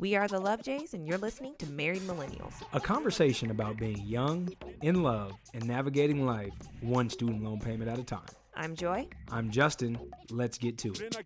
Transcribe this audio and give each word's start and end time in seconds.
We 0.00 0.14
are 0.14 0.28
the 0.28 0.38
Love 0.38 0.62
Jays, 0.62 0.94
and 0.94 1.08
you're 1.08 1.18
listening 1.18 1.56
to 1.58 1.66
Married 1.72 2.02
Millennials. 2.02 2.54
A 2.72 2.78
conversation 2.78 3.50
about 3.50 3.78
being 3.78 3.98
young, 4.06 4.48
in 4.80 5.02
love, 5.02 5.32
and 5.54 5.66
navigating 5.66 6.24
life 6.24 6.52
one 6.80 7.10
student 7.10 7.42
loan 7.42 7.58
payment 7.58 7.90
at 7.90 7.98
a 7.98 8.04
time. 8.04 8.20
I'm 8.54 8.76
Joy. 8.76 9.08
I'm 9.28 9.50
Justin. 9.50 9.98
Let's 10.30 10.56
get 10.56 10.78
to 10.78 10.92
it. 10.92 11.16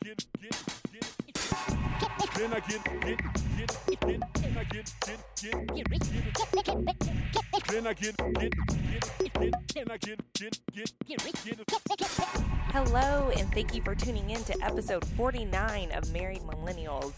Hello, 12.73 13.31
and 13.37 13.53
thank 13.53 13.75
you 13.75 13.83
for 13.83 13.95
tuning 13.95 14.31
in 14.31 14.43
to 14.45 14.63
episode 14.63 15.05
49 15.09 15.93
of 15.93 16.11
Married 16.11 16.41
Millennials. 16.41 17.13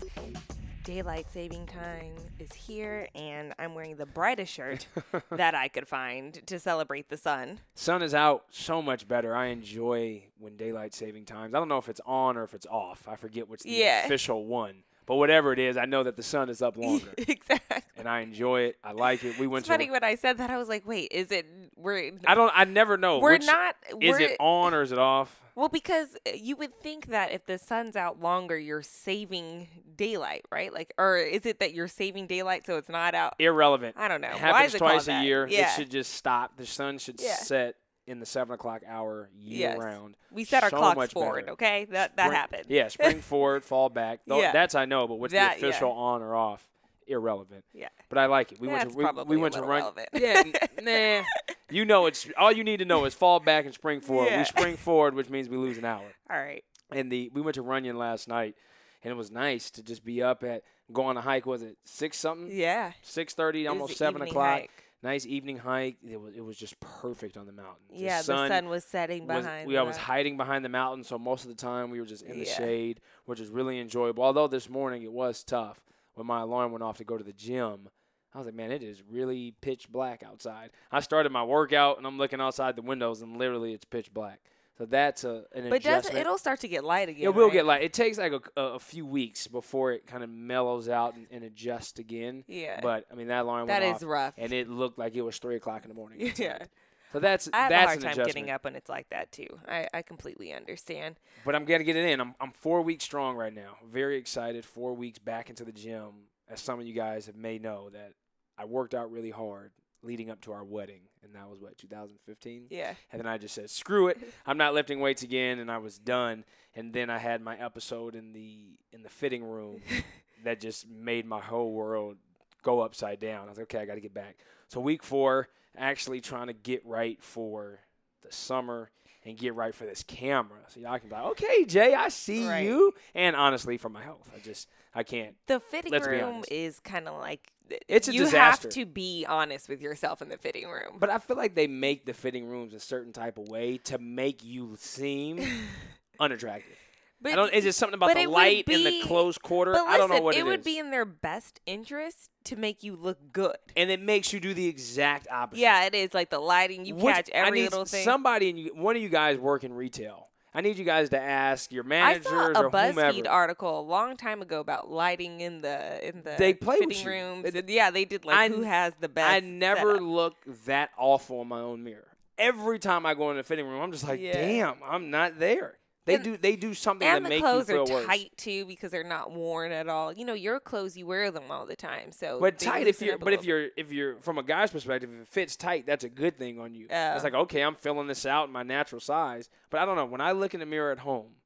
Daylight 0.84 1.30
saving 1.32 1.64
time 1.64 2.14
is 2.38 2.52
here, 2.52 3.08
and 3.14 3.54
I'm 3.58 3.74
wearing 3.74 3.96
the 3.96 4.04
brightest 4.04 4.52
shirt 4.52 4.86
that 5.30 5.54
I 5.54 5.68
could 5.68 5.88
find 5.88 6.46
to 6.46 6.58
celebrate 6.60 7.08
the 7.08 7.16
sun. 7.16 7.60
Sun 7.74 8.02
is 8.02 8.12
out 8.12 8.44
so 8.50 8.82
much 8.82 9.08
better. 9.08 9.34
I 9.34 9.46
enjoy 9.46 10.24
when 10.38 10.56
daylight 10.58 10.92
saving 10.92 11.24
times. 11.24 11.54
I 11.54 11.58
don't 11.58 11.68
know 11.70 11.78
if 11.78 11.88
it's 11.88 12.02
on 12.04 12.36
or 12.36 12.44
if 12.44 12.52
it's 12.52 12.66
off. 12.66 13.08
I 13.08 13.16
forget 13.16 13.48
what's 13.48 13.64
the 13.64 13.70
Yeah. 13.70 14.04
official 14.04 14.44
one. 14.44 14.84
But 15.06 15.16
whatever 15.16 15.52
it 15.52 15.58
is, 15.58 15.76
I 15.76 15.84
know 15.84 16.02
that 16.02 16.16
the 16.16 16.22
sun 16.22 16.48
is 16.48 16.62
up 16.62 16.76
longer. 16.78 17.12
exactly. 17.18 17.82
and 17.96 18.08
I 18.08 18.20
enjoy 18.20 18.62
it. 18.62 18.76
I 18.82 18.92
like 18.92 19.22
it. 19.24 19.38
We 19.38 19.46
went 19.46 19.60
It's 19.62 19.68
to 19.68 19.74
funny 19.74 19.90
when 19.90 20.02
I 20.04 20.14
said 20.14 20.38
that, 20.38 20.50
I 20.50 20.56
was 20.56 20.68
like, 20.68 20.86
wait, 20.86 21.08
is 21.12 21.30
it, 21.30 21.46
we're, 21.76 22.12
I 22.26 22.34
don't 22.34 22.52
I 22.54 22.64
never 22.64 22.96
know. 22.96 23.18
we're 23.18 23.32
which- 23.34 23.46
not, 23.46 23.76
is 24.00 24.12
we're, 24.12 24.20
it 24.20 24.36
on 24.40 24.72
or 24.74 24.82
is 24.82 24.92
it 24.92 24.98
off? 24.98 25.40
Well, 25.56 25.68
because 25.68 26.16
uh, 26.26 26.32
you 26.34 26.56
would 26.56 26.80
think 26.80 27.06
that 27.10 27.30
if 27.30 27.46
the 27.46 27.58
sun's 27.58 27.94
out 27.94 28.20
longer, 28.20 28.58
you're 28.58 28.82
saving 28.82 29.68
daylight, 29.96 30.44
right? 30.50 30.72
Like, 30.74 30.92
or 30.98 31.16
is 31.16 31.46
it 31.46 31.60
that 31.60 31.72
you're 31.72 31.86
saving 31.86 32.26
daylight 32.26 32.66
so 32.66 32.76
it's 32.76 32.88
not 32.88 33.14
out? 33.14 33.34
Irrelevant. 33.38 33.94
I 33.96 34.08
don't 34.08 34.20
know. 34.20 34.30
It 34.30 34.42
Why 34.42 34.62
happens 34.62 34.74
twice 34.74 35.02
a 35.04 35.06
that? 35.06 35.24
year. 35.24 35.46
Yeah. 35.48 35.70
It 35.72 35.76
should 35.76 35.92
just 35.92 36.14
stop. 36.14 36.56
The 36.56 36.66
sun 36.66 36.98
should 36.98 37.20
Yeah. 37.20 37.36
set 37.36 37.76
in 38.06 38.20
the 38.20 38.26
seven 38.26 38.54
o'clock 38.54 38.82
hour 38.86 39.30
year 39.34 39.70
Yes. 39.70 39.78
round. 39.78 40.14
We 40.30 40.44
set 40.44 40.62
our 40.62 40.70
So 40.70 40.76
clocks 40.76 41.12
forward, 41.12 41.42
better. 41.42 41.52
okay? 41.52 41.86
That 41.86 42.16
that 42.16 42.26
Spring- 42.26 42.36
happened. 42.38 42.64
Yeah, 42.68 42.88
spring 42.88 43.20
forward, 43.22 43.64
fall 43.64 43.88
back. 43.88 44.20
Tho- 44.26 44.40
Yeah. 44.40 44.52
That's 44.52 44.74
I 44.74 44.84
know, 44.84 45.06
but 45.08 45.14
what's 45.18 45.32
That- 45.32 45.56
the 45.58 45.62
yeah. 45.62 45.68
official 45.70 45.92
on 45.92 46.22
or 46.22 46.34
off? 46.34 46.66
Irrelevant. 47.06 47.64
Yeah. 47.74 47.88
But 48.08 48.16
I 48.18 48.26
like 48.26 48.52
it. 48.52 48.60
We 48.60 48.68
went 48.68 48.90
to 48.90 48.96
we, 48.96 49.04
we 49.24 49.36
went 49.36 49.54
to 49.54 49.60
run. 49.60 49.68
relevant. 49.82 50.08
Yeah, 50.14 50.42
nah. 50.82 51.24
You 51.70 51.84
know 51.84 52.06
it's 52.06 52.28
all 52.38 52.52
you 52.52 52.62
need 52.62 52.78
to 52.78 52.84
know 52.84 53.04
is 53.04 53.14
fall 53.14 53.40
back 53.40 53.64
and 53.64 53.74
spring 53.74 54.00
forward. 54.00 54.26
Yeah. 54.26 54.38
We 54.38 54.44
spring 54.44 54.76
forward, 54.76 55.14
which 55.14 55.28
means 55.28 55.48
we 55.48 55.56
lose 55.56 55.76
an 55.78 55.84
hour. 55.84 56.04
All 56.30 56.36
right. 56.38 56.62
And 56.92 57.10
the 57.10 57.30
we 57.34 57.40
went 57.40 57.54
to 57.56 57.62
Runyon 57.62 57.96
last 57.98 58.28
night, 58.28 58.54
and 59.02 59.10
it 59.10 59.16
was 59.16 59.30
nice 59.30 59.70
to 59.72 59.82
just 59.82 60.04
be 60.04 60.22
up 60.22 60.44
at 60.44 60.62
go 60.92 61.02
on 61.04 61.16
a 61.16 61.20
hike. 61.20 61.46
Was 61.46 61.62
it 61.62 61.76
six 61.84 62.18
something? 62.18 62.48
Yeah. 62.52 62.92
Six 63.02 63.34
thirty, 63.34 63.66
almost 63.66 63.96
seven 63.96 64.22
o'clock. 64.22 64.60
hike. 64.60 64.83
Nice 65.04 65.26
evening 65.26 65.58
hike. 65.58 65.98
It 66.02 66.18
was 66.20 66.34
it 66.34 66.40
was 66.40 66.56
just 66.56 66.80
perfect 66.80 67.36
on 67.36 67.44
the 67.46 67.52
mountain. 67.52 67.84
Yeah, 67.92 68.22
the 68.22 68.48
sun 68.48 68.68
was 68.68 68.84
setting 68.84 69.26
was- 69.26 69.44
behind. 69.44 69.68
we, 69.68 69.76
I 69.76 69.82
was 69.82 69.98
hiding 69.98 70.36
behind 70.38 70.64
the 70.64 70.70
mountain, 70.70 71.04
so 71.04 71.18
most 71.18 71.42
of 71.44 71.50
the 71.50 71.54
time 71.54 71.90
we 71.90 72.00
were 72.00 72.06
just 72.06 72.22
in 72.22 72.38
the 72.40 72.46
Yeah. 72.46 72.54
shade, 72.56 73.00
which 73.26 73.38
is 73.38 73.50
really 73.50 73.78
enjoyable. 73.78 74.24
Although 74.24 74.48
this 74.48 74.68
morning 74.68 75.02
it 75.02 75.12
was 75.12 75.44
tough 75.44 75.84
when 76.14 76.26
my 76.26 76.40
alarm 76.40 76.72
went 76.72 76.82
off 76.82 76.96
to 76.98 77.04
go 77.04 77.18
to 77.18 77.24
the 77.24 77.34
gym. 77.34 77.90
I 78.32 78.38
was 78.38 78.46
like, 78.46 78.54
man, 78.56 78.72
it 78.72 78.82
is 78.82 79.00
really 79.08 79.54
pitch 79.60 79.88
black 79.92 80.24
outside. 80.24 80.70
I 80.90 80.98
started 81.00 81.30
my 81.30 81.44
workout 81.44 81.98
and 81.98 82.06
I'm 82.06 82.18
looking 82.18 82.40
outside 82.40 82.74
the 82.74 82.82
windows 82.82 83.22
and 83.22 83.36
literally 83.36 83.74
it's 83.74 83.84
pitch 83.84 84.12
black. 84.12 84.40
So 84.76 84.86
that's 84.86 85.22
a 85.22 85.44
an 85.54 85.66
adjustment. 85.72 86.14
But 86.14 86.20
it'll 86.20 86.38
start 86.38 86.60
to 86.60 86.68
get 86.68 86.84
light 86.84 87.08
again? 87.08 87.24
it 87.24 87.34
will 87.34 87.44
right? 87.44 87.52
get 87.52 87.66
light. 87.66 87.82
It 87.82 87.92
takes 87.92 88.18
like 88.18 88.32
a, 88.32 88.60
a, 88.60 88.78
few 88.80 89.06
weeks 89.06 89.46
before 89.46 89.92
it 89.92 90.06
kind 90.06 90.24
of 90.24 90.30
mellows 90.30 90.88
out 90.88 91.14
and, 91.14 91.26
and 91.30 91.44
adjusts 91.44 92.00
again. 92.00 92.44
Yeah. 92.48 92.80
But 92.82 93.06
I 93.10 93.14
mean 93.14 93.28
that 93.28 93.42
alarm 93.42 93.68
That 93.68 93.82
went 93.82 93.96
is 93.96 94.02
off 94.02 94.08
rough. 94.08 94.34
and 94.36 94.52
it 94.52 94.68
looked 94.68 94.98
like 94.98 95.14
it 95.14 95.22
was 95.22 95.38
three 95.38 95.56
o'clock 95.56 95.84
in 95.84 95.88
the 95.88 95.94
morning. 95.94 96.32
yeah. 96.36 96.54
outside. 96.54 96.68
So 97.12 97.20
that's 97.20 97.48
I 97.52 97.56
have 97.58 97.70
that's 97.70 97.84
a 97.84 97.86
hard 97.86 98.00
time 98.00 98.10
adjustment. 98.10 98.26
getting 98.26 98.50
up 98.50 98.64
when 98.64 98.74
it's 98.74 98.88
like 98.88 99.08
that 99.10 99.30
too. 99.30 99.46
I, 99.68 99.86
I 99.94 100.02
completely 100.02 100.52
understand. 100.52 101.20
But 101.44 101.54
I'm 101.54 101.64
gonna 101.64 101.84
get 101.84 101.94
it 101.94 102.08
in. 102.08 102.20
I'm 102.20 102.34
I'm 102.40 102.50
four 102.50 102.82
weeks 102.82 103.04
strong 103.04 103.36
right 103.36 103.54
now. 103.54 103.76
Very 103.88 104.16
excited. 104.16 104.64
Four 104.64 104.94
weeks 104.94 105.20
back 105.20 105.48
into 105.50 105.64
the 105.64 105.70
gym. 105.70 106.10
As 106.48 106.60
some 106.60 106.80
of 106.80 106.86
you 106.86 106.92
guys 106.92 107.30
may 107.34 107.58
know 107.58 107.90
that 107.90 108.14
I 108.58 108.64
worked 108.64 108.94
out 108.94 109.12
really 109.12 109.30
hard 109.30 109.70
leading 110.04 110.30
up 110.30 110.40
to 110.42 110.52
our 110.52 110.64
wedding, 110.64 111.00
and 111.22 111.34
that 111.34 111.48
was 111.48 111.60
what 111.60 111.76
2015. 111.78 112.66
Yeah. 112.70 112.94
And 113.12 113.20
then 113.20 113.26
I 113.26 113.38
just 113.38 113.54
said, 113.54 113.70
screw 113.70 114.08
it. 114.08 114.18
I'm 114.46 114.58
not 114.58 114.74
lifting 114.74 115.00
weights 115.00 115.22
again, 115.22 115.58
and 115.58 115.70
I 115.70 115.78
was 115.78 115.98
done. 115.98 116.44
And 116.74 116.92
then 116.92 117.10
I 117.10 117.18
had 117.18 117.40
my 117.40 117.56
episode 117.56 118.14
in 118.14 118.32
the 118.32 118.78
in 118.92 119.02
the 119.02 119.08
fitting 119.08 119.44
room 119.44 119.80
that 120.44 120.60
just 120.60 120.88
made 120.88 121.26
my 121.26 121.40
whole 121.40 121.72
world 121.72 122.16
go 122.62 122.80
upside 122.80 123.20
down. 123.20 123.46
I 123.46 123.50
was 123.50 123.58
like, 123.58 123.74
okay, 123.74 123.82
I 123.82 123.86
got 123.86 123.94
to 123.94 124.00
get 124.00 124.14
back. 124.14 124.36
So 124.68 124.80
week 124.80 125.02
four, 125.02 125.48
actually 125.76 126.20
trying 126.20 126.48
to 126.48 126.52
get 126.52 126.84
right 126.84 127.22
for 127.22 127.80
the 128.22 128.32
summer 128.32 128.90
and 129.24 129.36
get 129.38 129.54
right 129.54 129.74
for 129.74 129.84
this 129.84 130.02
camera. 130.02 130.60
So 130.68 130.80
y'all 130.80 130.98
can 130.98 131.08
be 131.08 131.14
like, 131.14 131.24
okay, 131.32 131.64
Jay, 131.64 131.94
I 131.94 132.08
see 132.08 132.46
Right. 132.46 132.66
you. 132.66 132.92
And 133.14 133.34
honestly, 133.36 133.76
for 133.78 133.88
my 133.88 134.02
health, 134.02 134.28
I 134.34 134.40
just 134.40 134.68
I 134.94 135.02
can't. 135.02 135.34
The 135.46 135.60
fitting 135.60 135.92
Let's 135.92 136.06
be 136.06 136.14
room 136.14 136.36
honest. 136.36 136.52
is 136.52 136.80
kind 136.80 137.08
of 137.08 137.18
like 137.20 137.52
It's 137.88 138.08
a 138.08 138.12
you 138.12 138.20
disaster. 138.24 138.68
have 138.68 138.74
to 138.74 138.86
be 138.86 139.24
honest 139.28 139.68
with 139.68 139.80
yourself 139.80 140.20
in 140.22 140.28
the 140.28 140.36
fitting 140.38 140.68
room. 140.68 140.96
But 140.98 141.10
I 141.10 141.18
feel 141.18 141.36
like 141.36 141.54
they 141.54 141.66
make 141.66 142.04
the 142.06 142.12
fitting 142.14 142.46
rooms 142.46 142.74
a 142.74 142.80
certain 142.80 143.12
type 143.12 143.38
of 143.38 143.48
way 143.48 143.78
to 143.84 143.98
make 143.98 144.44
you 144.44 144.76
seem 144.78 145.40
unattractive. 146.20 146.76
But 147.24 147.32
I 147.32 147.34
don't. 147.36 147.52
Is 147.54 147.64
it 147.64 147.74
something 147.74 147.94
about 147.94 148.14
the 148.14 148.26
light 148.26 148.68
in 148.68 148.84
the 148.84 148.90
be- 148.90 149.02
closed 149.02 149.42
quarter? 149.42 149.72
Listen, 149.72 149.86
I 149.88 149.96
don't 149.96 150.10
know 150.10 150.20
what 150.20 150.36
it 150.36 150.40
it 150.40 150.42
would 150.44 150.60
is. 150.60 150.64
be 150.64 150.78
in 150.78 150.90
their 150.90 151.04
best 151.06 151.60
interest 151.66 152.30
to 152.44 152.54
make 152.56 152.82
you 152.84 152.94
look 152.94 153.18
good. 153.32 153.56
and 153.76 153.90
it 153.90 154.00
makes 154.00 154.32
you 154.32 154.38
do 154.40 154.52
the 154.54 154.66
exact 154.68 155.26
opposite. 155.32 155.60
Yeah, 155.62 155.84
it 155.86 155.94
is 155.94 156.14
like 156.14 156.30
the 156.30 156.38
lighting. 156.38 156.84
You 156.84 156.94
Which- 156.96 157.14
catch 157.14 157.30
I 157.34 157.38
every 157.38 157.60
need 157.62 157.70
little 157.72 157.84
thing. 157.86 158.04
Somebody, 158.04 158.50
in 158.50 158.56
you, 158.58 158.74
one 158.74 158.94
of 158.94 159.02
you 159.02 159.08
guys 159.08 159.38
work 159.38 159.64
in 159.64 159.72
retail. 159.72 160.28
I 160.56 160.60
need 160.60 160.78
you 160.78 160.84
guys 160.84 161.08
to 161.08 161.18
ask 161.20 161.72
your 161.72 161.82
managers 161.82 162.26
I 162.26 162.30
saw 162.30 162.60
a 162.60 162.64
or 162.66 162.70
BuzzFeed 162.70 162.90
whomever. 163.14 163.28
article 163.28 163.80
a 163.80 163.82
long 163.82 164.16
time 164.16 164.40
ago 164.40 164.60
about 164.60 164.88
lighting 164.88 165.40
in 165.40 165.62
the 165.62 166.06
in 166.06 166.22
the 166.22 166.34
They 166.38 166.54
play 166.54 166.78
fitting 166.78 167.04
rooms. 167.06 167.46
It- 167.54 167.68
yeah, 167.68 167.90
they 167.90 168.04
did 168.04 168.24
like 168.24 168.36
I 168.36 168.48
who 168.50 168.62
has 168.62 168.92
the 169.00 169.08
best. 169.08 169.32
I 169.32 169.40
never 169.40 169.94
setup. 169.94 170.02
look 170.02 170.34
that 170.66 170.90
awful 170.96 171.42
in 171.42 171.48
my 171.48 171.58
own 171.60 171.82
mirror. 171.82 172.06
Every 172.38 172.78
time 172.78 173.04
I 173.06 173.14
go 173.14 173.30
in 173.30 173.36
the 173.36 173.42
fitting 173.42 173.66
room, 173.66 173.80
I'm 173.80 173.90
just 173.92 174.06
like, 174.06 174.20
Yeah. 174.20 174.32
damn, 174.34 174.76
I'm 174.86 175.10
not 175.10 175.38
there. 175.40 175.78
They 176.06 176.16
And- 176.16 176.24
do 176.24 176.36
they 176.36 176.54
do 176.56 176.74
something 176.74 177.06
And 177.08 177.24
that 177.24 177.28
the 177.30 177.34
make 177.36 177.40
clothes 177.42 177.68
you 177.68 177.76
are 177.80 177.84
worse. 177.86 178.04
tight 178.06 178.32
too 178.36 178.66
because 178.66 178.90
they're 178.90 179.02
not 179.04 179.30
worn 179.32 179.72
at 179.72 179.88
all. 179.88 180.12
You 180.12 180.24
know, 180.26 180.34
your 180.34 180.60
clothes 180.60 180.96
you 180.96 181.06
wear 181.06 181.30
them 181.30 181.50
all 181.50 181.64
the 181.66 181.76
time, 181.76 182.12
so. 182.12 182.38
But 182.40 182.58
tight 182.58 182.86
if 182.86 183.00
you're 183.00 183.16
but 183.18 183.32
if 183.32 183.44
you're 183.44 183.68
if 183.76 183.90
you're 183.90 184.16
from 184.20 184.36
a 184.38 184.42
guy's 184.42 184.70
perspective, 184.70 185.10
if 185.14 185.22
it 185.22 185.28
fits 185.28 185.56
tight, 185.56 185.86
that's 185.86 186.04
a 186.04 186.10
good 186.10 186.36
thing 186.38 186.60
on 186.60 186.74
you. 186.74 186.86
Yeah. 186.90 187.14
It's 187.14 187.24
like, 187.24 187.34
okay, 187.34 187.62
I'm 187.62 187.74
filling 187.74 188.06
this 188.06 188.26
out 188.26 188.48
in 188.48 188.52
my 188.52 188.62
natural 188.62 189.00
size. 189.00 189.48
But 189.70 189.80
I 189.80 189.84
don't 189.86 189.96
know. 189.96 190.04
When 190.04 190.20
I 190.20 190.32
look 190.32 190.52
in 190.52 190.60
the 190.60 190.66
mirror 190.66 190.92
at 190.92 190.98
home, 190.98 191.36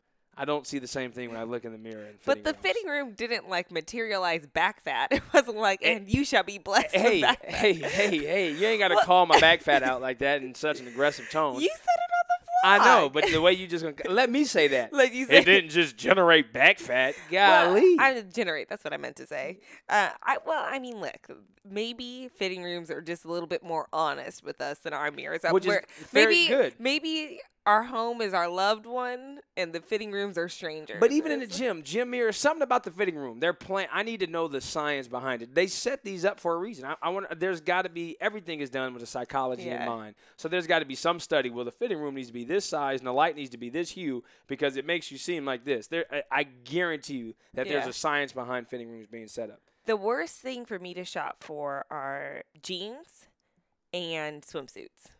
I 0.40 0.44
don't 0.44 0.66
see 0.66 0.78
the 0.78 0.86
same 0.86 1.10
thing 1.10 1.30
when 1.30 1.38
I 1.38 1.42
look 1.42 1.64
in 1.64 1.72
the 1.72 1.78
mirror 1.78 2.04
in 2.04 2.14
But 2.24 2.44
the 2.44 2.52
rooms. 2.52 2.62
fitting 2.62 2.86
room 2.88 3.12
didn't 3.12 3.48
like 3.48 3.70
materialize 3.72 4.46
back 4.46 4.82
fat. 4.84 5.08
It 5.12 5.22
wasn't 5.32 5.56
like, 5.58 5.80
Eh, 5.82 5.92
and 5.96 6.08
you 6.12 6.24
shall 6.24 6.44
be 6.44 6.58
blessed. 6.58 6.94
Hey, 6.94 7.20
back 7.20 7.42
fat." 7.44 7.54
hey, 7.54 7.72
hey, 7.74 8.18
hey, 8.18 8.50
you 8.52 8.66
ain't 8.66 8.78
gotta 8.80 8.94
What? 8.94 9.04
call 9.04 9.26
my 9.26 9.40
back 9.40 9.62
fat 9.62 9.82
out 9.82 10.00
like 10.00 10.18
that 10.18 10.42
in 10.42 10.54
such 10.54 10.78
an 10.80 10.86
aggressive 10.88 11.28
tone. 11.32 11.60
You 11.60 11.68
said 11.68 11.76
it 11.76 12.00
on 12.02 12.07
the 12.07 12.07
I 12.64 12.78
know, 12.84 13.08
but 13.08 13.26
the 13.30 13.40
way 13.40 13.52
you 13.52 13.66
just 13.66 13.84
gonna 13.84 13.94
let 14.12 14.30
me 14.30 14.44
say 14.44 14.68
that. 14.68 14.92
like 14.92 15.14
you 15.14 15.26
It 15.28 15.44
didn't 15.44 15.70
just 15.70 15.96
generate 15.96 16.52
back 16.52 16.78
fat. 16.78 17.14
Well, 17.30 17.74
Golly. 17.74 17.96
I 17.98 18.22
generate. 18.22 18.68
That's 18.68 18.82
what 18.84 18.92
I 18.92 18.96
meant 18.96 19.16
to 19.16 19.26
say. 19.26 19.60
Uh, 19.88 20.10
I 20.22 20.38
well, 20.44 20.64
I 20.66 20.78
mean, 20.78 21.00
look, 21.00 21.28
maybe 21.68 22.28
fitting 22.36 22.62
rooms 22.62 22.90
are 22.90 23.00
just 23.00 23.24
a 23.24 23.28
little 23.28 23.46
bit 23.46 23.62
more 23.62 23.86
honest 23.92 24.44
with 24.44 24.60
us 24.60 24.78
than 24.80 24.92
our 24.92 25.10
mirrors. 25.10 25.40
Which 25.50 25.64
is 25.64 25.68
we're- 25.68 25.84
very 26.10 26.26
maybe, 26.34 26.48
good. 26.48 26.74
Maybe 26.78 27.40
our 27.68 27.82
home 27.82 28.22
is 28.22 28.32
our 28.32 28.48
loved 28.48 28.86
one, 28.86 29.40
and 29.56 29.74
the 29.74 29.80
fitting 29.80 30.10
rooms 30.10 30.38
are 30.38 30.48
strangers. 30.48 30.96
But 31.00 31.12
even 31.12 31.30
in 31.30 31.40
the 31.40 31.46
gym, 31.46 31.82
gym 31.82 32.08
mirrors, 32.10 32.38
something 32.38 32.62
about 32.62 32.82
the 32.84 32.90
fitting 32.90 33.14
room. 33.14 33.40
They're 33.40 33.52
playing. 33.52 33.88
I 33.92 34.02
need 34.02 34.20
to 34.20 34.26
know 34.26 34.48
the 34.48 34.60
science 34.62 35.06
behind 35.06 35.42
it. 35.42 35.54
They 35.54 35.66
set 35.66 36.02
these 36.02 36.24
up 36.24 36.40
for 36.40 36.54
a 36.54 36.56
reason. 36.56 36.86
I, 36.86 36.96
I 37.02 37.10
want. 37.10 37.38
There's 37.38 37.60
got 37.60 37.82
to 37.82 37.90
be 37.90 38.16
everything 38.20 38.60
is 38.60 38.70
done 38.70 38.94
with 38.94 39.02
a 39.02 39.06
psychology 39.06 39.64
Yeah. 39.64 39.82
in 39.82 39.88
mind. 39.88 40.14
So 40.36 40.48
there's 40.48 40.66
got 40.66 40.78
to 40.78 40.86
be 40.86 40.94
some 40.94 41.20
study. 41.20 41.50
Well, 41.50 41.66
the 41.66 41.70
fitting 41.70 41.98
room 41.98 42.14
needs 42.14 42.28
to 42.28 42.32
be 42.34 42.44
this 42.44 42.64
size, 42.64 43.00
and 43.00 43.06
the 43.06 43.12
light 43.12 43.36
needs 43.36 43.50
to 43.50 43.58
be 43.58 43.68
this 43.68 43.90
hue 43.90 44.24
because 44.46 44.76
it 44.78 44.86
makes 44.86 45.12
you 45.12 45.18
seem 45.18 45.44
like 45.44 45.64
this. 45.66 45.88
There, 45.88 46.06
I, 46.10 46.22
I 46.30 46.42
guarantee 46.44 47.18
you 47.18 47.34
that 47.52 47.68
there's 47.68 47.86
a 47.86 47.92
science 47.92 48.32
behind 48.32 48.66
fitting 48.68 48.88
rooms 48.90 49.06
being 49.06 49.28
set 49.28 49.50
up. 49.50 49.60
the 49.84 49.96
worst 49.96 50.36
thing 50.36 50.64
for 50.64 50.78
me 50.78 50.94
to 50.94 51.04
shop 51.04 51.36
for 51.44 51.84
are 51.90 52.42
jeans 52.62 53.26
and 53.92 54.42
swimsuits. 54.42 55.10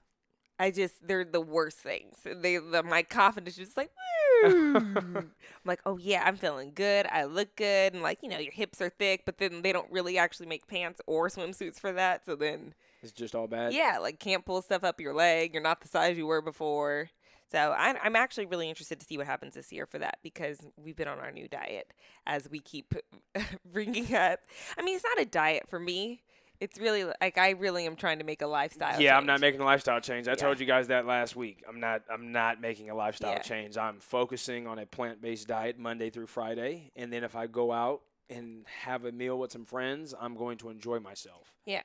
I 0.59 0.71
just 0.71 0.95
they're 1.07 1.25
the 1.25 1.41
worst 1.41 1.79
things. 1.79 2.17
They 2.25 2.57
the, 2.59 2.83
my 2.83 3.03
confidence 3.03 3.57
is 3.59 3.67
just 3.67 3.77
like 3.77 3.91
I'm 4.45 5.33
like, 5.65 5.81
oh 5.87 5.97
yeah, 5.99 6.23
I'm 6.25 6.37
feeling 6.37 6.73
good. 6.75 7.07
I 7.11 7.25
look 7.25 7.57
good, 7.57 7.93
and 7.95 8.03
like 8.03 8.19
you 8.23 8.29
know, 8.29 8.39
your 8.39 8.53
hips 8.53 8.81
are 8.81 8.89
thick, 8.91 9.23
but 9.25 9.39
then 9.39 9.63
they 9.63 9.73
don't 9.73 9.91
really 9.91 10.19
actually 10.19 10.47
make 10.47 10.67
pants 10.67 11.01
or 11.07 11.29
swimsuits 11.29 11.79
for 11.81 11.93
that. 11.93 12.25
So 12.27 12.37
then, 12.37 12.75
It's 13.03 13.13
just 13.13 13.35
all 13.35 13.47
bad. 13.47 13.73
yeah, 13.73 13.99
like 14.01 14.19
can't 14.21 14.45
pull 14.45 14.63
stuff 14.63 14.85
up 14.85 15.01
your 15.01 15.15
leg. 15.15 15.53
You're 15.53 15.63
not 15.63 15.81
the 15.81 15.89
size 15.89 16.17
you 16.17 16.27
were 16.27 16.43
before. 16.43 17.11
So 17.51 17.59
I, 17.59 17.95
I'm 18.03 18.15
actually 18.15 18.45
really 18.45 18.69
interested 18.69 19.01
to 19.01 19.07
see 19.07 19.17
what 19.17 19.27
happens 19.27 19.55
this 19.55 19.73
year 19.73 19.87
for 19.87 19.99
that 20.01 20.19
because 20.23 20.59
we've 20.77 20.97
been 20.97 21.09
on 21.09 21.19
our 21.19 21.33
new 21.33 21.49
diet 21.49 21.95
as 22.27 22.47
we 22.51 22.61
keep 22.61 22.93
bringing 23.65 24.15
up. 24.15 24.41
I 24.77 24.83
mean, 24.83 24.97
it's 24.97 25.05
not 25.17 25.23
a 25.23 25.25
diet 25.25 25.65
for 25.67 25.81
me. 25.81 26.21
It's 26.61 26.79
really 26.79 27.05
like 27.21 27.39
I 27.39 27.51
really 27.51 27.87
am 27.87 27.95
trying 27.95 28.19
to 28.19 28.25
make 28.25 28.43
a 28.43 28.47
lifestyle. 28.47 29.01
Yeah, 29.01 29.17
I'm 29.17 29.27
not 29.27 29.41
making 29.41 29.61
a 29.61 29.65
lifestyle 29.65 30.01
change. 30.01 30.27
I 30.27 30.33
Yeah. 30.33 30.37
told 30.37 30.59
you 30.59 30.67
guys 30.67 30.89
that 30.89 31.07
last 31.07 31.37
week. 31.37 31.63
I'm 31.69 31.79
not. 31.81 32.03
I'm 32.11 32.33
not 32.33 32.61
making 32.61 32.91
a 32.91 32.95
lifestyle 32.95 33.33
Yeah. 33.33 33.39
change. 33.43 33.77
I'm 33.77 34.01
focusing 34.01 34.67
on 34.67 34.79
a 34.79 34.87
plant-based 34.87 35.47
diet 35.47 35.79
Monday 35.79 36.11
through 36.11 36.27
Friday, 36.27 36.91
and 36.97 37.13
then 37.13 37.23
if 37.23 37.37
I 37.37 37.47
go 37.47 37.71
out 37.73 38.03
and 38.29 38.67
have 38.83 39.05
a 39.05 39.13
meal 39.13 39.39
with 39.39 39.53
some 39.53 39.65
friends, 39.65 40.15
I'm 40.21 40.35
going 40.35 40.59
to 40.59 40.69
enjoy 40.69 40.99
myself. 40.99 41.55
Yeah. 41.65 41.83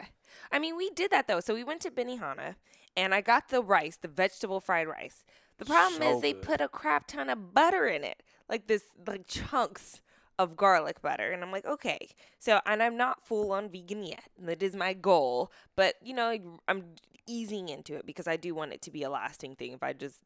I 0.52 0.60
mean, 0.60 0.75
we 0.75 0.90
did 0.90 1.12
that 1.12 1.28
though. 1.28 1.40
So 1.40 1.54
we 1.54 1.64
went 1.64 1.81
to 1.81 1.92
Benihana 1.92 2.56
and 2.98 3.14
I 3.16 3.22
got 3.22 3.48
the 3.50 3.62
rice, 3.62 3.96
the 3.98 4.10
vegetable 4.10 4.60
fried 4.60 4.88
rice. 4.88 5.24
The 5.58 5.66
problem 5.66 6.02
So 6.02 6.16
is 6.18 6.22
they 6.22 6.34
good. 6.34 6.42
put 6.42 6.62
a 6.62 6.68
crap 6.68 7.08
ton 7.08 7.30
of 7.30 7.54
butter 7.54 7.86
in 7.88 8.04
it. 8.04 8.24
Like 8.50 8.68
this 8.68 8.84
like 9.08 9.25
chunks 9.28 10.02
of 10.39 10.56
garlic 10.56 11.01
butter 11.01 11.31
and 11.31 11.44
I'm 11.44 11.51
like, 11.51 11.65
"Okay." 11.65 12.09
So, 12.39 12.59
and 12.65 12.81
I'm 12.81 12.97
not 12.97 13.25
full 13.25 13.51
on 13.51 13.69
vegan 13.69 14.03
yet. 14.03 14.24
That 14.39 14.63
is 14.63 14.75
my 14.75 14.94
goal, 14.94 15.51
but 15.75 15.95
you 16.03 16.13
know, 16.13 16.35
I'm 16.68 16.83
easing 17.27 17.69
into 17.69 17.95
it 17.95 18.06
because 18.06 18.27
I 18.27 18.35
do 18.35 18.53
want 18.56 18.74
it 18.74 18.81
to 18.83 18.91
be 18.91 19.03
a 19.03 19.09
lasting 19.09 19.56
thing. 19.56 19.71
If 19.74 19.83
I 19.83 19.94
just 19.94 20.19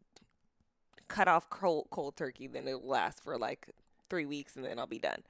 cut 1.08 1.28
off 1.28 1.50
cold, 1.50 1.88
cold 1.92 2.16
turkey, 2.16 2.48
then 2.48 2.68
it'll 2.68 2.88
last 2.88 3.24
for 3.24 3.38
like 3.38 3.68
3 4.10 4.26
weeks 4.26 4.56
and 4.56 4.66
then 4.66 4.80
I'll 4.80 4.88
be 4.88 5.00
done. 5.00 5.22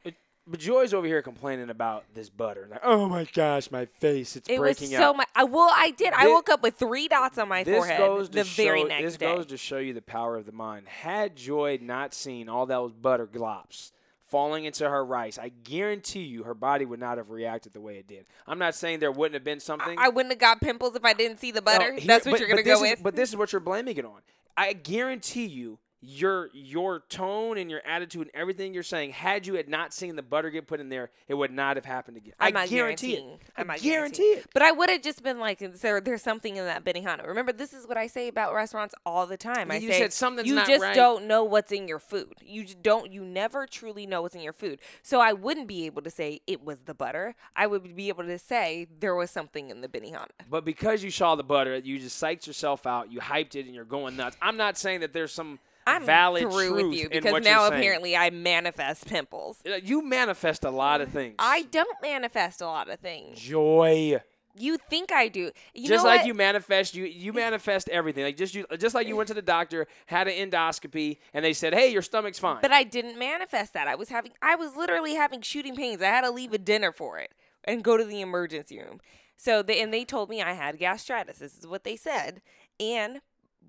But 0.49 0.61
Joy's 0.61 0.93
over 0.93 1.05
here 1.05 1.21
complaining 1.21 1.69
about 1.69 2.05
this 2.13 2.29
butter. 2.29 2.67
Like, 2.71 2.79
oh 2.83 3.09
my 3.09 3.25
gosh, 3.33 3.69
my 3.69 3.85
face, 3.85 4.37
it's 4.37 4.47
It 4.47 4.59
was 4.59 4.77
breaking 4.77 4.95
so 4.95 5.09
out. 5.09 5.17
much. 5.17 5.27
I, 5.35 5.43
well, 5.43 5.69
I 5.75 5.91
did. 5.91 6.13
I 6.13 6.27
woke 6.29 6.47
up 6.49 6.63
with 6.63 6.75
three 6.75 7.09
dots 7.09 7.37
on 7.37 7.49
my 7.49 7.63
this 7.65 7.75
forehead 7.75 7.99
goes 7.99 8.29
to 8.29 8.35
the 8.35 8.43
very 8.45 8.81
show, 8.83 8.87
next 8.87 9.03
This 9.03 9.17
day. 9.17 9.35
goes 9.35 9.45
to 9.47 9.57
show 9.57 9.77
you 9.77 9.93
the 9.93 10.01
power 10.01 10.37
of 10.37 10.45
the 10.45 10.53
mind. 10.53 10.87
Had 10.87 11.35
Joy 11.35 11.79
not 11.81 12.13
seen 12.13 12.47
all 12.47 12.65
those 12.65 12.93
butter 12.93 13.27
glops 13.27 13.91
falling 14.27 14.65
into 14.65 14.87
her 14.89 15.03
rice, 15.05 15.37
I 15.37 15.49
guarantee 15.63 16.21
you 16.23 16.43
her 16.43 16.53
body 16.53 16.85
would 16.85 16.99
not 16.99 17.17
have 17.17 17.29
reacted 17.29 17.73
the 17.73 17.81
way 17.81 17.97
it 17.97 18.07
did. 18.07 18.25
I'm 18.45 18.59
not 18.59 18.75
saying 18.75 18.99
there 18.99 19.11
wouldn't 19.11 19.33
have 19.35 19.43
been 19.43 19.59
something. 19.59 19.97
I, 19.97 20.05
I 20.05 20.09
wouldn't 20.09 20.31
have 20.33 20.39
got 20.39 20.61
pimples 20.61 20.95
if 20.95 21.05
I 21.05 21.13
didn't 21.13 21.39
see 21.39 21.51
the 21.51 21.61
butter. 21.61 21.91
No, 21.93 21.97
here- 21.97 22.07
That's 22.07 22.25
what 22.25 22.31
but- 22.33 22.39
you're 22.39 22.49
gonna 22.49 22.63
this 22.63 22.79
go 22.79 22.83
is- 22.85 22.91
with. 22.91 23.03
But 23.03 23.15
this 23.15 23.29
is 23.29 23.35
what 23.35 23.51
you're 23.53 23.59
blaming 23.59 23.97
it 23.97 24.05
on. 24.05 24.21
I 24.55 24.73
guarantee 24.73 25.45
you, 25.45 25.79
your 25.99 26.49
your 26.53 26.99
tone 27.09 27.57
and 27.57 27.71
your 27.71 27.81
attitude 27.85 28.21
and 28.21 28.31
everything 28.35 28.73
you're 28.73 28.83
saying, 28.83 29.11
had 29.11 29.47
you 29.47 29.55
had 29.55 29.67
not 29.67 29.93
seen 29.93 30.15
the 30.15 30.21
butter 30.21 30.49
get 30.51 30.67
put 30.67 30.79
in 30.79 30.89
there, 30.89 31.09
it 31.27 31.33
would 31.33 31.51
not 31.51 31.75
have 31.75 31.85
happened 31.85 32.17
again. 32.17 32.33
I'm 32.39 32.55
I 32.55 32.67
guarantee 32.67 33.15
it. 33.15 33.39
I 33.55 33.63
not 33.63 33.79
guarantee 33.79 34.23
it. 34.23 34.45
But 34.53 34.61
I 34.61 34.71
would 34.71 34.89
have 34.89 35.01
just 35.01 35.23
been 35.23 35.39
like, 35.39 35.59
there, 35.59 35.99
there's 35.99 36.21
something 36.21 36.55
in 36.55 36.65
that 36.65 36.85
Benihana. 36.85 37.25
Remember, 37.25 37.51
this 37.51 37.73
is 37.73 37.87
what 37.87 37.97
I 37.97 38.07
say 38.07 38.27
about 38.27 38.53
restaurants 38.53 38.93
all 39.05 39.25
the 39.25 39.37
time. 39.37 39.71
I 39.71 39.77
You 39.77 39.91
say 39.91 39.99
said 39.99 40.13
something's 40.13 40.47
you 40.47 40.55
not 40.55 40.67
just 40.67 40.83
right. 40.83 40.95
don't 40.95 41.25
know 41.25 41.43
what's 41.43 41.71
in 41.71 41.87
your 41.87 41.99
food. 41.99 42.33
You 42.41 42.65
don't. 42.81 43.11
You 43.11 43.25
never 43.25 43.65
truly 43.65 44.05
know 44.05 44.21
what's 44.21 44.35
in 44.35 44.41
your 44.41 44.53
food. 44.53 44.79
So 45.01 45.19
I 45.19 45.33
wouldn't 45.33 45.67
be 45.67 45.85
able 45.87 46.03
to 46.03 46.11
say 46.11 46.41
it 46.45 46.63
was 46.63 46.81
the 46.81 46.93
butter. 46.93 47.35
I 47.55 47.65
would 47.65 47.95
be 47.95 48.09
able 48.09 48.23
to 48.25 48.37
say 48.37 48.87
there 48.99 49.15
was 49.15 49.31
something 49.31 49.71
in 49.71 49.81
the 49.81 49.87
Benihana. 49.87 50.29
But 50.49 50.63
because 50.63 51.03
you 51.03 51.09
saw 51.09 51.35
the 51.35 51.43
butter, 51.43 51.75
you 51.77 51.97
just 51.97 52.21
psyched 52.21 52.45
yourself 52.45 52.85
out. 52.85 53.11
You 53.11 53.19
hyped 53.19 53.55
it, 53.55 53.65
and 53.65 53.73
you're 53.73 53.83
going 53.83 54.15
nuts. 54.15 54.37
I'm 54.41 54.57
not 54.57 54.77
saying 54.77 54.99
that 54.99 55.13
there's 55.13 55.31
some 55.31 55.59
I'm 55.87 56.05
valid 56.05 56.51
through 56.51 56.75
with 56.75 56.93
you 56.93 57.09
because 57.09 57.43
now 57.43 57.67
apparently 57.67 58.15
I 58.15 58.29
manifest 58.29 59.07
pimples. 59.07 59.59
You 59.83 60.03
manifest 60.03 60.63
a 60.63 60.69
lot 60.69 61.01
of 61.01 61.09
things. 61.09 61.35
I 61.39 61.63
don't 61.63 61.97
manifest 62.01 62.61
a 62.61 62.65
lot 62.65 62.89
of 62.89 62.99
things. 62.99 63.39
joy. 63.39 64.21
You 64.59 64.77
think 64.89 65.11
I 65.11 65.27
do. 65.27 65.51
You 65.75 65.87
just 65.87 66.03
like 66.03 66.21
what? 66.21 66.27
you 66.27 66.33
manifest, 66.33 66.95
you 66.95 67.05
you 67.05 67.31
manifest 67.31 67.89
everything. 67.89 68.23
Like 68.23 68.37
just 68.37 68.55
you, 68.55 68.65
just 68.79 68.95
like 68.95 69.07
you 69.07 69.15
went 69.15 69.27
to 69.27 69.35
the 69.35 69.41
doctor, 69.41 69.85
had 70.07 70.27
an 70.27 70.49
endoscopy, 70.49 71.17
and 71.31 71.45
they 71.45 71.53
said, 71.53 71.75
"Hey, 71.75 71.91
your 71.91 72.01
stomach's 72.01 72.39
fine." 72.39 72.57
But 72.61 72.71
I 72.71 72.83
didn't 72.83 73.19
manifest 73.19 73.73
that. 73.73 73.87
I 73.87 73.93
was 73.93 74.09
having 74.09 74.31
I 74.41 74.55
was 74.55 74.75
literally 74.75 75.13
having 75.13 75.41
shooting 75.41 75.75
pains. 75.75 76.01
I 76.01 76.05
had 76.05 76.21
to 76.21 76.31
leave 76.31 76.53
a 76.53 76.57
dinner 76.57 76.91
for 76.91 77.19
it 77.19 77.33
and 77.65 77.83
go 77.83 77.97
to 77.97 78.03
the 78.03 78.19
emergency 78.19 78.79
room. 78.79 78.99
So 79.35 79.61
they 79.61 79.79
and 79.79 79.93
they 79.93 80.03
told 80.03 80.27
me 80.27 80.41
I 80.41 80.53
had 80.53 80.79
gastritis. 80.79 81.37
This 81.37 81.55
is 81.59 81.67
what 81.67 81.83
they 81.83 81.95
said. 81.95 82.41
And 82.79 83.21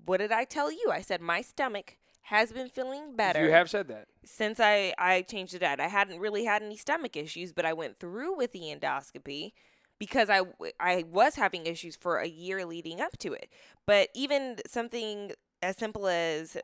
what 0.05 0.17
did 0.17 0.31
I 0.31 0.43
tell 0.43 0.71
you? 0.71 0.87
I 0.91 1.01
said 1.01 1.21
my 1.21 1.41
stomach 1.43 1.97
has 2.29 2.51
been 2.51 2.69
feeling 2.69 3.15
better 3.15 3.43
you 3.43 3.51
have 3.51 3.69
said 3.69 3.87
that. 3.87 4.07
since 4.23 4.59
I 4.59 4.93
I 4.97 5.23
changed 5.23 5.53
the 5.53 5.59
diet. 5.59 5.79
I 5.79 5.87
hadn't 5.87 6.19
really 6.19 6.45
had 6.45 6.61
any 6.61 6.77
stomach 6.77 7.15
issues, 7.15 7.53
but 7.53 7.65
I 7.65 7.73
went 7.73 7.99
through 7.99 8.37
with 8.37 8.51
the 8.51 8.61
endoscopy 8.73 9.51
because 9.97 10.29
I, 10.29 10.41
I 10.79 11.03
was 11.09 11.35
having 11.35 11.65
issues 11.65 11.95
for 11.95 12.19
a 12.19 12.27
year 12.27 12.65
leading 12.65 13.01
up 13.01 13.17
to 13.19 13.33
it. 13.33 13.49
But 13.85 14.09
even 14.13 14.57
something 14.67 15.31
as 15.61 15.75
simple 15.77 16.07
as 16.07 16.55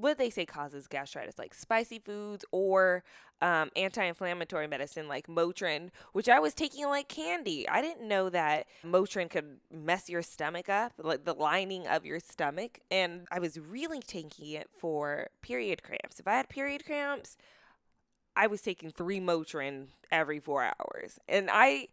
what 0.00 0.18
they 0.18 0.30
say 0.30 0.46
causes 0.46 0.86
gastritis, 0.86 1.38
like 1.38 1.54
spicy 1.54 1.98
foods 1.98 2.44
or 2.52 3.02
um, 3.40 3.70
anti-inflammatory 3.76 4.66
medicine 4.66 5.08
like 5.08 5.26
Motrin, 5.26 5.90
which 6.12 6.28
I 6.28 6.38
was 6.38 6.54
taking 6.54 6.86
like 6.86 7.08
candy. 7.08 7.68
I 7.68 7.80
didn't 7.80 8.06
know 8.06 8.30
that 8.30 8.66
Motrin 8.84 9.30
could 9.30 9.58
mess 9.72 10.08
your 10.08 10.22
stomach 10.22 10.68
up, 10.68 10.92
like 10.98 11.24
the 11.24 11.34
lining 11.34 11.86
of 11.86 12.04
your 12.04 12.20
stomach. 12.20 12.80
And 12.90 13.26
I 13.30 13.38
was 13.38 13.58
really 13.58 14.00
taking 14.00 14.50
it 14.50 14.68
for 14.78 15.28
period 15.42 15.82
cramps. 15.82 16.20
If 16.20 16.28
I 16.28 16.32
had 16.32 16.48
period 16.48 16.84
cramps, 16.84 17.36
I 18.36 18.46
was 18.46 18.62
taking 18.62 18.90
three 18.90 19.20
Motrin 19.20 19.88
every 20.10 20.38
four 20.38 20.62
hours, 20.62 21.18
and 21.28 21.48
I. 21.52 21.88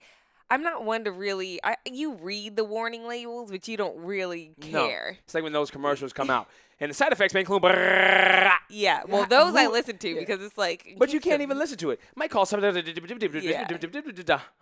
I'm 0.47 0.61
not 0.61 0.85
one 0.85 1.05
to 1.05 1.11
really. 1.11 1.59
I 1.63 1.75
you 1.91 2.13
read 2.13 2.55
the 2.55 2.63
warning 2.63 3.07
labels, 3.07 3.49
but 3.49 3.67
you 3.67 3.77
don't 3.77 3.97
really 3.97 4.51
care. 4.61 4.71
No. 4.71 4.87
care. 4.87 5.17
It's 5.23 5.33
like 5.33 5.43
when 5.43 5.53
those 5.53 5.71
commercials 5.71 6.13
come 6.13 6.29
out, 6.29 6.47
and 6.79 6.89
the 6.89 6.93
side 6.95 7.11
effects 7.11 7.33
may 7.33 7.41
include. 7.41 7.63
Yeah, 8.69 9.01
well, 9.07 9.25
those 9.25 9.55
I 9.55 9.67
listen 9.67 9.97
to 9.99 10.15
because 10.15 10.41
it's 10.41 10.57
like. 10.57 10.95
But 10.97 11.13
you 11.13 11.19
can't 11.19 11.41
even 11.41 11.57
listen 11.57 11.77
to 11.79 11.91
it. 11.91 11.99
Might 12.15 12.29
call 12.31 12.45
something, 12.45 12.73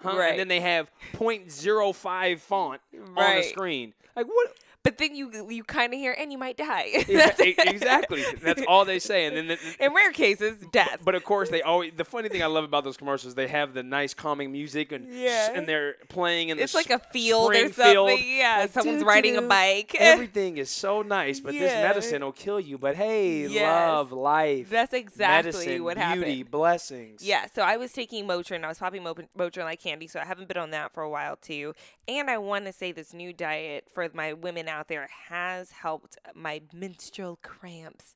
Right. 0.04 0.30
and 0.32 0.40
then 0.40 0.48
they 0.48 0.60
have 0.60 0.92
0.05 1.14 2.40
font 2.40 2.82
on 3.16 3.36
the 3.38 3.44
screen. 3.44 3.94
Like 4.16 4.28
what? 4.28 4.56
But 4.84 4.98
then 4.98 5.16
you 5.16 5.48
you 5.50 5.64
kind 5.64 5.94
of 5.94 6.00
hear, 6.00 6.14
and 6.18 6.32
you 6.32 6.38
might 6.38 6.58
die. 6.58 7.06
Yeah, 7.08 7.32
exactly. 7.40 8.24
That's 8.42 8.62
all 8.68 8.86
they 8.86 9.00
say, 9.00 9.26
and 9.26 9.38
then. 9.38 9.48
The, 9.48 9.86
In 9.86 9.94
rare 9.94 10.12
cases, 10.12 10.58
death. 10.72 11.00
But 11.04 11.16
of 11.16 11.24
course, 11.24 11.50
they 11.50 11.62
always. 11.62 11.94
The 11.96 12.04
funny 12.04 12.28
thing 12.30 12.44
I 12.44 12.48
love 12.48 12.64
about 12.66 12.84
those 12.84 12.98
commercials, 12.98 13.36
they 13.36 13.48
have 13.48 13.74
the 13.74 13.84
nice 13.84 14.14
calming 14.14 14.52
music, 14.52 14.92
and 14.92 15.08
Yeah. 15.10 15.52
and 15.54 15.66
they're 15.68 15.96
playing 16.10 16.50
in 16.50 16.58
the 16.58 16.64
it's 16.64 16.74
like 16.74 16.90
a 16.90 17.00
field 17.00 17.52
or 17.52 17.56
something. 17.70 17.74
field. 17.94 18.20
Yeah, 18.20 18.58
Like, 18.62 18.72
someone's 18.72 19.04
riding 19.04 19.38
a 19.38 19.42
bike. 19.42 19.96
Everything 20.00 20.58
is 20.58 20.70
so 20.70 21.02
nice, 21.02 21.40
but 21.40 21.54
this 21.54 21.72
medicine 21.74 22.22
will 22.24 22.32
kill 22.34 22.60
you. 22.60 22.78
But 22.78 22.96
hey, 22.96 23.48
Yes. 23.48 23.62
love, 23.90 24.12
life, 24.12 24.70
That's 24.70 24.94
exactly 24.94 25.52
medicine, 25.52 25.84
what 25.84 25.98
happens. 25.98 26.26
beauty, 26.26 26.44
blessings. 26.44 27.24
Yeah, 27.24 27.46
so 27.54 27.62
I 27.62 27.78
was 27.78 27.92
taking 27.94 28.26
Motrin. 28.28 28.64
I 28.64 28.68
was 28.68 28.80
popping 28.80 29.04
Motrin 29.04 29.64
like 29.64 29.82
candy, 29.82 30.08
so 30.08 30.20
I 30.20 30.26
haven't 30.26 30.48
been 30.48 30.58
on 30.58 30.72
that 30.72 30.94
for 30.94 31.04
a 31.04 31.10
while 31.10 31.36
too. 31.38 31.74
And 32.08 32.30
I 32.30 32.38
want 32.38 32.66
to 32.66 32.74
say 32.74 32.92
this 32.92 33.14
new 33.14 33.32
diet 33.32 33.86
for 33.94 34.10
my 34.14 34.34
women 34.34 34.68
out 34.74 34.88
there 34.88 35.08
has 35.30 35.72
helped 35.72 36.18
my 36.34 36.62
menstrual 36.74 37.40
cramps. 37.42 38.16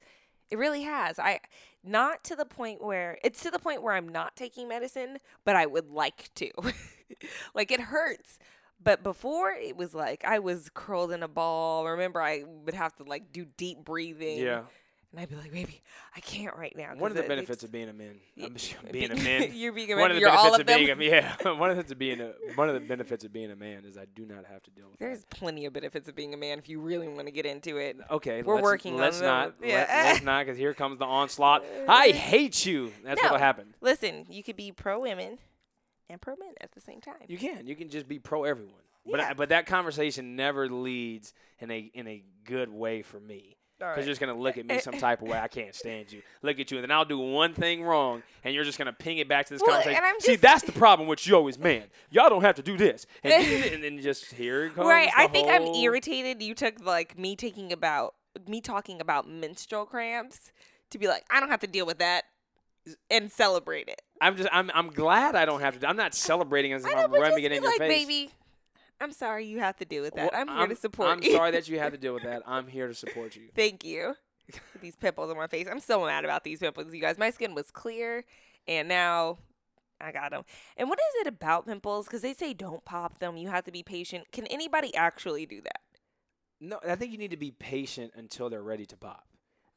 It 0.50 0.58
really 0.58 0.84
has. 0.84 1.20
I 1.20 1.40
not 1.84 2.24
to 2.26 2.36
the 2.36 2.46
point 2.46 2.84
where 2.84 3.18
it's 3.24 3.42
to 3.44 3.52
the 3.52 3.60
point 3.60 3.82
where 3.82 3.94
I'm 3.94 4.10
not 4.10 4.36
taking 4.36 4.68
medicine, 4.68 5.20
but 5.46 5.56
I 5.56 5.66
would 5.66 5.90
like 5.90 6.34
to. 6.36 6.52
like 7.54 7.72
it 7.72 7.80
hurts. 7.80 8.40
But 8.84 9.04
before 9.04 9.52
it 9.52 9.76
was 9.76 9.94
like 9.94 10.24
I 10.26 10.40
was 10.40 10.70
curled 10.74 11.12
in 11.12 11.24
a 11.24 11.28
ball. 11.28 11.86
Remember 11.86 12.22
I 12.22 12.44
would 12.46 12.74
have 12.74 12.96
to 12.96 13.04
like 13.04 13.32
do 13.32 13.46
deep 13.58 13.84
breathing. 13.84 14.40
Yeah. 14.40 14.64
And 15.14 15.22
I'd 15.22 15.30
be 15.30 15.36
like, 15.38 15.54
baby, 15.54 15.82
I 16.16 16.20
can't 16.20 16.56
right 16.58 16.76
now. 16.76 16.94
One 16.98 17.12
of 17.12 17.16
the 17.18 17.24
it- 17.24 17.30
benefits 17.30 17.64
of 17.64 17.72
being 17.72 17.88
a 17.88 17.94
man, 17.94 18.16
I'm 18.44 18.54
be- 18.54 18.92
being 18.92 19.12
a 19.12 19.16
man. 19.24 19.52
you're 19.54 19.72
being 19.72 19.92
a 19.94 19.96
man. 19.96 20.02
one 20.02 20.10
man. 20.10 20.12
of 20.12 20.16
the 20.16 20.20
You're 20.22 20.30
benefits 20.30 20.46
all 20.50 20.54
of 20.56 20.60
of 20.62 20.68
being 20.68 20.88
them. 20.88 21.00
a 21.02 21.04
yeah. 21.06 21.36
one 21.58 21.70
of 21.72 21.78
the 21.88 21.94
of 21.94 21.98
being 22.00 22.20
a 22.20 22.34
one 22.56 22.68
of 22.68 22.74
the 22.74 22.82
benefits 22.82 23.24
of 23.24 23.32
being 23.32 23.50
a 23.52 23.56
man 23.56 23.86
is 23.86 23.98
I 23.98 24.04
do 24.16 24.26
not 24.26 24.44
have 24.46 24.62
to 24.64 24.72
deal 24.72 24.88
with. 24.90 25.00
There's 25.00 25.24
plenty 25.26 25.66
of 25.66 25.72
benefits 25.74 26.10
of 26.10 26.16
being 26.16 26.34
a 26.34 26.38
man 26.38 26.60
if 26.60 26.68
you 26.68 26.82
really 26.82 27.08
want 27.08 27.28
to 27.28 27.32
get 27.32 27.46
into 27.46 27.78
it. 27.78 27.98
okay. 28.12 28.42
we're 28.42 28.56
let's, 28.56 28.64
working 28.64 28.98
Let's 28.98 29.22
not. 29.22 29.56
Yeah. 29.64 29.86
Let, 29.90 30.16
us 30.18 30.24
not, 30.24 30.46
because 30.46 30.58
here 30.58 30.74
comes 30.74 31.00
the 31.00 31.06
onslaught. 31.06 31.64
I 31.88 32.10
hate 32.10 32.66
you. 32.66 32.92
That's 33.04 33.22
No. 33.22 33.28
what'll 33.30 33.40
happen. 33.40 33.74
Listen, 33.80 34.26
you 34.30 34.44
could 34.44 34.58
be 34.58 34.72
pro 34.74 35.00
women 35.00 35.38
and 36.10 36.20
pro 36.22 36.36
men 36.36 36.54
at 36.62 36.74
the 36.74 36.82
same 36.82 37.00
time. 37.00 37.16
You 37.28 37.38
can. 37.38 37.66
You 37.66 37.76
can 37.78 37.90
just 37.90 38.08
be 38.10 38.20
pro 38.20 38.44
everyone. 38.44 38.74
But 39.10 39.20
Yeah. 39.22 39.30
I, 39.30 39.34
but 39.36 39.50
that 39.50 39.68
conversation 39.68 40.36
never 40.36 40.68
leads 40.70 41.34
in 41.60 41.72
a 41.72 41.80
in 41.94 42.08
a 42.08 42.24
good 42.44 42.70
way 42.70 43.02
for 43.04 43.20
me. 43.22 43.57
Because 43.77 43.89
right. 43.89 43.98
you're 43.98 44.07
just 44.07 44.19
gonna 44.19 44.34
look 44.34 44.57
at 44.57 44.65
me 44.65 44.79
some 44.79 44.98
type 44.98 45.22
of 45.22 45.27
way. 45.27 45.38
I 45.38 45.48
can't 45.48 45.75
stand 45.75 46.12
you. 46.12 46.24
Look 46.41 46.60
at 46.60 46.72
you, 46.72 46.77
and 46.77 46.84
then 46.84 46.91
I'll 46.91 47.05
do 47.05 47.19
one 47.19 47.53
thing 47.53 47.84
wrong, 47.84 48.24
and 48.43 48.55
you're 48.55 48.63
just 48.63 48.79
gonna 48.79 48.93
ping 48.93 49.19
it 49.19 49.27
back 49.27 49.46
to 49.48 49.53
this 49.53 49.62
Well, 49.62 49.75
conversation. 49.75 50.03
I'm 50.03 50.19
See, 50.19 50.36
that's 50.36 50.63
the 50.63 50.72
problem 50.72 51.07
with 51.07 51.27
you 51.27 51.48
as 51.48 51.60
man. 51.60 51.84
Y'all 52.10 52.29
don't 52.29 52.41
have 52.41 52.55
to 52.55 52.63
do 52.63 52.75
this, 52.75 53.05
and, 53.24 53.34
and 53.74 53.84
then 53.84 54.01
just 54.01 54.34
here 54.34 54.65
it 54.65 54.75
comes. 54.75 54.88
Right. 54.88 55.10
I 55.15 55.27
think 55.27 55.48
I'm 55.50 55.67
irritated. 55.75 56.41
You 56.41 56.55
took 56.55 56.84
like 56.84 57.19
me 57.19 57.36
taking 57.36 57.72
about 57.72 58.15
me 58.48 58.62
talking 58.62 59.00
about 59.00 59.29
menstrual 59.29 59.86
cramps 59.86 60.51
to 60.91 60.98
be 60.98 61.07
like, 61.07 61.24
I 61.29 61.39
don't 61.39 61.50
have 61.50 61.60
to 61.62 61.67
deal 61.67 61.86
with 61.86 62.00
that 62.00 62.24
and 63.10 63.31
celebrate 63.31 63.88
it. 63.88 64.01
I'm 64.22 64.38
just. 64.38 64.50
I'm. 64.51 64.72
I'm 64.74 64.89
glad 64.89 65.36
I 65.36 65.46
don't 65.46 65.62
have 65.62 65.79
to. 65.79 65.88
I'm 65.88 65.98
not 65.98 66.13
celebrating 66.15 66.74
as 66.74 66.86
if 66.86 66.91
know, 66.91 67.03
I'm 67.03 67.12
rubbing 67.12 67.43
it 67.43 67.51
in 67.51 67.62
be 67.62 67.63
your 67.63 67.77
face. 67.77 68.05
baby, 68.05 68.31
I'm 69.00 69.12
sorry 69.12 69.46
you 69.46 69.60
have 69.60 69.77
to 69.77 69.86
deal 69.86 70.04
with 70.04 70.16
that. 70.16 70.32
Well, 70.32 70.42
I'm 70.42 70.58
here 70.58 70.68
to 70.68 70.75
support 70.75 71.10
I'm 71.10 71.24
you. 71.24 71.34
sorry 71.34 71.51
that 71.51 71.68
you 71.70 71.80
had 71.80 71.92
to 71.92 71.98
deal 72.00 72.13
with 72.13 72.24
that. 72.24 72.44
I'm 72.46 72.68
here 72.68 72.88
to 72.88 72.94
support 72.94 73.36
you. 73.36 73.50
Thank 73.56 73.84
you. 73.84 74.16
these 74.82 74.96
pimples 74.96 75.30
on 75.30 75.38
my 75.38 75.48
face. 75.48 75.68
I'm 75.70 75.80
so 75.80 76.06
mad 76.06 76.24
about 76.24 76.44
these 76.44 76.60
pimples, 76.60 76.94
you 76.94 77.01
guys. 77.01 77.18
My 77.18 77.30
skin 77.32 77.54
was 77.54 77.70
clear, 77.70 78.24
and 78.68 78.88
now 78.88 79.38
I 80.00 80.12
got 80.12 80.32
them. 80.32 80.44
And 80.77 80.89
what 80.89 81.00
is 81.00 81.22
it 81.22 81.27
about 81.27 81.66
pimples? 81.68 82.06
Because 82.06 82.22
they 82.22 82.34
say 82.34 82.54
don't 82.54 82.84
pop 82.86 83.20
them. 83.20 83.38
You 83.38 83.50
have 83.50 83.66
to 83.66 83.72
be 83.72 83.84
patient. 83.84 84.32
Can 84.32 84.48
anybody 84.48 84.96
actually 84.96 85.46
do 85.46 85.62
that? 85.62 85.82
No, 86.60 86.80
I 86.88 86.96
think 86.96 87.12
you 87.12 87.18
need 87.18 87.32
to 87.32 87.38
be 87.38 87.51
patient 87.51 88.13
until 88.16 88.50
they're 88.50 88.63
ready 88.63 88.86
to 88.88 88.98
pop. 88.98 89.27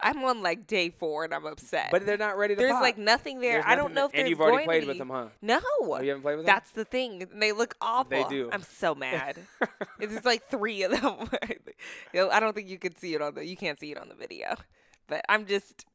I'm 0.02 0.24
on 0.24 0.42
like 0.42 0.66
day 0.66 0.90
four, 0.90 1.24
and 1.24 1.32
I'm 1.34 1.46
upset. 1.46 1.88
But 1.90 2.06
they're 2.06 2.16
not 2.16 2.36
ready 2.38 2.54
to 2.54 2.58
there's 2.60 2.72
pop. 2.72 2.82
like 2.82 2.98
nothing 2.98 3.40
there. 3.40 3.54
There's 3.54 3.64
I 3.66 3.74
don't 3.74 3.92
nothing 3.92 3.94
know 3.94 4.04
if 4.06 4.12
there's 4.12 4.20
And 4.22 4.30
you've 4.30 4.40
already 4.40 4.64
played 4.66 4.86
with 4.86 4.98
them, 4.98 5.10
huh? 5.10 5.26
No. 5.42 5.60
Oh, 5.80 6.00
you 6.00 6.08
haven't 6.08 6.22
played 6.22 6.36
with 6.36 6.46
them? 6.46 6.54
That's 6.54 6.70
the 6.72 6.84
thing. 6.84 7.22
and 7.22 7.40
They 7.42 7.52
look 7.52 7.76
awful. 7.80 8.10
They 8.10 8.24
do. 8.24 8.48
I'm 8.52 8.62
so 8.62 8.94
mad. 9.06 9.38
it's 9.98 10.24
like 10.24 10.48
three 10.48 10.82
of 10.82 10.92
them. 11.00 11.28
You 12.12 12.20
know, 12.20 12.30
I 12.30 12.40
don't 12.40 12.54
think 12.54 12.68
you 12.68 12.78
could 12.78 12.98
see 12.98 13.14
it 13.14 13.22
on 13.22 13.34
the. 13.34 13.46
You 13.46 13.56
can't 13.56 13.78
see 13.78 13.92
it 13.92 13.98
on 13.98 14.08
the 14.08 14.14
video, 14.14 14.54
but 15.08 15.24
I'm 15.28 15.46
just. 15.46 15.86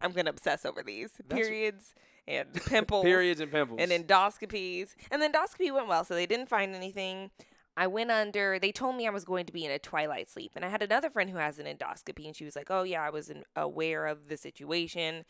I'm 0.00 0.12
gonna 0.12 0.30
obsess 0.30 0.64
over 0.66 0.82
these 0.82 1.10
That's- 1.28 1.46
periods 1.46 1.94
and 2.28 2.52
pimples 2.66 3.04
Periods 3.04 3.40
and 3.40 3.50
pimples. 3.50 3.80
and 3.80 3.90
endoscopies. 3.90 4.94
And 5.10 5.20
the 5.22 5.28
endoscopy 5.28 5.72
went 5.72 5.88
well, 5.88 6.04
so 6.04 6.14
they 6.14 6.26
didn't 6.26 6.48
find 6.48 6.74
anything. 6.74 7.30
I 7.76 7.86
went 7.86 8.10
under. 8.10 8.58
They 8.58 8.72
told 8.72 8.96
me 8.96 9.06
I 9.06 9.10
was 9.10 9.24
going 9.24 9.46
to 9.46 9.52
be 9.52 9.64
in 9.64 9.70
a 9.70 9.78
twilight 9.78 10.30
sleep, 10.30 10.52
and 10.54 10.64
I 10.64 10.68
had 10.68 10.82
another 10.82 11.10
friend 11.10 11.30
who 11.30 11.38
has 11.38 11.58
an 11.58 11.66
endoscopy, 11.66 12.26
and 12.26 12.36
she 12.36 12.44
was 12.44 12.56
like, 12.56 12.70
"Oh 12.70 12.82
yeah, 12.82 13.02
I 13.02 13.10
was 13.10 13.30
in, 13.30 13.44
aware 13.56 14.06
of 14.06 14.28
the 14.28 14.36
situation." 14.36 15.24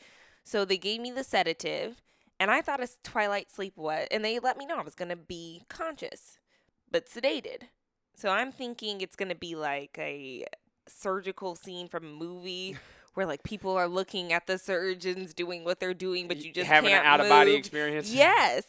So 0.45 0.65
they 0.65 0.77
gave 0.77 1.01
me 1.01 1.13
the 1.13 1.25
sedative, 1.25 2.03
and 2.41 2.51
I 2.51 2.61
thought 2.61 2.83
a 2.83 2.89
twilight 3.05 3.51
sleep 3.53 3.77
was, 3.77 4.09
and 4.11 4.25
they 4.25 4.39
let 4.39 4.59
me 4.59 4.67
know 4.67 4.77
I 4.77 4.83
was 4.83 4.97
going 4.97 5.11
to 5.11 5.17
be 5.17 5.63
conscious, 5.69 6.39
but 6.91 7.09
sedated. 7.09 7.65
So 8.17 8.29
I'm 8.29 8.51
thinking 8.53 9.01
it's 9.01 9.17
going 9.17 9.29
to 9.29 9.35
be 9.35 9.55
like 9.55 9.97
a 9.99 10.47
surgical 10.89 11.55
scene 11.55 11.89
from 11.89 12.05
a 12.05 12.13
movie. 12.13 12.77
Where 13.15 13.27
like 13.27 13.43
people 13.43 13.77
are 13.77 13.89
looking 13.89 14.33
at 14.33 14.47
the 14.47 14.57
surgeons 14.57 15.35
doing 15.35 15.65
what 15.65 15.81
they're 15.81 15.93
doing, 15.93 16.29
but 16.29 16.39
you 16.39 16.51
just 16.51 16.67
having 16.67 16.89
can't 16.89 17.05
an 17.05 17.13
out 17.13 17.21
of 17.21 17.29
body 17.29 17.53
experience. 17.53 18.11
Yes. 18.11 18.65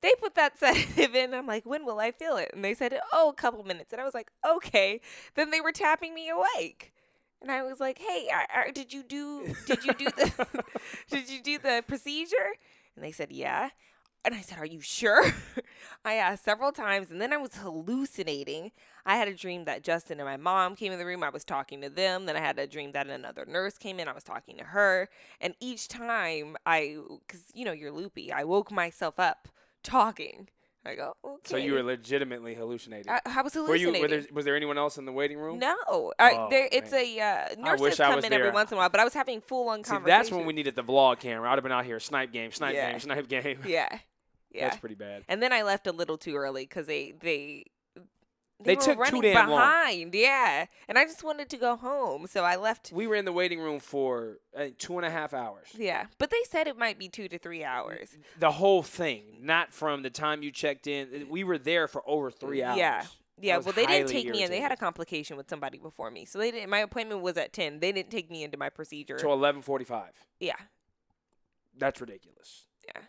They 0.00 0.12
put 0.20 0.34
that 0.34 0.58
sedative 0.58 1.14
in. 1.14 1.34
I'm 1.34 1.46
like, 1.46 1.66
when 1.66 1.84
will 1.84 2.00
I 2.00 2.12
feel 2.12 2.36
it? 2.36 2.50
And 2.54 2.64
they 2.64 2.74
said, 2.74 2.98
oh, 3.12 3.30
a 3.30 3.34
couple 3.34 3.62
minutes. 3.64 3.92
And 3.92 4.00
I 4.00 4.04
was 4.04 4.14
like, 4.14 4.30
okay. 4.46 5.00
Then 5.34 5.50
they 5.50 5.60
were 5.60 5.72
tapping 5.72 6.14
me 6.14 6.28
awake. 6.28 6.92
And 7.40 7.50
I 7.50 7.62
was 7.62 7.78
like, 7.78 7.98
hey, 7.98 8.28
I, 8.32 8.66
I, 8.66 8.70
did 8.70 8.92
you 8.92 9.02
do 9.04 9.54
did 9.66 9.84
you 9.84 9.92
do 9.94 10.06
the 10.06 10.46
did 11.10 11.30
you 11.30 11.40
do 11.42 11.58
the 11.58 11.84
procedure? 11.86 12.56
And 12.96 13.04
they 13.04 13.12
said, 13.12 13.30
yeah. 13.30 13.70
And 14.24 14.34
I 14.34 14.40
said, 14.40 14.58
are 14.58 14.66
you 14.66 14.80
sure? 14.80 15.24
I 16.04 16.14
asked 16.14 16.44
several 16.44 16.72
times, 16.72 17.10
and 17.10 17.20
then 17.20 17.32
I 17.32 17.36
was 17.36 17.54
hallucinating. 17.54 18.72
I 19.06 19.16
had 19.16 19.28
a 19.28 19.34
dream 19.34 19.64
that 19.66 19.84
Justin 19.84 20.18
and 20.18 20.28
my 20.28 20.36
mom 20.36 20.74
came 20.74 20.92
in 20.92 20.98
the 20.98 21.06
room. 21.06 21.22
I 21.22 21.30
was 21.30 21.44
talking 21.44 21.80
to 21.82 21.88
them. 21.88 22.26
Then 22.26 22.36
I 22.36 22.40
had 22.40 22.58
a 22.58 22.66
dream 22.66 22.92
that 22.92 23.06
another 23.06 23.46
nurse 23.46 23.78
came 23.78 24.00
in. 24.00 24.08
I 24.08 24.12
was 24.12 24.24
talking 24.24 24.58
to 24.58 24.64
her. 24.64 25.08
And 25.40 25.54
each 25.60 25.86
time 25.86 26.56
I, 26.66 26.96
because 27.26 27.44
you 27.54 27.64
know 27.64 27.72
you're 27.72 27.92
loopy, 27.92 28.32
I 28.32 28.42
woke 28.42 28.72
myself 28.72 29.20
up 29.20 29.48
talking. 29.82 30.48
I 30.86 30.94
go, 30.94 31.12
okay. 31.24 31.40
So 31.44 31.56
you 31.56 31.74
were 31.74 31.82
legitimately 31.82 32.54
hallucinating. 32.54 33.10
I, 33.12 33.20
I 33.26 33.42
was 33.42 33.54
were 33.54 33.62
hallucinating. 33.62 33.94
you? 33.96 34.00
Were 34.02 34.08
there, 34.08 34.22
was 34.32 34.44
there 34.46 34.56
anyone 34.56 34.78
else 34.78 34.96
in 34.96 35.04
the 35.04 35.12
waiting 35.12 35.36
room? 35.38 35.58
no, 35.58 36.12
I, 36.18 36.32
Oh, 36.34 36.46
there. 36.50 36.68
It's 36.72 36.92
man. 36.92 37.00
a 37.04 37.20
uh, 37.20 37.48
I 37.68 37.76
nurses 37.76 38.00
I 38.00 38.10
come 38.14 38.24
in 38.24 38.32
every 38.32 38.50
once 38.50 38.70
in 38.70 38.76
a 38.76 38.78
while, 38.80 38.88
but 38.88 39.00
I 39.00 39.04
was 39.04 39.12
having 39.12 39.40
full 39.40 39.68
on 39.68 39.82
See, 39.84 39.90
conversations. 39.90 40.28
that's 40.28 40.36
when 40.36 40.46
we 40.46 40.52
needed 40.54 40.76
the 40.76 40.84
vlog 40.84 41.18
camera. 41.18 41.50
I'd 41.50 41.54
have 41.54 41.62
been 41.62 41.72
out 41.72 41.84
here 41.84 42.00
snipe 42.00 42.32
game, 42.32 42.52
snipe 42.52 42.74
Yeah. 42.74 42.92
game, 42.92 43.00
snipe 43.00 43.28
game. 43.28 43.58
Yeah, 43.66 43.88
yeah. 44.50 44.68
That's 44.68 44.78
pretty 44.80 44.94
bad. 44.94 45.24
And 45.28 45.42
then 45.42 45.52
I 45.52 45.62
left 45.62 45.86
a 45.88 45.92
little 45.92 46.16
too 46.16 46.36
early 46.36 46.62
because 46.62 46.86
they 46.86 47.12
they 47.20 47.64
They 48.60 48.74
were 48.74 48.82
took 48.82 48.94
too 48.94 49.00
running 49.00 49.22
damn 49.22 49.50
long. 49.50 49.60
behind. 49.60 50.14
Yeah, 50.14 50.66
and 50.88 50.98
I 50.98 51.04
just 51.04 51.22
wanted 51.22 51.48
to 51.50 51.56
go 51.56 51.76
home, 51.76 52.26
so 52.26 52.42
I 52.44 52.56
left. 52.56 52.90
We 52.92 53.06
were 53.06 53.14
in 53.14 53.24
the 53.24 53.32
waiting 53.32 53.60
room 53.60 53.78
for 53.78 54.38
uh, 54.56 54.66
two 54.78 54.96
and 54.98 55.06
a 55.06 55.10
half 55.10 55.32
hours. 55.32 55.68
Yeah, 55.76 56.06
but 56.18 56.30
they 56.30 56.42
said 56.48 56.66
it 56.66 56.76
might 56.76 56.98
be 56.98 57.08
two 57.08 57.28
to 57.28 57.38
three 57.38 57.62
hours. 57.62 58.16
The 58.38 58.50
whole 58.50 58.82
thing, 58.82 59.22
not 59.40 59.72
from 59.72 60.02
the 60.02 60.10
time 60.10 60.42
you 60.42 60.50
checked 60.50 60.86
in. 60.88 61.28
We 61.30 61.44
were 61.44 61.58
there 61.58 61.86
for 61.86 62.02
over 62.08 62.30
three 62.30 62.62
hours. 62.62 62.78
Yeah. 62.78 63.04
Yeah, 63.40 63.58
well, 63.58 63.72
they 63.72 63.86
didn't 63.86 64.08
take 64.08 64.28
me 64.28 64.42
in. 64.42 64.50
They 64.50 64.60
had 64.60 64.72
a 64.72 64.76
complication 64.76 65.36
with 65.36 65.48
somebody 65.48 65.78
before 65.78 66.10
me, 66.10 66.24
so 66.24 66.40
they 66.40 66.50
didn't. 66.50 66.70
My 66.70 66.78
appointment 66.80 67.22
was 67.22 67.36
at 67.36 67.52
ten. 67.52 67.78
They 67.78 67.92
didn't 67.92 68.10
take 68.10 68.30
me 68.30 68.42
into 68.42 68.58
my 68.58 68.68
procedure. 68.68 69.16
So 69.20 69.32
eleven 69.32 69.62
forty-five. 69.62 70.10
yeah, 70.40 70.56
That's 71.76 72.00
ridiculous. 72.00 72.64
Yeah. 72.84 73.02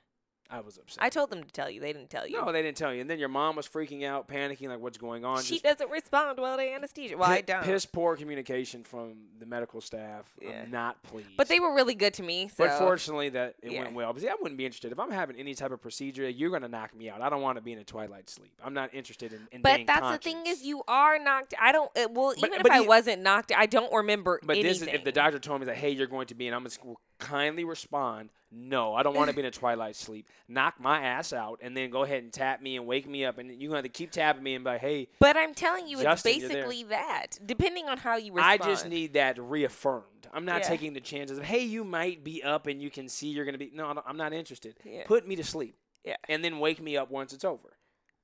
I 0.51 0.61
was 0.61 0.77
upset. 0.77 1.03
I 1.03 1.09
told 1.09 1.29
them 1.29 1.43
to 1.43 1.51
tell 1.51 1.69
you. 1.69 1.79
They 1.79 1.93
didn't 1.93 2.09
tell 2.09 2.25
you. 2.27 2.43
no, 2.43 2.51
they 2.51 2.61
didn't 2.63 2.77
tell 2.77 2.93
you. 2.93 3.01
And 3.01 3.09
then 3.09 3.19
your 3.19 3.29
mom 3.29 3.55
was 3.55 3.67
freaking 3.67 4.03
out, 4.03 4.27
panicking, 4.27 4.67
like, 4.69 4.79
"What's 4.79 4.97
going 4.97 5.23
on?" 5.23 5.43
she 5.43 5.55
Just 5.55 5.63
doesn't 5.63 5.91
respond 5.91 6.39
well 6.39 6.57
to 6.57 6.63
anesthesia. 6.73 7.17
Well, 7.17 7.29
I 7.29 7.41
don't. 7.41 7.63
Piss 7.63 7.85
poor 7.85 8.15
communication 8.15 8.83
from 8.83 9.15
the 9.39 9.45
medical 9.45 9.79
staff. 9.79 10.25
Yeah. 10.41 10.63
I'm 10.63 10.71
not 10.71 11.01
pleased. 11.03 11.29
But 11.37 11.49
they 11.49 11.59
were 11.59 11.73
really 11.75 11.93
good 11.95 12.13
to 12.15 12.23
me. 12.23 12.47
So 12.47 12.65
But 12.65 12.79
fortunately, 12.79 13.29
that 13.29 13.55
it 13.61 13.71
Yeah. 13.73 13.83
went 13.83 13.93
well. 13.93 14.11
But 14.13 14.23
see, 14.23 14.27
I 14.29 14.35
wouldn't 14.41 14.57
be 14.57 14.65
interested 14.65 14.91
if 14.91 14.99
I'm 14.99 15.11
having 15.11 15.35
any 15.35 15.53
type 15.53 15.71
of 15.71 15.81
procedure. 15.81 16.27
You're 16.27 16.49
gonna 16.51 16.67
knock 16.67 16.95
me 16.95 17.09
out. 17.09 17.21
I 17.21 17.29
don't 17.29 17.41
want 17.41 17.57
to 17.57 17.61
be 17.61 17.71
in 17.73 17.79
a 17.79 17.83
twilight 17.83 18.29
sleep. 18.29 18.51
I'm 18.63 18.73
not 18.73 18.93
interested 18.93 19.33
in. 19.33 19.47
in 19.51 19.61
But 19.61 19.81
that's 19.85 20.09
the 20.09 20.17
thing 20.17 20.47
is, 20.47 20.63
you 20.63 20.81
are 20.87 21.19
knocked. 21.19 21.53
I 21.61 21.71
don't. 21.71 21.91
Uh, 21.95 22.07
well, 22.11 22.33
But- 22.39 22.47
even 22.49 22.61
but 22.63 22.71
if 22.71 22.77
I 22.77 22.81
wasn't 22.81 23.21
knocked, 23.21 23.51
I 23.55 23.67
don't 23.67 23.93
remember 23.93 24.39
But 24.43 24.53
anything. 24.57 24.71
this 24.71 24.81
is 24.81 24.87
if 24.87 25.03
the 25.03 25.11
doctor 25.11 25.37
told 25.39 25.59
me 25.61 25.65
that, 25.67 25.75
hey, 25.77 25.91
you're 25.91 26.07
going 26.07 26.27
to 26.27 26.35
be, 26.35 26.47
and 26.47 26.55
I'm 26.55 26.63
just 26.63 26.79
kindly 27.19 27.63
respond, 27.63 28.29
no, 28.51 28.95
I 28.95 29.03
don't 29.03 29.15
want 29.15 29.29
to 29.29 29.35
be 29.35 29.41
in 29.41 29.45
a 29.45 29.51
twilight 29.51 29.95
sleep. 29.95 30.27
Knock 30.47 30.79
my 30.79 31.01
ass 31.01 31.33
out, 31.33 31.59
and 31.61 31.77
then 31.77 31.91
go 31.91 32.03
ahead 32.03 32.23
and 32.23 32.33
tap 32.33 32.61
me 32.61 32.77
and 32.77 32.87
wake 32.87 33.07
me 33.07 33.23
up, 33.25 33.37
and 33.37 33.49
you're 33.49 33.69
going 33.69 33.71
to 33.71 33.75
have 33.75 33.83
to 33.83 33.89
keep 33.89 34.09
tapping 34.11 34.41
me 34.41 34.55
and 34.55 34.63
be 34.63 34.71
like, 34.71 34.81
hey, 34.81 35.07
But 35.19 35.37
I'm 35.37 35.53
telling 35.53 35.87
you, 35.87 36.01
Justin, 36.01 36.31
it's 36.31 36.41
basically 36.47 36.83
that. 36.85 37.37
Depending 37.45 37.87
on 37.87 37.97
how 37.99 38.17
you 38.17 38.33
respond. 38.33 38.61
I 38.61 38.65
just 38.65 38.87
need 38.87 39.13
that 39.13 39.37
reaffirmed. 39.39 40.05
I'm 40.33 40.45
not 40.45 40.61
Yeah. 40.61 40.67
taking 40.69 40.93
the 40.93 40.99
chances 41.01 41.37
of, 41.37 41.43
hey, 41.43 41.63
you 41.63 41.83
might 41.83 42.23
be 42.23 42.41
up 42.43 42.67
and 42.67 42.81
you 42.81 42.89
can 42.89 43.07
see 43.07 43.27
you're 43.27 43.45
going 43.45 43.53
to 43.53 43.59
be. 43.59 43.71
No, 43.73 44.01
I'm 44.05 44.17
not 44.17 44.33
interested. 44.33 44.75
Yeah. 44.83 45.03
Put 45.05 45.27
me 45.27 45.35
to 45.35 45.43
sleep. 45.43 45.75
Yeah. 46.03 46.15
And 46.27 46.43
then 46.43 46.59
wake 46.59 46.81
me 46.81 46.97
up 46.97 47.11
once 47.11 47.33
it's 47.33 47.43
over. 47.43 47.73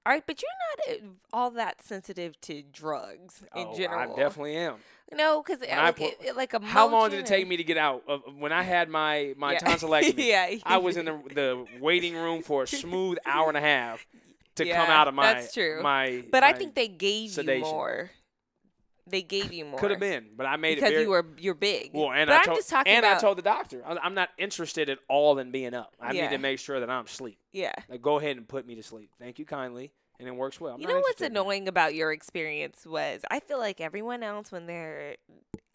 All 0.06 0.12
right, 0.12 0.24
but 0.26 0.42
you're 0.42 0.98
not 1.00 1.04
uh, 1.04 1.08
all 1.34 1.52
that 1.52 1.82
sensitive 1.82 2.40
to 2.42 2.62
drugs 2.62 3.42
in 3.56 3.68
oh, 3.70 3.76
general. 3.76 4.14
I 4.14 4.16
definitely 4.16 4.56
am. 4.56 4.76
No, 5.12 5.42
because 5.42 5.62
like, 5.62 6.02
it, 6.02 6.18
it- 6.22 6.38
like 6.38 6.54
a 6.54 6.60
How 6.60 6.88
long 6.88 7.10
did 7.10 7.20
it 7.20 7.26
take 7.26 7.48
me 7.48 7.58
to 7.58 7.64
get 7.64 7.78
out? 7.78 8.04
Of, 8.08 8.22
when 8.38 8.52
I 8.52 8.64
had 8.64 8.90
my, 8.90 9.34
my 9.38 9.54
Yeah. 9.54 9.60
tonsillectomy, 9.60 10.14
yeah, 10.18 10.56
I 10.64 10.78
was 10.78 10.98
in 10.98 11.06
the, 11.06 11.22
the 11.34 11.66
waiting 11.80 12.16
room 12.16 12.44
for 12.44 12.64
a 12.64 12.68
smooth 12.68 13.18
hour 13.26 13.48
and 13.48 13.58
a 13.58 13.62
half 13.62 14.06
to 14.56 14.66
come 14.66 14.90
out 14.90 15.08
of 15.08 15.14
my 15.14 15.34
that's 15.34 15.54
true. 15.54 15.82
my. 15.82 16.24
But 16.32 16.44
I 16.44 16.54
think 16.54 16.76
they 16.76 16.88
gave 16.88 17.32
sedation. 17.32 17.66
you 17.66 17.72
more. 17.72 18.12
They 19.08 19.22
gave 19.22 19.54
you 19.54 19.66
more. 19.66 19.80
could 19.80 19.92
have 19.92 20.00
been, 20.00 20.30
but 20.36 20.46
I 20.48 20.56
made 20.56 20.76
because 20.76 20.90
it 20.90 20.94
Because 20.94 21.04
you 21.04 21.10
were 21.12 21.26
you're 21.38 21.54
big. 21.54 21.92
well. 21.94 22.12
And 22.12 22.28
but 22.28 22.34
I 22.34 22.38
I'm 22.40 22.46
told 22.46 22.58
just 22.58 22.70
talking 22.70 22.92
and 22.92 23.06
about 23.06 23.18
I 23.18 23.20
told 23.20 23.38
the 23.38 23.42
doctor 23.44 23.84
I'm 23.86 24.16
not 24.16 24.30
interested 24.38 24.90
at 24.90 24.98
all 25.08 25.38
in 25.38 25.52
being 25.52 25.74
up. 25.76 25.96
I 26.00 26.12
Yeah. 26.14 26.24
need 26.24 26.36
to 26.36 26.38
make 26.40 26.58
sure 26.60 26.80
that 26.80 26.90
I'm 26.90 27.06
asleep. 27.06 27.38
yeah. 27.52 27.74
Like, 27.88 28.02
go 28.02 28.18
ahead 28.20 28.38
and 28.38 28.48
put 28.48 28.66
me 28.66 28.76
to 28.76 28.84
sleep. 28.84 29.12
Thank 29.20 29.38
you 29.38 29.46
kindly, 29.46 29.92
and 30.20 30.28
it 30.28 30.32
works 30.36 30.60
well. 30.60 30.74
I'm 30.76 30.82
you 30.82 30.88
know 30.88 30.96
what's 30.96 31.22
interested 31.22 31.26
in 31.28 31.38
it. 31.38 31.40
annoying 31.40 31.68
about 31.68 31.94
your 31.94 32.12
experience 32.12 32.86
was 32.86 33.22
I 33.30 33.40
feel 33.42 33.60
like 33.60 33.80
everyone 33.80 34.24
else 34.24 34.52
when 34.52 34.66
they're 34.66 35.18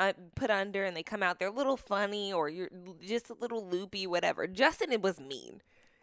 uh, 0.01 0.13
put 0.35 0.51
under 0.51 0.85
and 0.85 0.97
they 0.97 1.03
come 1.03 1.23
out 1.23 1.39
they're 1.39 1.49
a 1.49 1.53
little 1.53 1.77
funny 1.77 2.33
or 2.33 2.49
you're 2.49 2.71
just 3.01 3.31
a 3.31 3.35
little 3.35 3.65
loopy 3.65 4.07
whatever. 4.09 4.47
Justin 4.49 4.91
it 4.93 5.03
was 5.03 5.21
mean. 5.21 5.61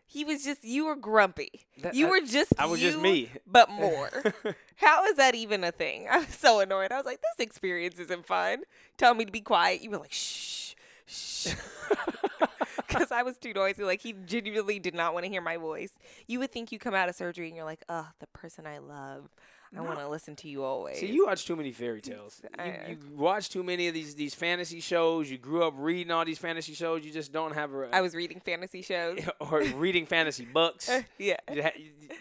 He 0.10 0.24
was 0.24 0.44
just 0.44 0.64
you 0.64 0.86
were 0.86 0.96
grumpy. 0.96 1.52
That- 1.82 1.94
you 1.94 2.08
I- 2.08 2.10
were 2.10 2.22
just 2.22 2.54
I 2.58 2.66
was 2.66 2.80
just 2.80 2.98
me. 2.98 3.30
but 3.46 3.70
more. 3.84 4.10
How 4.78 5.04
is 5.06 5.16
that 5.18 5.36
even 5.36 5.64
a 5.64 5.72
thing? 5.72 6.08
I 6.10 6.20
was 6.20 6.30
so 6.36 6.60
annoyed. 6.62 6.92
I 6.92 6.98
was 6.98 7.06
like, 7.06 7.20
this 7.22 7.46
experience 7.46 8.00
isn't 8.00 8.26
fun. 8.26 8.64
Tell 8.98 9.14
me 9.14 9.26
to 9.26 9.32
be 9.32 9.42
quiet. 9.42 9.82
You 9.82 9.90
were 9.92 9.98
like, 9.98 10.14
shh, 10.14 10.74
shh. 11.06 11.48
Because 12.88 13.12
I 13.12 13.22
was 13.24 13.38
too 13.38 13.54
noisy. 13.54 13.84
Like, 13.84 14.02
he 14.02 14.14
genuinely 14.14 14.80
did 14.80 14.96
not 14.96 15.14
want 15.14 15.26
to 15.26 15.30
hear 15.30 15.42
my 15.42 15.58
voice. 15.58 15.92
You 16.26 16.40
would 16.40 16.52
think 16.54 16.72
you 16.72 16.80
come 16.80 16.94
out 16.96 17.10
of 17.10 17.16
surgery 17.16 17.48
and 17.48 17.56
you're 17.56 17.66
like, 17.66 17.84
oh, 17.90 18.08
the 18.20 18.28
person 18.28 18.66
I 18.66 18.78
love. 18.78 19.28
I 19.76 19.82
want 19.82 20.00
to 20.00 20.08
listen 20.08 20.36
to 20.38 20.50
you 20.50 20.64
always. 20.64 21.00
See, 21.00 21.08
you 21.08 21.26
watch 21.26 21.46
too 21.46 21.56
many 21.56 21.72
fairy 21.72 22.02
tales. 22.02 22.42
You, 22.58 22.74
you 22.90 22.98
watch 23.16 23.50
too 23.50 23.64
many 23.64 23.88
of 23.88 23.94
these 23.94 24.16
these 24.16 24.34
fantasy 24.34 24.80
shows. 24.80 25.30
You 25.30 25.38
grew 25.38 25.64
up 25.64 25.74
reading 25.78 26.12
all 26.12 26.24
these 26.26 26.38
fantasy 26.38 26.74
shows. 26.74 27.04
You 27.04 27.12
just 27.12 27.34
don't 27.34 27.54
have 27.54 27.74
a 27.74 27.90
I 27.92 28.02
was 28.02 28.16
reading 28.16 28.40
fantasy 28.40 28.82
shows. 28.82 29.20
or 29.40 29.62
reading 29.76 30.06
fantasy 30.06 30.46
books. 30.46 30.90
yeah. 31.18 31.38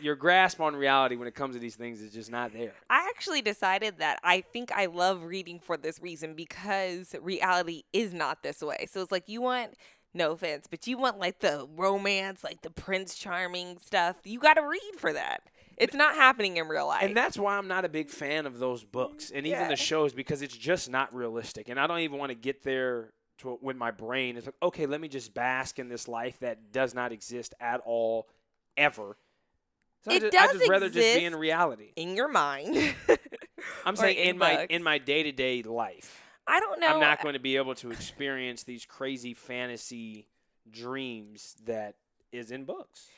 Your 0.00 0.17
grasp 0.17 0.61
on 0.61 0.75
reality 0.75 1.17
when 1.17 1.29
it 1.29 1.35
comes 1.35 1.55
to 1.55 1.61
these 1.61 1.76
things 1.76 2.00
is 2.03 2.12
just 2.12 2.31
not 2.31 2.53
there. 2.53 2.73
I 2.91 3.11
actually 3.15 3.43
decided 3.43 3.99
that 3.99 4.19
I 4.25 4.41
think 4.41 4.73
I 4.73 4.87
love 4.87 5.23
reading 5.23 5.61
for 5.61 5.76
this 5.76 6.00
reason 6.00 6.35
because 6.35 7.15
reality 7.21 7.85
is 7.93 8.12
not 8.12 8.43
this 8.43 8.62
way. 8.62 8.87
So 8.91 9.00
it's 9.03 9.12
like 9.12 9.29
you 9.29 9.41
want 9.41 9.75
no 10.17 10.33
offense, 10.33 10.67
but 10.69 10.87
you 10.87 10.99
want 10.99 11.19
like 11.19 11.41
the 11.41 11.69
romance, 11.76 12.43
like 12.43 12.62
the 12.62 12.71
Prince 12.71 13.17
Charming 13.17 13.79
stuff. 13.79 14.17
You 14.25 14.41
got 14.41 14.55
to 14.55 14.67
read 14.67 14.95
for 14.99 15.12
that. 15.12 15.43
It's 15.76 15.95
not 15.95 16.14
happening 16.14 16.56
in 16.56 16.68
real 16.68 16.87
life. 16.87 17.02
And 17.02 17.16
that's 17.16 17.38
why 17.38 17.56
I'm 17.59 17.68
not 17.68 17.85
a 17.85 17.88
big 17.88 18.09
fan 18.11 18.47
of 18.47 18.59
those 18.59 18.83
books 18.85 19.30
and 19.30 19.47
even 19.47 19.61
Yeah. 19.61 19.68
the 19.68 19.76
shows 19.76 20.12
because 20.14 20.40
it's 20.42 20.56
just 20.56 20.88
not 20.90 21.14
realistic. 21.14 21.68
And 21.68 21.78
I 21.78 21.87
don't 21.87 21.99
even 22.00 22.18
want 22.18 22.30
to 22.30 22.35
get 22.35 22.62
there 22.62 23.12
to 23.38 23.59
when 23.61 23.76
my 23.76 23.90
brain 23.90 24.37
is 24.38 24.47
like, 24.47 24.54
okay, 24.62 24.87
let 24.87 25.00
me 25.00 25.09
just 25.09 25.35
bask 25.35 25.78
in 25.78 25.88
this 25.88 26.09
life 26.09 26.38
that 26.40 26.73
does 26.73 26.95
not 26.95 27.12
exist 27.12 27.52
at 27.61 27.80
all, 27.85 28.28
ever. 28.76 29.16
So 30.04 30.12
I 30.12 30.14
It 30.14 30.21
just, 30.21 30.37
I 30.37 30.47
does 30.47 30.56
just 30.59 30.71
rather 30.71 30.88
just 30.88 31.18
be 31.18 31.25
in 31.25 31.35
reality. 31.37 31.92
in 31.97 32.16
your 32.16 32.28
mind. 32.28 32.95
I'm 33.85 33.97
saying 33.97 34.16
in 34.16 34.28
in 34.30 34.38
my 34.38 34.66
in 34.71 34.83
my 34.83 34.99
day 34.99 35.23
to 35.25 35.33
day 35.33 35.62
life. 35.62 36.23
I 36.47 36.61
don't 36.61 36.80
know. 36.80 36.87
I'm 36.95 37.00
not 37.00 37.21
going 37.23 37.35
to 37.35 37.40
be 37.40 37.56
able 37.56 37.75
to 37.76 37.90
experience 37.90 38.62
these 38.62 38.87
crazy 38.87 39.35
fantasy 39.35 40.28
dreams 40.71 41.56
that 41.66 41.97
is 42.33 42.50
in 42.50 42.64
books. 42.64 43.09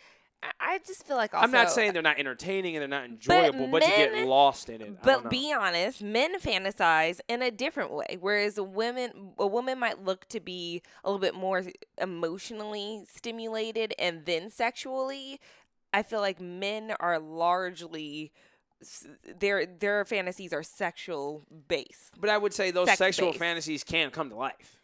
I- 0.60 0.78
just 0.86 1.06
feel 1.06 1.16
like 1.16 1.34
also, 1.34 1.44
I'm 1.44 1.50
not 1.50 1.70
saying 1.70 1.92
they're 1.92 2.02
not 2.02 2.18
entertaining 2.18 2.76
and 2.76 2.80
they're 2.82 2.88
not 2.88 3.04
enjoyable, 3.04 3.66
but, 3.66 3.82
you 3.82 3.88
get 3.88 4.26
lost 4.26 4.68
in 4.70 4.80
it. 4.80 5.02
But 5.02 5.28
be 5.28 5.52
honest, 5.52 6.02
men 6.02 6.38
fantasize 6.38 7.20
in 7.28 7.42
a 7.42 7.50
different 7.50 7.90
way, 7.90 8.16
whereas 8.20 8.56
a 8.58 8.62
woman 8.62 9.32
a 9.38 9.46
woman 9.46 9.78
might 9.78 10.04
look 10.04 10.28
to 10.28 10.40
be 10.40 10.82
a 11.04 11.10
little 11.10 11.20
bit 11.20 11.34
more 11.34 11.64
emotionally 12.00 13.04
stimulated 13.12 13.94
and 13.98 14.24
then 14.26 14.50
sexually. 14.50 15.40
I 15.92 16.02
feel 16.02 16.20
like 16.20 16.40
men 16.40 16.94
are 17.00 17.18
largely 17.18 18.32
their 19.24 19.66
their 19.66 20.04
fantasies 20.04 20.52
are 20.52 20.62
sexual 20.62 21.42
based. 21.68 22.20
But 22.20 22.30
I 22.30 22.38
would 22.38 22.54
say 22.54 22.70
those 22.70 22.86
sex 22.86 22.98
sexual 22.98 23.28
based. 23.30 23.38
fantasies 23.38 23.84
can 23.84 24.10
come 24.10 24.30
to 24.30 24.36
life. 24.36 24.78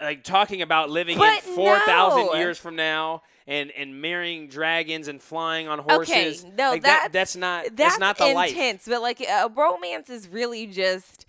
Like 0.00 0.24
talking 0.24 0.62
about 0.62 0.90
living 0.90 1.18
But 1.18 1.44
in 1.46 1.54
4,000 1.54 2.26
no. 2.26 2.34
years 2.34 2.58
from 2.58 2.76
now 2.76 3.22
and, 3.46 3.70
and 3.72 4.00
marrying 4.00 4.48
dragons 4.48 5.08
and 5.08 5.22
flying 5.22 5.68
on 5.68 5.78
horses. 5.78 6.44
Okay, 6.44 6.54
no, 6.56 6.70
like 6.70 6.82
that, 6.82 7.12
that's 7.12 7.34
that's 7.34 7.36
not 7.36 7.64
that's 7.64 7.76
that's 7.76 7.98
not 7.98 8.18
the 8.18 8.34
life. 8.34 8.50
intense. 8.50 8.86
But 8.86 9.02
like 9.02 9.20
a 9.20 9.50
romance 9.54 10.10
is 10.10 10.28
really 10.28 10.66
just 10.66 11.26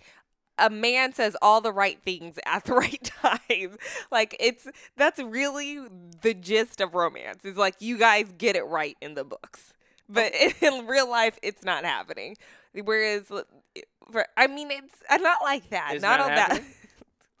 a 0.58 0.68
man 0.68 1.12
says 1.12 1.36
all 1.40 1.60
the 1.60 1.72
right 1.72 1.98
things 2.04 2.38
at 2.44 2.64
the 2.64 2.72
right 2.74 3.02
time. 3.22 3.78
Like 4.10 4.36
it's 4.40 4.66
that's 4.96 5.20
really 5.20 5.80
the 6.22 6.34
gist 6.34 6.80
of 6.80 6.94
romance. 6.94 7.44
Is 7.44 7.56
like 7.56 7.76
you 7.80 7.98
guys 7.98 8.32
get 8.36 8.56
it 8.56 8.66
right 8.66 8.96
in 9.00 9.14
the 9.14 9.24
books, 9.24 9.72
but 10.08 10.32
in 10.60 10.86
real 10.86 11.08
life 11.08 11.38
it's 11.42 11.64
not 11.64 11.84
happening. 11.84 12.36
Whereas, 12.74 13.24
for, 14.12 14.26
I 14.36 14.46
mean, 14.46 14.70
it's 14.70 15.02
uh, 15.08 15.16
not 15.16 15.38
like 15.42 15.70
that. 15.70 15.92
It's 15.94 16.02
not, 16.02 16.20
not 16.20 16.30
on 16.30 16.36
happening? 16.36 16.64
that. 16.64 16.77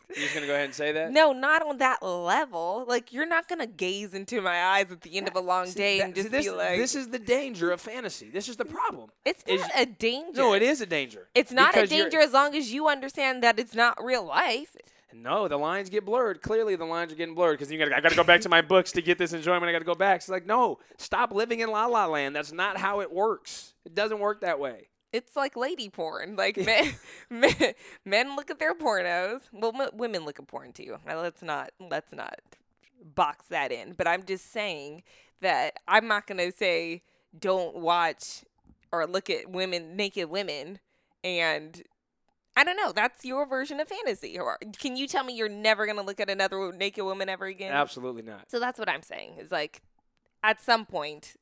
You're 0.08 0.16
just 0.24 0.34
going 0.34 0.42
to 0.42 0.46
go 0.46 0.54
ahead 0.54 0.64
and 0.66 0.74
say 0.74 0.92
that? 0.92 1.12
No, 1.12 1.32
not 1.32 1.66
on 1.66 1.78
that 1.78 2.02
level. 2.02 2.84
Like 2.88 3.12
you're 3.12 3.26
not 3.26 3.46
gonna 3.48 3.66
gaze 3.66 4.14
into 4.14 4.40
my 4.40 4.62
eyes 4.64 4.90
at 4.90 5.02
the 5.02 5.16
end 5.16 5.28
of 5.28 5.36
a 5.36 5.40
long 5.40 5.66
See, 5.66 5.78
day 5.78 5.98
that- 5.98 6.04
and 6.06 6.14
see, 6.16 6.22
just 6.22 6.32
this, 6.32 6.46
be 6.46 6.50
like, 6.50 6.78
this 6.78 6.94
is 6.94 7.08
the 7.08 7.18
danger 7.18 7.70
of 7.70 7.80
fantasy. 7.80 8.30
This 8.30 8.48
is 8.48 8.56
the 8.56 8.64
problem. 8.64 9.10
"It's 9.24 9.42
is- 9.46 9.60
not 9.60 9.70
a 9.76 9.86
danger." 9.86 10.40
No, 10.40 10.54
it 10.54 10.62
is 10.62 10.80
a 10.80 10.86
danger. 10.86 11.28
It's 11.34 11.52
not 11.52 11.76
a 11.76 11.86
danger 11.86 12.18
as 12.20 12.32
long 12.32 12.54
as 12.56 12.72
you 12.72 12.88
understand 12.88 13.42
that 13.42 13.58
it's 13.58 13.74
not 13.74 14.02
real 14.02 14.24
life. 14.24 14.74
No, 15.12 15.48
the 15.48 15.56
lines 15.56 15.88
get 15.90 16.04
blurred. 16.04 16.42
Clearly, 16.42 16.76
the 16.76 16.84
lines 16.84 17.12
are 17.12 17.16
getting 17.16 17.34
blurred 17.34 17.58
because 17.58 17.72
you 17.72 17.78
got. 17.78 17.92
I 17.92 18.00
got 18.00 18.10
to 18.10 18.16
go 18.16 18.24
back 18.24 18.40
to 18.42 18.48
my 18.48 18.60
books 18.60 18.92
to 18.92 19.02
get 19.02 19.18
this 19.18 19.32
enjoyment. 19.32 19.64
I 19.64 19.72
got 19.72 19.78
to 19.80 19.84
go 19.84 19.94
back. 19.94 20.20
It's 20.20 20.28
like, 20.28 20.46
no, 20.46 20.78
stop 20.98 21.32
living 21.32 21.60
in 21.60 21.70
La 21.70 21.86
La 21.86 22.06
Land. 22.06 22.36
That's 22.36 22.52
not 22.52 22.76
how 22.76 23.00
it 23.00 23.10
works. 23.12 23.72
It 23.84 23.94
doesn't 23.94 24.18
work 24.20 24.42
that 24.42 24.60
way. 24.60 24.88
It's 25.12 25.36
like 25.36 25.56
lady 25.56 25.88
porn. 25.88 26.36
Like 26.36 26.56
men, 26.56 26.92
men, 27.30 27.54
men 28.04 28.36
look 28.36 28.50
at 28.50 28.58
their 28.58 28.74
pornos. 28.74 29.40
Well, 29.52 29.72
m- 29.78 29.90
women 29.94 30.24
look 30.24 30.38
at 30.38 30.46
porn 30.46 30.72
too. 30.72 30.96
Now, 31.06 31.20
let's 31.20 31.42
not 31.42 31.70
let's 31.80 32.12
not 32.12 32.40
box 33.14 33.46
that 33.48 33.72
in. 33.72 33.92
But 33.92 34.06
I'm 34.06 34.24
just 34.24 34.52
saying 34.52 35.02
that 35.40 35.78
I'm 35.86 36.06
not 36.08 36.26
gonna 36.26 36.52
say 36.52 37.02
don't 37.38 37.76
watch 37.76 38.44
or 38.92 39.06
look 39.06 39.30
at 39.30 39.50
women 39.50 39.96
naked 39.96 40.28
women 40.30 40.78
and. 41.24 41.82
I 42.56 42.64
don't 42.64 42.76
know. 42.76 42.90
That's 42.90 43.24
your 43.24 43.46
version 43.46 43.78
of 43.78 43.86
fantasy. 43.86 44.36
Or 44.36 44.58
can 44.80 44.96
you 44.96 45.06
tell 45.06 45.22
me 45.22 45.32
you're 45.32 45.48
never 45.48 45.86
gonna 45.86 46.02
look 46.02 46.18
at 46.18 46.28
another 46.28 46.72
naked 46.72 47.04
woman 47.04 47.28
ever 47.28 47.46
again? 47.46 47.72
Absolutely 47.72 48.22
not. 48.22 48.50
So 48.50 48.58
that's 48.58 48.80
what 48.80 48.88
I'm 48.88 49.02
saying. 49.02 49.34
Is 49.38 49.52
like 49.52 49.80
at 50.42 50.60
some 50.60 50.84
point 50.84 51.36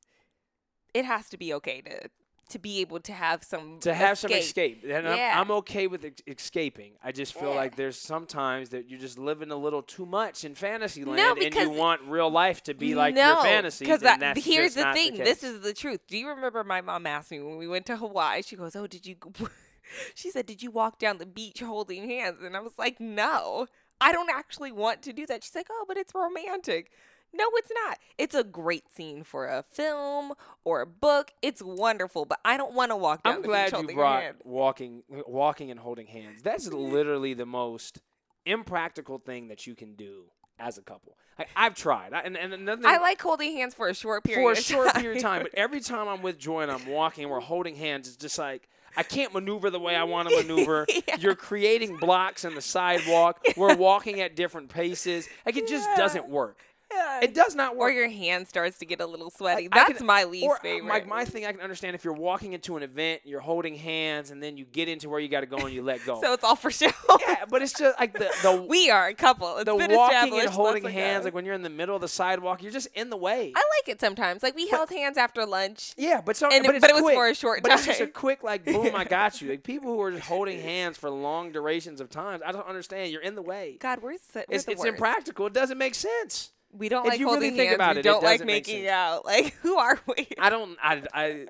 it 0.93 1.07
has 1.07 1.31
to 1.31 1.39
be 1.39 1.55
okay 1.55 1.81
to 1.81 2.11
to 2.49 2.59
be 2.59 2.81
able 2.81 3.01
to 3.01 3.13
have 3.13 3.43
some 3.43 3.79
To 3.81 3.93
have 3.93 4.19
some 4.19 4.31
escape, 4.33 4.85
and 4.89 5.09
I'm, 5.09 5.41
I'm 5.41 5.51
okay 5.59 5.87
with 5.87 6.05
ex- 6.05 6.23
escaping. 6.27 6.93
I 7.03 7.11
just 7.13 7.35
feel 7.35 7.51
Yeah. 7.51 7.57
like 7.57 7.77
there's 7.77 7.99
sometimes 7.99 8.69
that 8.71 8.89
you're 8.89 9.01
just 9.01 9.19
living 9.19 9.51
a 9.51 9.57
little 9.57 9.83
too 9.83 10.07
much 10.07 10.45
in 10.45 10.55
fantasy 10.55 11.05
land, 11.05 11.17
No, 11.17 11.45
and 11.45 11.55
you 11.55 11.71
want 11.71 12.03
real 12.03 12.31
life 12.31 12.63
to 12.65 12.75
be 12.75 12.95
like 12.95 13.15
no, 13.15 13.35
your 13.35 13.43
fantasy. 13.43 13.85
Because 13.85 14.03
and 14.03 14.23
that's 14.23 14.45
here's 14.45 14.75
the 14.75 14.93
thing. 14.93 15.17
The 15.17 15.25
this 15.25 15.43
is 15.43 15.61
the 15.61 15.75
truth. 15.75 16.01
Do 16.07 16.17
you 16.17 16.29
remember 16.29 16.63
my 16.63 16.81
mom 16.81 17.07
asked 17.07 17.31
me 17.31 17.41
when 17.41 17.57
we 17.57 17.67
went 17.67 17.87
to 17.87 17.97
Hawaii? 17.97 18.43
She 18.43 18.57
goes, 18.57 18.77
"Oh, 18.77 18.87
did 18.87 19.07
you?" 19.07 19.17
she 20.15 20.31
said, 20.31 20.47
"Did 20.47 20.63
you 20.63 20.71
walk 20.71 20.99
down 20.99 21.19
the 21.19 21.27
beach 21.27 21.61
holding 21.61 22.09
hands?" 22.09 22.39
And 22.43 22.57
I 22.57 22.61
was 22.61 22.79
like, 22.79 23.01
"No, 23.01 23.67
I 24.01 24.13
don't 24.13 24.31
actually 24.31 24.73
want 24.73 25.03
to 25.03 25.13
do 25.13 25.27
that." 25.27 25.43
She's 25.43 25.55
like, 25.55 25.69
"Oh, 25.71 25.85
but 25.89 25.97
it's 25.97 26.15
romantic." 26.15 26.93
No, 27.33 27.45
it's 27.55 27.71
not. 27.87 27.99
It's 28.19 28.35
a 28.35 28.45
great 28.45 28.85
scene 28.95 29.23
for 29.23 29.47
a 29.47 29.63
film 29.71 30.33
or 30.65 30.81
a 30.81 30.87
book. 30.87 31.33
It's 31.43 31.63
wonderful, 31.63 32.25
but 32.25 32.41
I 32.45 32.57
don't 32.57 32.75
want 32.75 32.91
to 32.93 32.97
walk 32.97 33.23
down 33.23 33.35
I'm 33.37 33.43
the 33.43 33.49
glad 33.49 33.73
beach 33.73 33.91
you 33.91 33.95
brought 33.95 34.45
walking, 34.45 35.03
walking 35.27 35.71
and 35.71 35.79
holding 35.79 36.07
hands. 36.07 36.43
That's 36.43 36.67
literally 36.73 37.35
the 37.35 37.47
most 37.47 38.01
impractical 38.47 39.19
thing 39.19 39.49
that 39.49 39.67
you 39.67 39.75
can 39.75 39.95
do 39.95 40.25
as 40.59 40.79
a 40.79 40.83
couple. 40.83 41.17
I, 41.39 41.47
I've 41.55 41.75
tried, 41.75 42.15
I, 42.15 42.21
and 42.21 42.37
and 42.37 42.55
another 42.55 42.87
I 42.87 42.97
like 42.99 43.21
holding 43.21 43.57
hands 43.57 43.75
for 43.75 43.89
a 43.89 43.95
short 43.95 44.25
period. 44.25 44.43
for 44.43 44.51
a 44.51 44.53
of 44.53 44.59
short 44.59 44.93
time. 44.93 45.03
period 45.03 45.17
of 45.19 45.23
time, 45.23 45.43
but 45.43 45.53
every 45.55 45.81
time 45.81 46.09
I'm 46.09 46.23
with 46.23 46.39
Joy 46.39 46.63
and 46.63 46.71
I'm 46.73 46.87
walking 46.87 47.25
and 47.25 47.31
we're 47.31 47.41
holding 47.41 47.75
hands, 47.77 48.09
it's 48.09 48.17
just 48.17 48.39
like 48.39 48.69
I 48.97 49.03
can't 49.03 49.35
maneuver 49.35 49.69
the 49.69 49.79
way 49.79 49.95
I 49.95 50.05
want 50.05 50.31
to 50.31 50.37
maneuver. 50.47 50.87
Yeah. 50.89 51.17
You're 51.19 51.35
creating 51.35 51.99
blocks 51.99 52.45
in 52.47 52.55
the 52.55 52.63
sidewalk. 52.63 53.45
We're 53.57 53.77
walking 53.77 54.23
at 54.23 54.35
different 54.35 54.71
paces. 54.71 55.29
Like 55.45 55.57
it 55.59 55.69
just 55.69 55.87
doesn't 55.97 56.29
work. 56.29 56.59
Yeah. 56.97 57.21
It 57.23 57.35
does 57.35 57.55
not 57.55 57.77
work. 57.77 57.89
or 57.89 57.93
your 57.93 58.09
hand 58.09 58.49
starts 58.49 58.79
to 58.79 58.87
get 58.87 59.01
a 59.01 59.07
little 59.07 59.31
sweaty. 59.31 59.69
I 59.71 59.87
That's 59.87 59.99
can- 59.99 60.07
my 60.07 60.25
least 60.25 60.47
or, 60.47 60.57
uh, 60.57 60.61
favorite. 60.61 60.89
Like 60.89 61.07
my 61.07 61.25
thing, 61.25 61.45
I 61.47 61.53
can 61.53 61.61
understand 61.61 61.95
if 61.95 62.05
you're 62.05 62.13
walking 62.15 62.53
into 62.53 62.77
an 62.77 62.83
event, 62.83 63.23
you're 63.25 63.41
holding 63.41 63.75
hands, 63.75 64.31
and 64.31 64.43
then 64.43 64.57
you 64.57 64.65
get 64.65 64.89
into 64.89 65.09
where 65.09 65.21
you 65.21 65.29
got 65.29 65.41
to 65.41 65.47
go 65.47 65.59
and 65.59 65.73
you 65.73 65.83
let 65.83 66.05
go. 66.05 66.21
so 66.23 66.33
it's 66.33 66.45
all 66.45 66.57
for 66.57 66.71
show. 66.71 66.91
yeah, 67.21 67.45
but 67.49 67.63
it's 67.63 67.73
just 67.79 67.99
like 67.99 68.13
the 68.15 68.31
the, 68.43 68.63
we 68.69 68.91
are 68.91 69.07
a 69.09 69.15
couple. 69.15 69.57
It's 69.57 69.65
the 69.67 69.75
been 69.77 69.95
walking 69.95 70.39
and 70.41 70.49
holding 70.49 70.85
hands. 70.85 71.21
up. 71.21 71.25
Like 71.27 71.35
when 71.35 71.45
you're 71.45 71.55
in 71.55 71.63
the 71.63 71.71
middle 71.71 71.95
of 71.95 72.01
the 72.01 72.09
sidewalk, 72.09 72.63
you're 72.63 72.73
just 72.73 72.89
in 72.95 73.11
the 73.11 73.17
way. 73.17 73.53
I 73.55 73.63
like 73.81 73.89
it 73.89 74.01
sometimes. 74.01 74.43
Like 74.43 74.55
we 74.57 74.69
held 74.69 74.91
hands 74.91 75.17
after 75.19 75.45
lunch. 75.47 75.95
Yeah, 75.97 76.21
but 76.25 76.37
so 76.37 76.49
And 76.51 76.65
but, 76.65 76.75
it- 76.75 76.79
it's 76.79 76.83
but 76.83 76.91
it 76.91 76.95
was 76.95 77.03
quick. 77.03 77.15
for 77.17 77.29
a 77.29 77.35
short 77.35 77.63
But 77.63 77.73
it's 77.73 77.87
just 77.87 78.01
a 78.01 78.07
quick 78.07 78.43
like 78.43 78.65
boom, 78.65 78.95
I 78.95 79.05
got 79.19 79.41
you. 79.41 79.51
Like 79.51 79.63
people 79.63 79.93
who 79.93 80.01
are 80.01 80.11
just 80.13 80.25
holding 80.25 80.61
hands 80.61 80.97
for 80.97 81.11
long 81.11 81.53
durations 81.53 82.01
of 82.01 82.11
times, 82.11 82.43
I 82.47 82.53
don't 82.53 82.67
understand. 82.67 83.11
You're 83.13 83.23
in 83.23 83.35
the 83.35 83.43
way. 83.43 83.77
God, 83.81 84.01
we're, 84.03 84.15
so, 84.15 84.21
we're 84.49 84.55
It's 84.55 84.65
the 84.65 84.73
it's 84.73 84.81
worst. 84.81 84.89
impractical. 84.89 85.47
It 85.47 85.53
doesn't 85.53 85.79
make 85.79 85.95
sense. 85.95 86.51
We 86.79 86.89
don't 86.89 87.07
if 87.07 87.11
like 87.13 87.21
you 87.21 87.27
really 87.27 87.37
holding 87.49 87.57
think 87.57 87.69
hands. 87.71 87.75
about 87.77 87.95
we 87.95 87.99
it, 88.01 88.07
it 88.07 88.09
don't 88.09 88.23
like 88.23 88.35
doesn't 88.41 88.47
make 88.47 88.67
making 88.69 88.89
out. 88.89 89.25
Like 89.33 89.55
who 89.63 89.77
are 89.77 89.99
we? 90.07 90.29
I 90.39 90.51
don't 90.51 90.77
I 90.83 91.03
I 91.13 91.47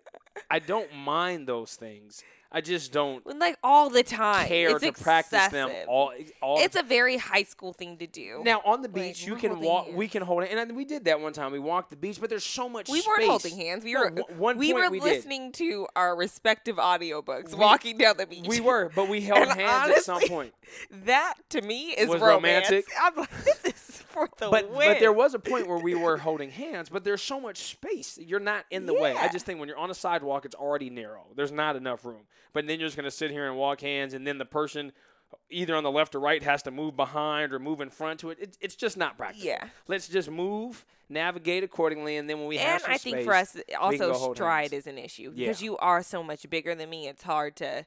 I 0.51 0.59
don't 0.59 0.93
mind 0.95 1.47
those 1.49 1.75
things. 1.75 2.23
I 2.53 2.61
just 2.61 2.93
don't 2.93 3.27
like 3.39 3.59
all 3.63 3.91
the 3.91 4.05
time. 4.05 4.47
care 4.47 4.71
it's 4.71 4.81
to 4.85 4.93
practice 4.93 5.49
them 5.49 5.69
all 5.89 6.13
all 6.41 6.59
It's 6.61 6.77
a 6.77 6.83
very 6.83 7.17
high 7.19 7.43
school 7.43 7.73
thing 7.73 7.99
to 7.99 8.07
do. 8.07 8.41
now 8.45 8.63
on 8.65 8.83
the 8.83 8.89
Like, 8.89 8.95
beach, 8.95 9.27
you 9.27 9.35
we're 9.35 9.41
can 9.41 9.61
walk. 9.61 9.89
We 9.93 10.07
can 10.09 10.23
hold 10.23 10.45
it, 10.45 10.51
and 10.53 10.77
we 10.77 10.85
did 10.85 11.05
that 11.07 11.21
one 11.21 11.33
time. 11.33 11.51
We 11.53 11.59
walked 11.59 11.91
the 11.91 11.97
beach, 11.97 12.19
but 12.21 12.31
there's 12.31 12.45
so 12.45 12.69
much. 12.69 12.89
we 12.89 13.01
space. 13.01 13.09
weren't 13.09 13.29
holding 13.29 13.57
hands. 13.57 13.85
We 13.85 13.97
were 13.97 14.11
one 14.39 14.57
we 14.59 14.73
were 14.73 14.89
we 14.89 15.01
did. 15.01 15.05
listening 15.07 15.53
to 15.53 15.89
our 15.97 16.17
respective 16.17 16.77
audiobooks 16.77 17.51
We- 17.51 17.57
walking 17.59 17.99
down 17.99 18.17
the 18.17 18.27
beach. 18.27 18.47
We 18.47 18.61
were, 18.61 18.91
but 18.95 19.09
we 19.09 19.21
held 19.29 19.49
And 19.49 19.61
hands 19.61 19.91
at 19.91 20.05
some 20.05 20.21
point. 20.27 20.55
That 21.05 21.35
to 21.51 21.63
me 21.63 21.91
is 21.91 22.09
romance. 22.09 22.23
romantic. 22.71 22.85
I'm 23.01 23.17
like, 23.17 23.45
this 23.45 23.65
is 23.65 23.76
for 24.17 24.29
the 24.39 24.49
but 24.51 24.71
win. 24.71 24.93
but 24.93 25.01
there 25.01 25.13
was 25.13 25.35
a 25.35 25.39
point 25.39 25.67
where 25.67 25.79
we 25.79 25.95
were 25.95 26.17
holding 26.29 26.51
hands, 26.51 26.89
but 26.89 27.05
there's 27.05 27.23
so 27.23 27.39
much 27.41 27.59
space. 27.59 28.19
You're 28.21 28.41
not 28.41 28.65
in 28.71 28.87
the 28.87 28.95
way. 28.95 29.15
I 29.15 29.29
just 29.29 29.45
think 29.45 29.61
when 29.61 29.69
you're 29.69 29.79
on 29.79 29.91
a 29.91 29.95
sidewalk, 29.95 30.45
it's 30.45 30.55
already 30.55 30.91
narrow. 30.91 31.27
There's 31.35 31.53
not 31.53 31.77
enough 31.77 32.05
room. 32.05 32.23
But 32.53 32.67
then 32.67 32.81
you're 32.81 32.89
just 32.89 32.97
gonna 32.97 33.11
sit 33.11 33.31
here 33.31 33.47
and 33.47 33.57
walk 33.57 33.81
hands, 33.81 34.15
and 34.15 34.27
then 34.27 34.39
the 34.39 34.45
person 34.47 34.93
either 35.51 35.75
on 35.75 35.83
the 35.83 35.91
left 35.91 36.15
or 36.15 36.21
right 36.21 36.43
has 36.43 36.63
to 36.63 36.71
move 36.71 36.97
behind 36.97 37.53
or 37.53 37.59
move 37.59 37.81
in 37.81 37.91
front 37.91 38.21
to 38.21 38.31
it. 38.31 38.39
it 38.41 38.57
it's 38.61 38.77
just 38.77 38.97
not 38.97 39.17
practical. 39.17 39.47
Yeah. 39.47 39.69
Let's 39.89 40.09
just 40.09 40.31
move, 40.31 40.85
navigate 41.09 41.65
accordingly, 41.65 42.17
and 42.17 42.31
then 42.31 42.39
when 42.39 42.49
we 42.49 42.57
have 42.59 42.75
and 42.75 42.83
some 42.83 42.93
I 42.93 42.99
think 42.99 43.17
space, 43.17 43.25
for 43.27 43.35
us 43.35 43.57
also 43.81 44.33
stride 44.35 44.71
hands. 44.73 44.85
is 44.85 44.87
an 44.87 44.99
issue 44.99 45.33
Yeah. 45.35 45.47
because 45.49 45.63
you 45.63 45.77
are 45.79 46.03
so 46.03 46.23
much 46.23 46.49
bigger 46.49 46.75
than 46.75 46.89
me. 46.89 47.09
It's 47.09 47.25
hard 47.25 47.57
to. 47.57 47.85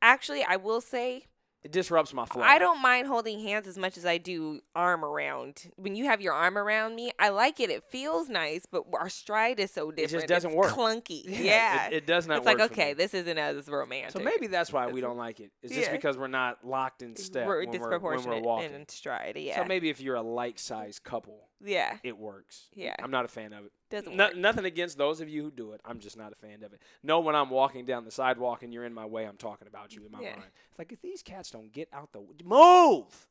Actually, 0.00 0.44
I 0.44 0.56
will 0.56 0.80
say 0.80 1.26
it 1.68 1.72
disrupts 1.72 2.12
my 2.14 2.24
flow. 2.24 2.42
I 2.42 2.58
don't 2.58 2.80
mind 2.80 3.06
holding 3.06 3.40
hands 3.40 3.66
as 3.68 3.76
much 3.76 3.96
as 3.98 4.06
I 4.06 4.18
do 4.18 4.60
arm 4.74 5.04
around. 5.04 5.70
When 5.76 5.94
you 5.94 6.06
have 6.06 6.20
your 6.20 6.32
arm 6.32 6.56
around 6.56 6.94
me, 6.94 7.10
I 7.18 7.28
like 7.28 7.60
it. 7.60 7.70
It 7.70 7.84
feels 7.84 8.28
nice, 8.28 8.64
but 8.70 8.84
our 8.94 9.08
stride 9.08 9.60
is 9.60 9.70
so 9.70 9.90
different. 9.90 10.10
It 10.12 10.16
just 10.16 10.26
doesn't 10.28 10.50
It's 10.50 10.56
work. 10.56 10.72
Clunky. 10.72 11.22
Yeah, 11.26 11.38
Yeah. 11.42 11.86
it- 11.88 11.92
it 11.94 12.06
does 12.06 12.26
not 12.26 12.38
It's 12.38 12.46
like 12.46 12.60
okay, 12.60 12.94
this 12.94 13.12
isn't 13.14 13.38
as 13.38 13.68
romantic. 13.68 14.12
So 14.12 14.20
maybe 14.20 14.46
that's 14.46 14.72
why 14.72 14.86
we 14.86 15.00
don't 15.00 15.16
like 15.16 15.40
it. 15.40 15.50
It's 15.62 15.74
just 15.74 15.88
Yeah. 15.88 15.92
because 15.96 16.16
we're 16.16 16.26
not 16.28 16.64
locked 16.66 17.02
in 17.02 17.16
step 17.16 17.46
we're 17.46 17.58
when 17.60 17.66
we're, 17.68 17.72
when 17.72 17.80
disproportionate 17.80 18.42
we're 18.42 18.48
walking. 18.48 18.72
in 18.74 18.88
stride. 18.88 19.36
Yeah. 19.36 19.56
So 19.56 19.64
maybe 19.64 19.88
if 19.90 20.00
you're 20.00 20.16
a 20.16 20.22
like-sized 20.22 21.02
couple, 21.04 21.48
yeah. 21.64 21.98
it 22.02 22.16
works. 22.16 22.68
Yeah. 22.74 22.94
I'm 23.02 23.10
not 23.10 23.24
a 23.24 23.28
fan 23.28 23.52
of 23.52 23.64
it. 23.64 23.72
Doesn't 23.90 24.14
No- 24.16 24.26
work. 24.26 24.36
nothing 24.36 24.64
against 24.66 24.98
those 24.98 25.20
of 25.20 25.28
you 25.28 25.42
who 25.44 25.50
do 25.50 25.72
it. 25.72 25.80
I'm 25.84 25.98
just 25.98 26.16
not 26.16 26.32
a 26.32 26.36
fan 26.36 26.62
of 26.62 26.72
it. 26.74 26.80
No, 27.02 27.20
when 27.20 27.34
I'm 27.34 27.48
walking 27.50 27.84
down 27.86 28.04
the 28.04 28.10
sidewalk 28.10 28.62
and 28.62 28.72
you're 28.72 28.84
in 28.84 28.92
my 28.92 29.06
way, 29.06 29.24
I'm 29.24 29.36
talking 29.38 29.66
about 29.66 29.94
you 29.94 30.04
in 30.04 30.12
my 30.12 30.20
Yeah. 30.20 30.32
mind. 30.36 30.50
It's 30.70 30.78
like 30.78 30.92
if 30.92 31.00
these 31.00 31.22
cats 31.22 31.50
don't 31.50 31.72
get 31.72 31.88
out 31.92 32.12
the 32.12 32.22
move, 32.44 33.26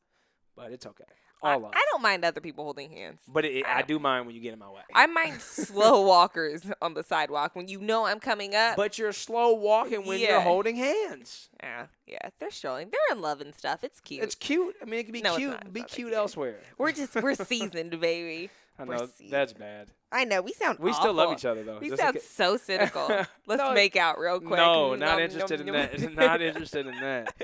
but 0.56 0.72
it's 0.72 0.86
okay. 0.86 1.04
I, 1.40 1.52
All 1.52 1.60
love. 1.60 1.72
I 1.72 1.86
don't 1.92 2.02
mind 2.02 2.24
other 2.24 2.40
people 2.40 2.64
holding 2.64 2.90
hands. 2.90 3.20
But 3.28 3.44
it, 3.44 3.64
I 3.64 3.78
I 3.78 3.82
don't- 3.82 4.02
mind 4.02 4.26
when 4.26 4.34
you 4.34 4.40
get 4.40 4.52
in 4.54 4.58
my 4.58 4.68
way. 4.68 4.80
I 4.92 5.06
mind 5.06 5.40
slow 5.40 6.00
walkers 6.06 6.62
on 6.82 6.94
the 6.94 7.04
sidewalk 7.04 7.54
when 7.54 7.68
you 7.68 7.78
know 7.80 8.06
I'm 8.06 8.18
coming 8.18 8.56
up. 8.56 8.74
but 8.76 8.98
you're 8.98 9.12
slow 9.12 9.52
walking 9.54 10.04
when 10.04 10.18
you're 10.18 10.40
holding 10.40 10.74
hands. 10.74 11.48
yeah, 11.62 11.86
yeah, 12.08 12.30
they're 12.40 12.50
showing. 12.50 12.90
They're 12.90 13.16
in 13.16 13.22
love 13.22 13.40
and 13.40 13.54
stuff. 13.54 13.84
It's 13.84 14.00
cute. 14.00 14.24
It's 14.24 14.34
cute. 14.34 14.74
I 14.82 14.86
mean, 14.86 14.98
it 14.98 15.04
can 15.04 15.12
be 15.12 15.22
No, 15.22 15.30
it's 15.30 15.38
cute. 15.38 15.50
not. 15.52 15.62
It's 15.62 15.70
Be 15.70 15.80
cute 15.82 15.90
cute. 16.08 16.12
elsewhere. 16.14 16.58
we're 16.76 16.90
just 16.90 17.14
we're 17.14 17.34
seasoned, 17.36 18.00
baby. 18.00 18.50
I 18.78 18.84
know 18.84 19.08
that's 19.30 19.52
bad. 19.52 19.90
I 20.12 20.24
know 20.24 20.40
we 20.40 20.52
sound. 20.52 20.78
We 20.78 20.92
still 20.92 21.12
love 21.12 21.32
each 21.32 21.44
other 21.44 21.64
though. 21.64 21.78
We 21.80 21.88
Just 21.90 22.00
sound 22.00 22.14
like- 22.14 22.24
so 22.24 22.56
cynical. 22.56 23.06
Let's 23.46 23.62
No, 23.62 23.72
make 23.72 23.96
out 23.96 24.18
real 24.18 24.38
quick. 24.40 24.56
no, 24.58 24.94
not 24.94 25.20
interested 25.20 25.60
nom, 25.66 25.74
in 25.74 26.00
nom. 26.00 26.14
that. 26.14 26.14
not 26.30 26.40
interested 26.40 26.86
in 26.86 27.00
that. 27.00 27.34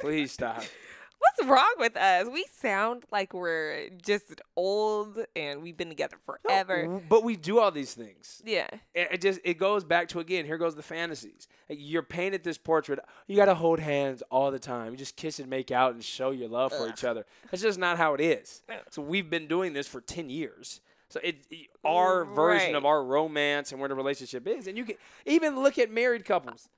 Please 0.00 0.32
stop. 0.32 0.62
What's 1.18 1.48
wrong 1.48 1.74
with 1.78 1.96
us? 1.96 2.28
We 2.32 2.44
sound 2.52 3.04
like 3.10 3.32
we're 3.34 3.88
just 4.02 4.40
old 4.56 5.18
and 5.34 5.62
we've 5.62 5.76
been 5.76 5.88
together 5.88 6.16
forever. 6.24 6.82
w- 6.82 7.02
But 7.08 7.24
we 7.24 7.36
do 7.36 7.58
all 7.58 7.70
these 7.70 7.94
things. 7.94 8.42
Yeah. 8.44 8.68
It, 8.94 9.08
it 9.12 9.20
just 9.20 9.40
it 9.44 9.54
goes 9.58 9.82
back 9.84 10.08
to 10.08 10.20
again. 10.20 10.44
Here 10.44 10.58
goes 10.58 10.74
the 10.74 10.82
fantasies. 10.82 11.48
You're 11.68 12.02
painted 12.02 12.44
this 12.44 12.58
portrait. 12.58 12.98
You 13.26 13.36
gotta 13.36 13.54
hold 13.54 13.80
hands 13.80 14.22
all 14.30 14.50
the 14.50 14.58
time. 14.58 14.92
You 14.92 14.96
just 14.98 15.16
kiss 15.16 15.38
and 15.38 15.48
make 15.48 15.70
out 15.70 15.94
and 15.94 16.04
show 16.04 16.30
your 16.30 16.48
love 16.48 16.72
for 16.72 16.88
each 16.88 17.04
other. 17.04 17.24
That's 17.50 17.62
just 17.62 17.78
not 17.78 17.96
how 17.98 18.14
it 18.14 18.20
is. 18.20 18.62
So 18.90 19.02
we've 19.02 19.28
been 19.28 19.46
doing 19.48 19.72
this 19.72 19.88
for 19.88 20.00
ten 20.00 20.30
years. 20.30 20.80
So 21.08 21.20
it, 21.22 21.46
it- 21.50 21.68
our 21.84 22.24
version 22.24 22.74
of 22.74 22.84
our 22.84 23.02
romance 23.04 23.70
and 23.72 23.80
where 23.80 23.88
the 23.88 23.94
relationship 23.94 24.46
is, 24.46 24.66
and 24.66 24.76
you 24.76 24.84
can 24.84 24.96
even 25.24 25.54
look 25.60 25.78
at 25.78 25.90
married 25.90 26.24
couples. 26.24 26.68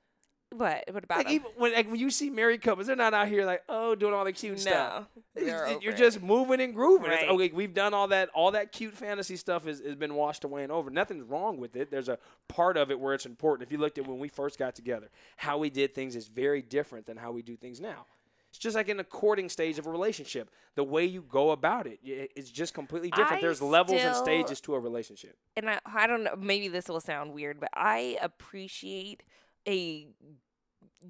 What? 0.51 0.83
What 0.89 1.03
about 1.03 1.17
Like 1.19 1.27
them? 1.27 1.35
even 1.35 1.51
when 1.57 1.73
like 1.73 1.85
when 1.87 1.99
you 1.99 2.09
see 2.09 2.29
married 2.31 2.61
couples, 2.63 2.87
they're 2.87 2.95
not 2.95 3.13
out 3.13 3.27
here 3.27 3.45
like 3.45 3.61
oh 3.69 3.93
doing 3.93 4.13
all 4.15 4.25
the 4.25 4.31
cute 4.33 4.59
stuff. 4.59 5.05
No, 5.35 5.41
it- 5.43 5.83
You're 5.83 5.93
just 5.93 6.17
it. 6.17 6.23
moving 6.23 6.59
and 6.59 6.73
grooving. 6.73 7.11
It's, 7.11 7.21
Right. 7.21 7.29
okay, 7.29 7.51
we've 7.53 7.73
done 7.73 7.93
all 7.93 8.07
that. 8.07 8.29
All 8.29 8.51
that 8.51 8.71
cute 8.71 8.95
fantasy 8.95 9.35
stuff 9.35 9.65
has, 9.65 9.79
has 9.79 9.95
been 9.95 10.15
washed 10.15 10.43
away 10.43 10.63
and 10.63 10.71
over. 10.71 10.89
Nothing's 10.89 11.23
wrong 11.23 11.57
with 11.59 11.75
it. 11.75 11.91
There's 11.91 12.09
a 12.09 12.17
part 12.47 12.77
of 12.77 12.89
it 12.89 12.99
where 12.99 13.13
it's 13.13 13.27
important. 13.27 13.67
If 13.67 13.71
you 13.71 13.77
looked 13.77 13.99
at 13.99 14.07
when 14.07 14.17
we 14.17 14.27
first 14.27 14.57
got 14.57 14.73
together, 14.73 15.09
how 15.37 15.59
we 15.59 15.69
did 15.69 15.93
things 15.93 16.15
is 16.15 16.27
very 16.27 16.63
different 16.63 17.05
than 17.05 17.17
how 17.17 17.31
we 17.31 17.43
do 17.43 17.55
things 17.55 17.79
now. 17.79 18.05
It's 18.49 18.57
just 18.57 18.75
like 18.75 18.89
in 18.89 18.97
the 18.97 19.03
courting 19.03 19.47
stage 19.49 19.77
of 19.77 19.85
a 19.85 19.91
relationship. 19.91 20.49
The 20.73 20.83
way 20.83 21.05
you 21.05 21.21
go 21.21 21.51
about 21.51 21.85
it, 21.85 21.99
it's 22.03 22.49
just 22.49 22.73
completely 22.73 23.11
different. 23.11 23.33
I 23.33 23.41
There's 23.41 23.61
levels 23.61 24.01
and 24.01 24.15
stages 24.15 24.59
to 24.61 24.73
a 24.73 24.79
relationship. 24.79 25.37
and 25.55 25.69
I, 25.69 25.79
I 25.85 26.07
don't 26.07 26.23
know, 26.23 26.35
maybe 26.35 26.67
this 26.69 26.87
will 26.89 26.99
sound 26.99 27.33
weird, 27.33 27.59
but 27.59 27.69
I 27.75 28.17
appreciate 28.19 29.21
a 29.69 30.07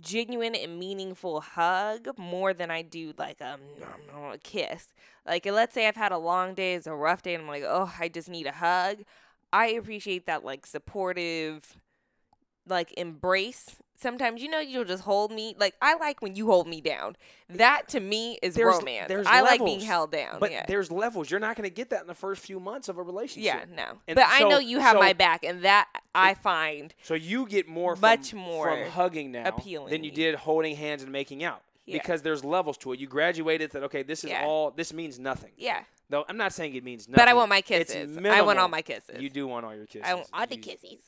genuine 0.02 0.56
and 0.56 0.78
meaningful 0.78 1.42
hug 1.42 2.10
more 2.18 2.54
than 2.54 2.70
I 2.70 2.82
do 2.82 3.14
like 3.18 3.42
a, 3.42 3.58
a 4.34 4.38
kiss. 4.38 4.88
Like, 5.26 5.46
let's 5.46 5.74
say 5.74 5.88
I've 5.88 5.96
had 5.96 6.12
a 6.12 6.18
long 6.18 6.54
day, 6.54 6.76
it's 6.76 6.88
a 6.88 6.94
rough 6.94 7.22
day, 7.22 7.34
and 7.34 7.44
I'm 7.44 7.50
like, 7.50 7.64
oh, 7.66 7.92
I 8.00 8.10
just 8.10 8.30
need 8.30 8.48
a 8.48 8.52
hug. 8.52 9.00
I 9.52 9.68
appreciate 9.68 10.26
that, 10.28 10.44
like, 10.46 10.66
supportive, 10.66 11.78
like, 12.70 12.94
embrace. 12.98 13.66
Sometimes, 13.96 14.42
you 14.42 14.50
know, 14.50 14.60
you'll 14.62 14.86
just 14.86 15.04
hold 15.04 15.30
me. 15.30 15.56
Like, 15.60 15.76
I 15.82 15.96
like 15.96 16.22
when 16.22 16.34
you 16.34 16.46
hold 16.46 16.68
me 16.70 16.80
down. 16.80 17.18
That 17.50 17.90
to 17.90 18.00
me 18.00 18.40
is 18.42 18.56
There's- 18.56 18.78
romance. 18.78 19.10
there's 19.10 19.28
I 19.28 19.42
like 19.42 19.64
being 19.64 19.82
held 19.82 20.12
down. 20.14 20.40
But 20.40 20.52
yeah. 20.52 20.66
there's 20.68 20.90
levels. 20.90 21.30
You're 21.30 21.42
not 21.42 21.58
going 21.58 21.68
to 21.70 21.74
get 21.76 21.90
that 21.90 22.00
in 22.02 22.08
the 22.08 22.14
first 22.16 22.42
few 22.42 22.62
months 22.62 22.88
of 22.88 22.98
a 22.98 23.04
relationship. 23.04 23.44
Yeah, 23.70 23.76
no. 23.76 23.98
And 24.08 24.16
but 24.16 24.26
I 24.30 24.48
know 24.48 24.58
you 24.58 24.80
have 24.80 24.94
so- 24.94 25.00
my 25.00 25.12
back, 25.12 25.44
and 25.44 25.64
that 25.64 25.90
I 26.16 26.34
find 26.34 26.94
So 27.04 27.14
you 27.14 27.46
get 27.46 27.68
more 27.68 27.96
from, 27.98 28.02
Much 28.02 28.34
more 28.34 28.70
from 28.72 28.90
hugging 28.92 29.32
now 29.34 29.44
appealing 29.50 29.90
than 29.90 30.06
you 30.06 30.12
did 30.12 30.36
holding 30.36 30.78
hands 30.78 31.04
and 31.04 31.12
making 31.12 31.44
out. 31.44 31.62
Yeah. 31.86 31.98
Because 31.98 32.22
there's 32.22 32.46
levels 32.46 32.78
to 32.78 32.94
it. 32.94 33.00
You 33.00 33.08
graduated 33.08 33.72
that 33.72 33.84
okay, 33.84 34.04
this 34.04 34.24
is 34.24 34.30
Yeah. 34.30 34.46
all 34.46 34.72
this 34.72 34.94
means 34.94 35.20
nothing. 35.20 35.52
yeah. 35.58 35.82
Though 36.10 36.26
I'm 36.28 36.38
not 36.38 36.54
saying 36.54 36.74
it 36.74 36.84
means 36.84 37.08
nothing. 37.08 37.22
But 37.22 37.28
I 37.28 37.34
want 37.36 37.50
my 37.50 37.62
kisses. 37.62 38.18
I 38.18 38.42
want 38.42 38.58
all 38.58 38.68
my 38.68 38.82
kisses. 38.82 39.22
You 39.22 39.30
do 39.30 39.48
want 39.48 39.66
all 39.66 39.76
your 39.76 39.86
kisses. 39.86 40.08
I 40.08 40.16
want 40.16 40.28
all 40.34 40.48
the 40.48 40.58
kisses. 40.58 41.00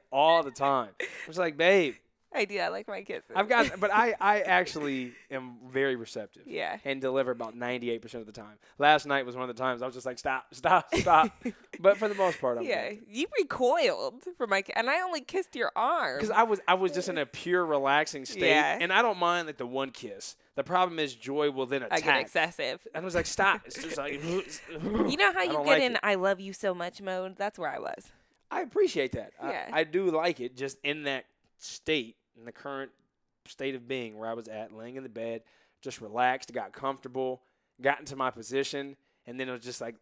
all 0.10 0.42
the 0.42 0.50
time. 0.50 0.90
It's 1.26 1.36
like, 1.36 1.58
babe, 1.58 1.94
I 2.34 2.44
do. 2.44 2.58
I 2.58 2.68
like 2.68 2.86
my 2.86 3.02
kisses. 3.02 3.30
I've 3.34 3.48
got 3.48 3.80
but 3.80 3.90
I 3.92 4.14
I 4.20 4.40
actually 4.40 5.12
am 5.30 5.56
very 5.70 5.96
receptive. 5.96 6.42
Yeah. 6.46 6.76
And 6.84 7.00
deliver 7.00 7.30
about 7.30 7.56
98% 7.56 8.14
of 8.14 8.26
the 8.26 8.32
time. 8.32 8.58
Last 8.78 9.06
night 9.06 9.24
was 9.26 9.34
one 9.36 9.48
of 9.48 9.54
the 9.56 9.60
times 9.62 9.80
I 9.82 9.86
was 9.86 9.94
just 9.94 10.06
like, 10.06 10.18
stop, 10.18 10.46
stop, 10.54 10.94
stop. 10.94 11.30
but 11.80 11.96
for 11.96 12.08
the 12.08 12.14
most 12.14 12.40
part, 12.40 12.58
I'm 12.58 12.64
Yeah, 12.64 12.90
good. 12.90 13.00
you 13.08 13.26
recoiled 13.40 14.24
from 14.36 14.50
my, 14.50 14.62
and 14.76 14.90
I 14.90 15.00
only 15.02 15.20
kissed 15.22 15.54
your 15.56 15.72
arm. 15.76 16.16
Because 16.18 16.30
I 16.30 16.42
was 16.42 16.60
I 16.68 16.74
was 16.74 16.92
just 16.92 17.08
in 17.08 17.16
a 17.18 17.26
pure 17.26 17.64
relaxing 17.64 18.24
state, 18.24 18.42
Yeah. 18.50 18.78
and 18.80 18.92
I 18.92 19.02
don't 19.02 19.18
mind 19.18 19.46
like 19.46 19.56
the 19.58 19.66
one 19.66 19.90
kiss. 19.90 20.36
The 20.54 20.64
problem 20.64 20.98
is 20.98 21.14
Joy 21.14 21.50
will 21.50 21.66
then 21.66 21.82
I 21.84 21.86
attack. 21.86 22.04
get 22.04 22.20
excessive. 22.20 22.80
and 22.94 23.02
I 23.02 23.04
was 23.04 23.14
like, 23.14 23.26
stop! 23.26 23.62
It's 23.66 23.80
just 23.82 23.96
like 23.96 24.22
You 24.72 25.16
know 25.16 25.32
how 25.32 25.42
you 25.42 25.52
get 25.52 25.66
like 25.66 25.82
in 25.82 25.92
it. 25.94 26.00
"I 26.02 26.16
love 26.16 26.40
you 26.40 26.52
so 26.52 26.74
much" 26.74 27.00
mode? 27.00 27.36
That's 27.36 27.58
where 27.58 27.70
I 27.70 27.78
was. 27.78 28.10
I 28.50 28.62
appreciate 28.62 29.12
that. 29.12 29.32
Yeah. 29.42 29.68
I, 29.72 29.80
I 29.80 29.84
do 29.84 30.10
like 30.10 30.40
it. 30.40 30.56
Just 30.56 30.78
in 30.82 31.04
that 31.04 31.24
state, 31.58 32.16
in 32.38 32.44
the 32.44 32.52
current 32.52 32.90
state 33.46 33.74
of 33.74 33.86
being 33.88 34.16
where 34.18 34.28
I 34.28 34.34
was 34.34 34.48
at, 34.48 34.72
laying 34.72 34.96
in 34.96 35.02
the 35.02 35.08
bed, 35.08 35.42
just 35.82 36.00
relaxed, 36.00 36.52
got 36.52 36.72
comfortable, 36.72 37.42
got 37.80 38.00
into 38.00 38.16
my 38.16 38.30
position, 38.30 38.96
and 39.26 39.38
then 39.38 39.48
it 39.48 39.52
was 39.52 39.62
just 39.64 39.80
like 39.80 39.96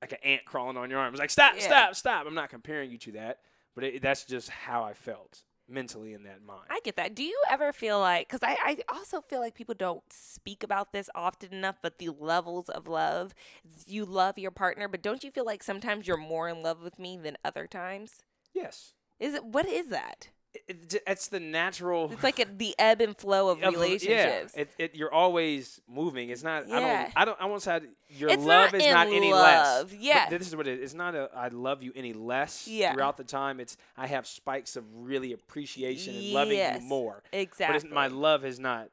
like 0.00 0.12
an 0.12 0.18
ant 0.24 0.44
crawling 0.44 0.76
on 0.76 0.90
your 0.90 0.98
arm. 0.98 1.08
It 1.08 1.12
was 1.12 1.20
like, 1.20 1.30
stop, 1.30 1.54
Yeah. 1.56 1.62
stop, 1.62 1.94
stop. 1.94 2.26
I'm 2.26 2.34
not 2.34 2.50
comparing 2.50 2.90
you 2.90 2.98
to 2.98 3.12
that, 3.12 3.38
but 3.76 3.84
it, 3.84 4.02
that's 4.02 4.24
just 4.24 4.48
how 4.50 4.82
I 4.82 4.94
felt 4.94 5.42
mentally 5.68 6.12
in 6.12 6.24
that 6.24 6.42
mind. 6.44 6.64
I 6.70 6.80
get 6.82 6.96
that. 6.96 7.14
Do 7.14 7.22
you 7.22 7.40
ever 7.48 7.72
feel 7.72 8.00
like, 8.00 8.26
because 8.28 8.40
I, 8.42 8.56
I 8.64 8.78
also 8.92 9.20
feel 9.20 9.38
like 9.38 9.54
people 9.54 9.76
don't 9.76 10.02
speak 10.10 10.64
about 10.64 10.92
this 10.92 11.08
often 11.14 11.54
enough, 11.54 11.76
but 11.80 11.98
the 11.98 12.08
levels 12.08 12.68
of 12.68 12.88
love, 12.88 13.32
you 13.86 14.04
love 14.04 14.38
your 14.38 14.50
partner, 14.50 14.88
but 14.88 15.02
don't 15.02 15.22
you 15.22 15.30
feel 15.30 15.46
like 15.46 15.62
sometimes 15.62 16.08
you're 16.08 16.16
more 16.16 16.48
in 16.48 16.62
love 16.64 16.82
with 16.82 16.98
me 16.98 17.16
than 17.16 17.36
other 17.44 17.66
times? 17.68 18.24
yes. 18.52 18.94
Is 19.20 19.34
it, 19.34 19.44
what 19.44 19.66
is 19.68 19.86
that? 19.86 20.30
It, 20.54 20.92
it, 20.94 21.02
it's 21.06 21.28
the 21.28 21.40
natural. 21.40 22.10
It's 22.12 22.22
like 22.22 22.38
a, 22.38 22.44
the 22.44 22.74
ebb 22.78 23.00
and 23.00 23.16
flow 23.16 23.48
of 23.48 23.62
of- 23.62 23.72
relationships. 23.72 24.52
Yeah, 24.54 24.60
it, 24.62 24.70
it, 24.78 24.94
you're 24.94 25.12
always 25.12 25.80
moving. 25.88 26.28
It's 26.28 26.42
not. 26.42 26.64
I 26.70 26.80
Yeah. 26.80 27.02
don't. 27.04 27.12
I 27.16 27.24
don't. 27.24 27.40
I 27.40 27.46
won't 27.46 27.62
say 27.62 27.80
your 28.10 28.28
It's 28.30 28.42
love 28.44 28.72
not 28.72 28.80
is 28.82 28.92
not 28.92 29.06
any 29.06 29.32
love, 29.32 29.92
less. 29.92 30.00
yeah. 30.00 30.26
But 30.28 30.38
this 30.38 30.48
is 30.48 30.54
what 30.56 30.66
it 30.68 30.78
is. 30.78 30.84
It's 30.84 30.94
not 30.94 31.14
a 31.14 31.30
I 31.34 31.48
love 31.48 31.82
you 31.82 31.92
any 31.96 32.12
less. 32.12 32.68
Yeah. 32.68 32.92
Throughout 32.92 33.16
the 33.16 33.24
time, 33.24 33.60
it's 33.60 33.76
I 33.96 34.06
have 34.08 34.26
spikes 34.26 34.76
of 34.76 34.84
really 34.94 35.32
appreciation 35.32 36.14
and 36.16 36.32
loving 36.32 36.58
you 36.58 36.80
more. 36.82 37.22
Exactly. 37.32 37.78
But 37.78 37.84
it's, 37.86 37.94
my 37.94 38.08
love 38.08 38.44
is 38.44 38.58
not. 38.58 38.88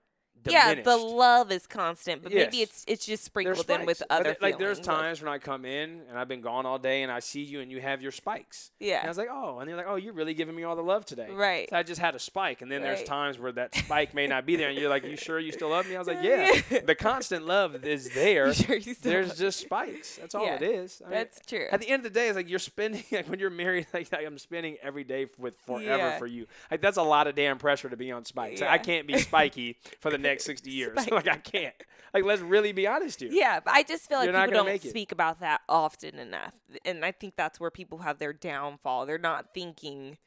Yeah, 0.47 0.81
the 0.81 0.95
love 0.97 1.51
is 1.51 1.67
constant, 1.67 2.23
but 2.23 2.33
maybe 2.33 2.61
it's 2.61 2.83
it's 2.87 3.05
just 3.05 3.23
sprinkled 3.23 3.69
in 3.69 3.85
with 3.85 4.01
other 4.09 4.25
th- 4.25 4.41
like 4.41 4.57
there's 4.57 4.79
times 4.79 5.21
when 5.21 5.31
I 5.31 5.37
come 5.37 5.65
in 5.65 6.01
and 6.09 6.17
I've 6.17 6.27
been 6.27 6.41
gone 6.41 6.65
all 6.65 6.77
day 6.79 7.03
and 7.03 7.11
I 7.11 7.19
see 7.19 7.41
you 7.41 7.61
and 7.61 7.71
you 7.71 7.81
have 7.81 8.01
your 8.01 8.11
spikes. 8.11 8.71
Yeah. 8.79 8.99
And 8.99 9.05
I 9.05 9.09
was 9.09 9.17
like, 9.17 9.29
oh, 9.31 9.59
and 9.59 9.67
you're 9.69 9.77
like, 9.77 9.87
oh, 9.87 9.95
you're 9.95 10.13
really 10.13 10.33
giving 10.33 10.55
me 10.55 10.63
all 10.63 10.75
the 10.75 10.83
love 10.83 11.05
today. 11.05 11.29
Right. 11.31 11.69
So 11.69 11.75
I 11.77 11.83
just 11.83 11.99
had 12.01 12.15
a 12.15 12.19
spike, 12.19 12.61
and 12.61 12.71
then 12.71 12.81
there's 12.81 13.03
times 13.03 13.37
where 13.39 13.51
that 13.53 13.75
spike 13.75 14.13
may 14.13 14.27
not 14.27 14.45
be 14.45 14.55
there, 14.55 14.69
and 14.69 14.77
you're 14.77 14.89
like, 14.89 15.03
you 15.05 15.17
sure 15.17 15.39
you 15.39 15.51
still 15.51 15.69
love 15.69 15.87
me? 15.87 15.95
I 15.95 15.99
was 15.99 16.07
like, 16.07 16.19
yeah. 16.23 16.49
Yeah. 16.71 16.79
The 16.85 16.95
constant 16.95 17.45
love 17.45 17.83
is 17.85 18.09
there. 18.13 18.47
You 18.47 18.53
sure 18.53 18.75
you 18.77 18.93
still 18.93 19.11
there's 19.11 19.37
just 19.37 19.59
spikes. 19.59 20.17
That's 20.17 20.35
all 20.35 20.45
Yeah, 20.45 20.55
it 20.55 20.61
is. 20.63 21.01
I 21.05 21.09
mean, 21.09 21.17
That's 21.19 21.39
true. 21.45 21.67
at 21.71 21.79
the 21.81 21.89
end 21.89 22.05
of 22.05 22.13
the 22.13 22.19
day, 22.19 22.27
it's 22.27 22.35
like 22.35 22.49
you're 22.49 22.59
spending 22.59 23.03
like 23.11 23.27
when 23.29 23.39
you're 23.39 23.49
married, 23.49 23.87
like, 23.93 24.11
like 24.11 24.25
I'm 24.25 24.37
spending 24.37 24.77
every 24.81 25.03
day 25.03 25.27
with 25.37 25.59
forever 25.61 25.83
Yeah. 25.97 26.17
for 26.17 26.27
you. 26.27 26.47
Like 26.71 26.81
that's 26.81 26.97
a 26.97 27.03
lot 27.03 27.27
of 27.27 27.35
damn 27.35 27.57
pressure 27.57 27.89
to 27.89 27.97
be 27.97 28.11
on 28.11 28.25
spikes. 28.25 28.61
Like, 28.61 28.69
I 28.69 28.77
can't 28.77 29.07
be 29.07 29.17
spiky 29.19 29.77
for 29.99 30.09
the 30.11 30.17
next 30.29 30.45
60 30.45 30.69
years. 30.71 30.97
Like 31.11 31.27
I 31.27 31.37
can't. 31.37 31.75
Like 32.13 32.23
let's 32.23 32.41
really 32.41 32.71
be 32.71 32.87
honest 32.87 33.19
here. 33.19 33.29
Yeah, 33.31 33.59
but 33.59 33.73
I 33.73 33.83
just 33.83 34.07
feel 34.07 34.19
like 34.19 34.25
You're 34.31 34.45
people 34.45 34.63
don't 34.65 34.81
speak 34.81 35.11
about 35.11 35.39
that 35.41 35.61
often 35.69 36.17
enough. 36.19 36.53
And 36.85 37.03
I 37.05 37.11
think 37.11 37.35
that's 37.35 37.59
where 37.59 37.71
people 37.71 37.99
have 37.99 38.17
their 38.19 38.33
downfall. 38.33 39.05
They're 39.05 39.17
not 39.17 39.53
thinking 39.53 40.17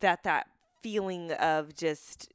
that 0.00 0.24
that 0.24 0.48
feeling 0.82 1.32
of 1.32 1.74
just 1.74 2.32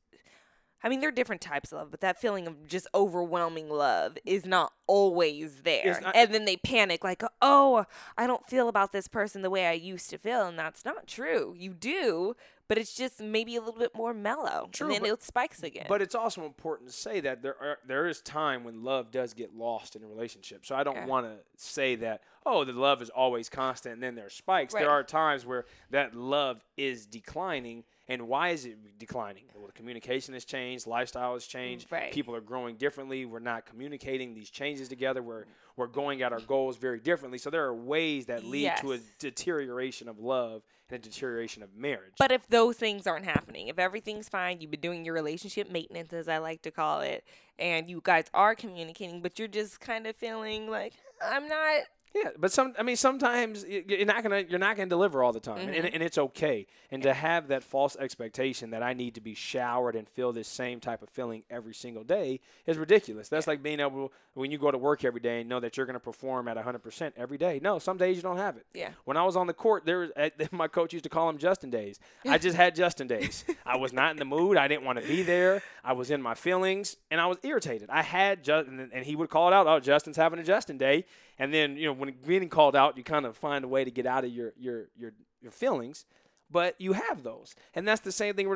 I 0.84 0.90
mean, 0.90 1.00
there 1.00 1.10
are 1.10 1.14
different 1.14 1.42
types 1.42 1.72
of 1.72 1.78
love, 1.78 1.92
but 1.92 2.02
that 2.02 2.20
feeling 2.20 2.48
of 2.48 2.68
just 2.68 2.88
overwhelming 2.96 3.70
love 3.70 4.18
is 4.26 4.46
not 4.46 4.74
always 4.88 5.62
there. 5.62 6.00
not- 6.02 6.16
and 6.16 6.34
then 6.34 6.46
they 6.46 6.58
panic, 6.58 7.04
like, 7.04 7.22
oh, 7.40 7.86
I 8.18 8.26
don't 8.26 8.48
feel 8.50 8.68
about 8.68 8.92
this 8.92 9.08
person 9.08 9.44
the 9.44 9.52
way 9.52 9.68
I 9.68 9.74
used 9.74 10.10
to 10.10 10.18
feel. 10.18 10.48
And 10.48 10.58
that's 10.58 10.84
not 10.84 11.06
true. 11.06 11.54
You 11.56 11.76
do, 11.76 12.36
but 12.72 12.78
it's 12.78 12.94
just 12.94 13.20
maybe 13.20 13.58
a 13.58 13.60
little 13.60 13.78
bit 13.78 13.94
more 13.94 14.14
mellow. 14.14 14.70
True, 14.72 14.88
and 14.88 14.96
then 14.96 15.02
but- 15.02 15.10
it 15.10 15.24
spikes 15.24 15.62
again. 15.62 15.88
But 15.90 16.02
it's 16.02 16.16
also 16.16 16.46
important 16.46 16.90
to 16.90 16.96
say 16.96 17.20
that 17.20 17.42
there 17.42 17.62
are 17.62 17.80
there 17.86 18.08
is 18.08 18.22
time 18.22 18.64
when 18.64 18.82
love 18.82 19.12
does 19.12 19.34
get 19.34 19.54
lost 19.54 19.98
in 19.98 20.04
a 20.04 20.08
relationship. 20.08 20.66
So 20.66 20.74
I 20.74 20.86
don't 20.86 20.96
Yeah. 20.96 21.06
want 21.06 21.26
to 21.26 21.38
say 21.58 21.96
that 21.96 22.22
oh, 22.46 22.64
the 22.64 22.72
love 22.72 23.02
is 23.02 23.10
always 23.10 23.50
constant 23.50 23.96
and 23.96 24.02
then 24.02 24.16
there 24.16 24.28
are 24.28 24.30
spikes. 24.30 24.74
Right. 24.74 24.80
There 24.80 24.90
are 24.90 25.04
times 25.04 25.46
where 25.46 25.66
that 25.90 26.16
love 26.16 26.64
is 26.78 27.06
declining. 27.06 27.84
And 28.12 28.28
why 28.28 28.50
is 28.50 28.66
it 28.66 29.00
declining? 29.00 29.44
Well, 29.56 29.68
the 29.68 29.72
communication 29.72 30.34
has 30.34 30.44
changed, 30.44 30.86
lifestyle 30.86 31.34
has 31.34 31.46
changed, 31.46 31.90
Right. 31.90 32.12
people 32.12 32.36
are 32.36 32.42
growing 32.42 32.76
differently. 32.76 33.24
We're 33.24 33.40
not 33.40 33.66
communicating 33.66 34.34
these 34.34 34.50
changes 34.50 34.90
together. 34.90 35.22
We're 35.24 35.46
we're 35.78 35.88
going 35.88 36.22
at 36.22 36.34
our 36.34 36.42
goals 36.42 36.76
very 36.76 37.00
differently. 37.00 37.38
So 37.38 37.50
there 37.50 37.64
are 37.64 37.74
ways 37.74 38.26
that 38.26 38.44
lead 38.44 38.74
to 38.82 38.92
a 38.92 38.98
deterioration 39.20 40.10
of 40.10 40.20
love 40.20 40.64
and 40.90 41.00
a 41.00 41.02
deterioration 41.02 41.64
of 41.64 41.74
marriage. 41.74 42.16
But 42.20 42.34
if 42.34 42.46
those 42.50 42.76
things 42.76 43.08
aren't 43.08 43.24
happening, 43.24 43.70
if 43.70 43.80
everything's 43.80 44.28
fine, 44.28 44.60
you've 44.60 44.72
been 44.72 44.82
doing 44.82 45.06
your 45.06 45.14
relationship 45.14 45.72
maintenance, 45.72 46.12
as 46.12 46.28
I 46.28 46.40
like 46.40 46.62
to 46.64 46.72
call 46.72 47.00
it, 47.00 47.24
and 47.58 47.90
you 47.90 48.02
guys 48.04 48.26
are 48.34 48.54
communicating, 48.56 49.22
but 49.22 49.40
you're 49.40 49.48
just 49.48 49.80
kind 49.80 50.06
of 50.06 50.16
feeling 50.18 50.70
like, 50.70 50.94
I'm 51.24 51.48
not. 51.48 51.84
Yeah, 52.14 52.32
but 52.38 52.52
some 52.52 52.74
I 52.78 52.84
mean 52.84 52.98
sometimes 52.98 53.66
you're 53.66 54.06
not 54.06 54.22
gonna 54.22 54.44
you're 54.50 54.60
not 54.60 54.76
gonna 54.76 54.90
deliver 54.90 55.24
all 55.24 55.32
the 55.32 55.40
time, 55.40 55.60
and, 55.60 55.76
mm-hmm. 55.76 55.94
and 55.94 56.04
it's 56.04 56.18
okay. 56.18 56.68
And 56.92 57.02
to 57.04 57.14
have 57.14 57.48
that 57.48 57.64
false 57.64 57.96
expectation 57.96 58.72
that 58.72 58.84
I 58.84 58.94
need 58.94 59.16
to 59.16 59.22
be 59.22 59.34
showered 59.34 59.96
and 59.96 60.08
feel 60.10 60.34
this 60.34 60.50
same 60.50 60.82
type 60.82 61.02
of 61.02 61.10
feeling 61.10 61.44
every 61.50 61.74
single 61.74 62.04
day 62.04 62.42
is 62.66 62.78
ridiculous. 62.78 63.30
That's 63.30 63.48
like 63.48 63.64
being 63.64 63.80
able 63.80 64.12
when 64.34 64.52
you 64.52 64.58
go 64.58 64.72
to 64.72 64.78
work 64.78 65.06
every 65.06 65.22
day 65.22 65.40
and 65.40 65.50
know 65.50 65.62
that 65.62 65.78
you're 65.78 65.86
gonna 65.86 66.02
perform 66.02 66.50
at 66.50 66.58
100% 66.58 67.14
every 67.16 67.38
day. 67.38 67.62
No, 67.64 67.80
some 67.80 67.98
days 67.98 68.18
you 68.18 68.22
don't 68.22 68.38
have 68.38 68.58
it. 68.58 68.66
Yeah. 68.74 68.90
When 69.06 69.16
I 69.16 69.24
was 69.24 69.38
on 69.38 69.48
the 69.48 69.54
court, 69.54 69.86
there 69.86 70.00
was, 70.00 70.12
my 70.52 70.68
coach 70.68 70.92
used 70.92 71.04
to 71.04 71.10
call 71.10 71.28
them 71.28 71.38
Justin 71.38 71.70
days. 71.70 72.00
I 72.26 72.38
just 72.38 72.58
had 72.64 72.76
Justin 72.76 73.08
days. 73.08 73.46
I 73.66 73.78
was 73.78 73.94
not 73.94 74.12
in 74.12 74.18
the 74.18 74.26
mood. 74.26 74.58
I 74.58 74.68
didn't 74.68 74.84
want 74.84 75.02
to 75.02 75.08
be 75.08 75.24
there. 75.24 75.64
I 75.84 75.94
was 75.94 76.12
in 76.12 76.22
my 76.22 76.34
feelings, 76.34 76.98
and 77.10 77.22
I 77.22 77.28
was 77.28 77.38
irritated. 77.44 77.90
I 77.90 78.02
had 78.02 78.44
Justin, 78.44 78.90
and 78.94 79.06
he 79.06 79.16
would 79.16 79.30
call 79.30 79.48
it 79.48 79.54
out. 79.54 79.68
Oh, 79.68 79.80
Justin's 79.80 80.18
having 80.18 80.40
a 80.40 80.44
Justin 80.44 80.78
day. 80.78 81.06
And 81.42 81.52
then 81.52 81.76
you 81.76 81.88
know 81.88 81.94
when 81.94 82.14
getting 82.24 82.50
called 82.50 82.76
out, 82.76 82.98
you 82.98 83.04
kind 83.04 83.26
of 83.26 83.36
find 83.36 83.66
a 83.66 83.68
way 83.68 83.84
to 83.84 83.90
get 83.90 84.06
out 84.06 84.24
of 84.24 84.30
your 84.30 84.54
your 84.60 84.90
your 84.96 85.12
your 85.42 85.52
feelings. 85.52 86.06
But 86.52 86.76
you 86.80 86.94
have 86.94 87.24
those, 87.24 87.56
and 87.76 87.88
that's 87.88 88.02
the 88.02 88.12
same 88.12 88.36
thing 88.36 88.48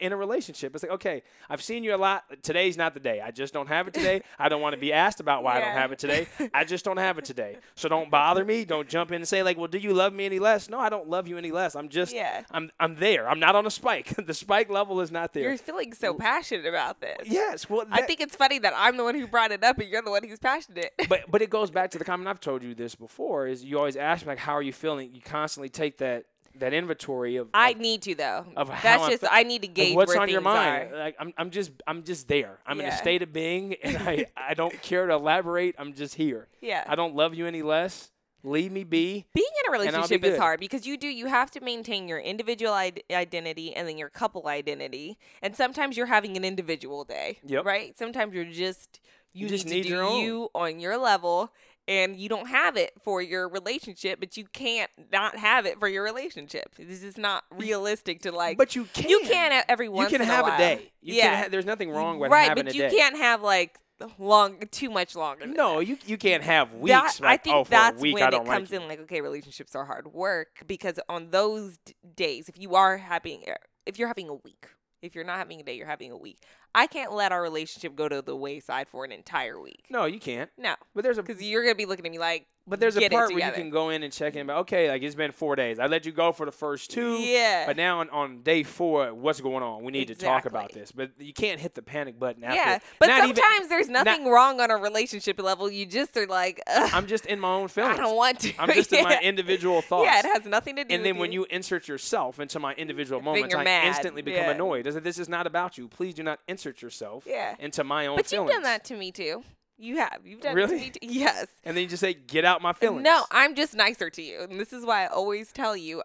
in 0.00 0.12
a 0.12 0.16
relationship. 0.16 0.74
It's 0.74 0.82
like, 0.82 0.92
okay, 0.92 1.22
I've 1.48 1.62
seen 1.62 1.82
you 1.84 1.94
a 1.94 1.96
lot. 1.96 2.24
Today's 2.42 2.76
not 2.76 2.94
the 2.94 3.00
day. 3.00 3.20
I 3.20 3.30
just 3.30 3.54
don't 3.54 3.68
have 3.68 3.88
it 3.88 3.94
today. 3.94 4.22
I 4.38 4.48
don't 4.48 4.60
want 4.60 4.74
to 4.74 4.80
be 4.80 4.92
asked 4.92 5.20
about 5.20 5.42
why 5.42 5.56
I 5.56 5.60
don't 5.60 5.72
have 5.72 5.92
it 5.92 5.98
today. 5.98 6.26
I 6.54 6.64
just 6.64 6.84
don't 6.84 6.98
have 6.98 7.18
it 7.18 7.24
today. 7.24 7.56
So 7.74 7.88
don't 7.88 8.10
bother 8.10 8.44
me. 8.44 8.64
Don't 8.64 8.88
jump 8.88 9.10
in 9.12 9.16
and 9.16 9.28
say 9.28 9.42
like, 9.42 9.56
well, 9.56 9.68
do 9.68 9.78
you 9.78 9.94
love 9.94 10.12
me 10.12 10.26
any 10.26 10.38
less? 10.38 10.68
No, 10.68 10.78
I 10.78 10.88
don't 10.88 11.08
love 11.08 11.26
you 11.26 11.38
any 11.38 11.50
less. 11.50 11.74
I'm 11.74 11.88
just, 11.88 12.14
Yeah. 12.14 12.42
I'm 12.50 12.70
I'm 12.78 12.96
there. 12.96 13.28
I'm 13.28 13.40
not 13.40 13.54
on 13.56 13.66
a 13.66 13.70
spike. 13.70 14.14
the 14.26 14.34
spike 14.34 14.68
level 14.68 15.00
is 15.00 15.10
not 15.10 15.32
there. 15.32 15.44
You're 15.44 15.56
feeling 15.58 15.92
so 15.94 16.14
passionate 16.14 16.66
about 16.66 17.00
this. 17.00 17.26
yes. 17.26 17.68
Well, 17.70 17.86
I 17.90 18.02
think 18.02 18.20
it's 18.20 18.36
funny 18.36 18.58
that 18.58 18.74
I'm 18.76 18.96
the 18.96 19.04
one 19.04 19.14
who 19.14 19.26
brought 19.26 19.52
it 19.52 19.64
up 19.64 19.78
and 19.78 19.88
you're 19.88 20.02
the 20.02 20.10
one 20.10 20.22
who's 20.26 20.38
passionate. 20.38 20.92
but 21.08 21.30
but 21.30 21.40
it 21.42 21.50
goes 21.50 21.70
back 21.70 21.90
to 21.92 21.98
the 21.98 22.04
comment 22.04 22.28
I've 22.28 22.40
told 22.40 22.62
you 22.62 22.74
this 22.74 22.94
before 22.94 23.46
is 23.46 23.64
you 23.64 23.78
always 23.78 23.96
ask 23.96 24.22
me 24.22 24.28
like 24.32 24.38
how 24.38 24.52
are 24.52 24.62
you 24.62 24.72
feeling? 24.72 25.14
You 25.14 25.20
constantly 25.22 25.68
take 25.68 25.98
that 25.98 26.24
that 26.58 26.72
inventory 26.72 27.36
of, 27.36 27.48
I 27.54 27.70
of, 27.70 27.78
need 27.78 28.02
to 28.02 28.14
though. 28.14 28.46
of 28.56 28.68
That's 28.68 29.06
just 29.08 29.20
fe- 29.22 29.28
I 29.30 29.42
need 29.42 29.62
to 29.62 29.68
gauge 29.68 29.94
what's 29.96 30.14
on 30.14 30.28
your 30.28 30.40
mind. 30.40 30.92
are. 30.92 30.98
Like 30.98 31.16
I'm 31.18 31.32
I'm 31.36 31.50
just 31.50 31.70
I'm 31.86 32.02
just 32.04 32.28
there. 32.28 32.58
I'm 32.66 32.80
in 32.80 32.86
a 32.86 32.96
state 32.96 33.22
of 33.22 33.32
being 33.32 33.74
and 33.82 33.96
I 33.96 34.26
I 34.36 34.54
don't 34.54 34.80
care 34.82 35.06
to 35.06 35.14
elaborate. 35.14 35.74
I'm 35.78 35.94
just 35.94 36.14
here. 36.14 36.48
Yeah. 36.60 36.84
I 36.86 36.94
don't 36.94 37.14
love 37.14 37.34
you 37.34 37.46
any 37.46 37.62
less. 37.62 38.10
Leave 38.44 38.70
me 38.70 38.84
be. 38.84 39.26
Being 39.34 39.46
in 39.64 39.68
a 39.68 39.72
be 39.72 39.78
relationship 39.78 40.24
is 40.24 40.38
hard 40.38 40.60
because 40.60 40.86
you 40.86 40.96
do 40.96 41.08
you 41.08 41.26
have 41.26 41.50
to 41.52 41.60
maintain 41.60 42.06
your 42.06 42.20
individual 42.20 42.72
id- 42.72 43.02
identity 43.10 43.74
and 43.74 43.88
then 43.88 43.98
your 43.98 44.08
couple 44.10 44.46
identity, 44.46 45.18
and 45.42 45.56
sometimes 45.56 45.96
you're 45.96 46.06
having 46.06 46.36
an 46.36 46.44
individual 46.44 47.02
day. 47.04 47.40
Yep. 47.44 47.64
Right. 47.64 47.98
Sometimes 47.98 48.34
you're 48.34 48.44
just 48.44 49.00
you, 49.32 49.44
You 49.44 49.48
just 49.50 49.66
need, 49.66 49.72
need 49.72 49.82
to 49.82 49.88
do 49.88 49.94
your 49.94 50.04
own. 50.04 50.20
you 50.22 50.48
on 50.54 50.78
your 50.78 50.96
level, 50.98 51.52
and 51.88 52.16
you 52.16 52.28
don't 52.28 52.48
have 52.48 52.76
it 52.76 52.92
for 53.02 53.22
your 53.22 53.48
relationship, 53.48 54.20
but 54.20 54.36
you 54.36 54.44
can't 54.52 54.90
not 55.10 55.36
have 55.38 55.64
it 55.64 55.80
for 55.80 55.88
your 55.88 56.04
relationship. 56.04 56.74
This 56.78 57.02
is 57.02 57.16
not 57.16 57.44
realistic 57.50 58.20
to 58.22 58.32
like. 58.32 58.58
But 58.58 58.76
you 58.76 58.84
can. 58.92 59.08
you 59.08 59.22
can 59.24 59.64
every 59.68 59.86
You 59.86 59.92
once 59.92 60.10
can 60.10 60.20
in 60.20 60.26
have 60.26 60.46
a, 60.46 60.54
a, 60.54 60.58
day. 60.58 60.92
You 61.00 61.14
yeah. 61.14 61.22
can 61.22 61.42
ha- 61.44 61.48
there's 61.50 61.64
nothing 61.66 61.90
wrong 61.90 62.18
with 62.18 62.30
having 62.30 62.30
a 62.30 62.30
big 62.30 62.30
thing. 62.30 62.30
right, 62.30 62.48
having 62.48 62.64
but 62.64 62.72
a 62.74 62.76
you 62.76 62.82
day. 62.82 62.96
can't 62.96 63.16
have 63.16 63.42
like 63.42 63.78
long 64.18 64.58
too 64.70 64.90
much 64.90 65.16
longer. 65.16 65.46
No, 65.46 65.80
you 65.80 65.96
you 66.06 66.18
can't 66.18 66.42
have 66.42 66.74
weeks. 66.74 66.92
That, 66.92 67.20
like, 67.22 67.40
I 67.40 67.42
think 67.42 67.56
oh, 67.56 67.64
that's 67.68 68.00
week 68.00 68.14
when 68.14 68.34
it 68.34 68.44
comes 68.44 68.70
like 68.70 68.80
in 68.80 68.88
like 68.88 69.00
okay, 69.00 69.22
relationships 69.22 69.74
are 69.74 69.86
hard 69.86 70.12
work 70.12 70.62
because 70.66 71.00
on 71.08 71.30
those 71.30 71.78
d- 71.84 71.94
days, 72.14 72.48
if 72.48 72.58
you 72.58 72.74
are 72.74 72.98
having 72.98 73.44
if 73.86 73.98
you're 73.98 74.08
having 74.08 74.28
a 74.28 74.34
week, 74.34 74.66
if 75.00 75.14
you're 75.14 75.24
not 75.24 75.38
having 75.38 75.60
a 75.60 75.62
day, 75.62 75.74
you're 75.74 75.86
having 75.86 76.12
a 76.12 76.18
week. 76.18 76.42
I 76.78 76.86
can't 76.86 77.12
let 77.12 77.32
our 77.32 77.42
relationship 77.42 77.96
go 77.96 78.08
to 78.08 78.22
the 78.22 78.36
wayside 78.36 78.86
for 78.88 79.04
an 79.04 79.10
entire 79.10 79.60
week. 79.60 79.84
No, 79.90 80.04
you 80.04 80.20
can't. 80.20 80.48
No, 80.56 80.76
But 80.94 81.02
there's 81.02 81.18
a 81.18 81.22
because 81.22 81.42
you're 81.42 81.64
gonna 81.64 81.74
be 81.74 81.86
looking 81.86 82.06
at 82.06 82.12
me 82.12 82.18
like. 82.18 82.46
But 82.68 82.80
there's 82.80 82.98
a 82.98 83.08
part 83.08 83.32
where 83.32 83.46
you 83.46 83.52
can 83.52 83.70
go 83.70 83.88
in 83.88 84.02
and 84.02 84.12
check 84.12 84.36
in. 84.36 84.46
But 84.46 84.56
okay, 84.58 84.90
like 84.90 85.02
it's 85.02 85.14
been 85.14 85.32
four 85.32 85.56
days. 85.56 85.78
I 85.78 85.86
let 85.86 86.04
you 86.04 86.12
go 86.12 86.32
for 86.32 86.44
the 86.44 86.52
first 86.52 86.90
two. 86.90 87.14
Yeah. 87.14 87.64
But 87.66 87.78
now 87.78 88.00
on, 88.00 88.10
on 88.10 88.42
day 88.42 88.62
four, 88.62 89.14
what's 89.14 89.40
going 89.40 89.62
on? 89.62 89.84
We 89.84 89.90
need 89.90 90.08
to 90.08 90.14
talk 90.14 90.44
about 90.44 90.72
this. 90.74 90.92
But 90.92 91.12
you 91.18 91.32
can't 91.32 91.58
hit 91.58 91.74
the 91.74 91.80
panic 91.80 92.20
button 92.20 92.44
after. 92.44 92.56
Yeah, 92.56 92.78
but 92.98 93.06
not 93.06 93.24
even- 93.24 93.36
sometimes 93.36 93.68
there's 93.70 93.88
nothing 93.88 94.26
wrong 94.26 94.60
on 94.60 94.70
a 94.70 94.76
relationship 94.76 95.40
level. 95.40 95.70
You 95.70 95.86
just 95.86 96.14
are 96.18 96.26
like, 96.26 96.60
I'm 96.68 97.06
just 97.06 97.24
in 97.24 97.40
my 97.40 97.48
own 97.54 97.68
feelings. 97.68 97.98
I 97.98 98.02
don't 98.02 98.16
want 98.16 98.40
to. 98.40 98.52
I'm 98.58 98.70
just 98.74 98.92
in 98.92 99.02
my 99.02 99.18
individual 99.22 99.80
thoughts. 99.80 100.04
Yeah, 100.12 100.18
it 100.18 100.26
has 100.26 100.44
nothing 100.44 100.76
to 100.76 100.84
do. 100.84 100.94
and 100.94 101.02
then 101.06 101.16
when 101.16 101.32
you 101.32 101.46
insert 101.48 101.88
yourself 101.88 102.38
into 102.38 102.60
my 102.60 102.74
individual 102.74 103.22
moments, 103.22 103.54
I 103.54 103.64
mad. 103.64 103.86
instantly 103.86 104.20
become 104.20 104.42
Yeah. 104.44 104.50
annoyed. 104.50 104.86
As 104.86 104.94
if 104.94 105.02
This 105.04 105.18
is 105.18 105.30
not 105.30 105.46
about 105.46 105.78
you. 105.78 105.88
Please 105.88 106.12
do 106.12 106.22
not 106.22 106.40
insert 106.46 106.67
yourself 106.82 107.24
Yeah. 107.26 107.54
into 107.58 107.82
my 107.84 108.06
own 108.06 108.16
but 108.16 108.26
feelings. 108.26 108.48
you've 108.48 108.54
done 108.56 108.62
that 108.64 108.84
to 108.86 108.94
me 108.96 109.10
too. 109.12 109.42
You 109.80 109.98
have. 109.98 110.26
You've 110.26 110.40
done 110.40 110.52
it 110.52 110.54
Really? 110.56 110.78
to 110.78 110.84
me 110.84 110.90
too. 110.90 110.98
Yes. 111.02 111.46
And 111.64 111.76
then 111.76 111.82
you 111.84 111.88
just 111.88 112.00
say, 112.00 112.12
"Get 112.14 112.44
out 112.44 112.60
my 112.62 112.72
feelings." 112.72 113.02
No, 113.04 113.24
I'm 113.30 113.54
just 113.54 113.74
nicer 113.74 114.10
to 114.10 114.22
you. 114.22 114.40
And 114.40 114.58
this 114.58 114.72
is 114.72 114.84
why 114.84 115.04
I 115.04 115.06
always 115.06 115.52
tell 115.52 115.76
you 115.76 116.02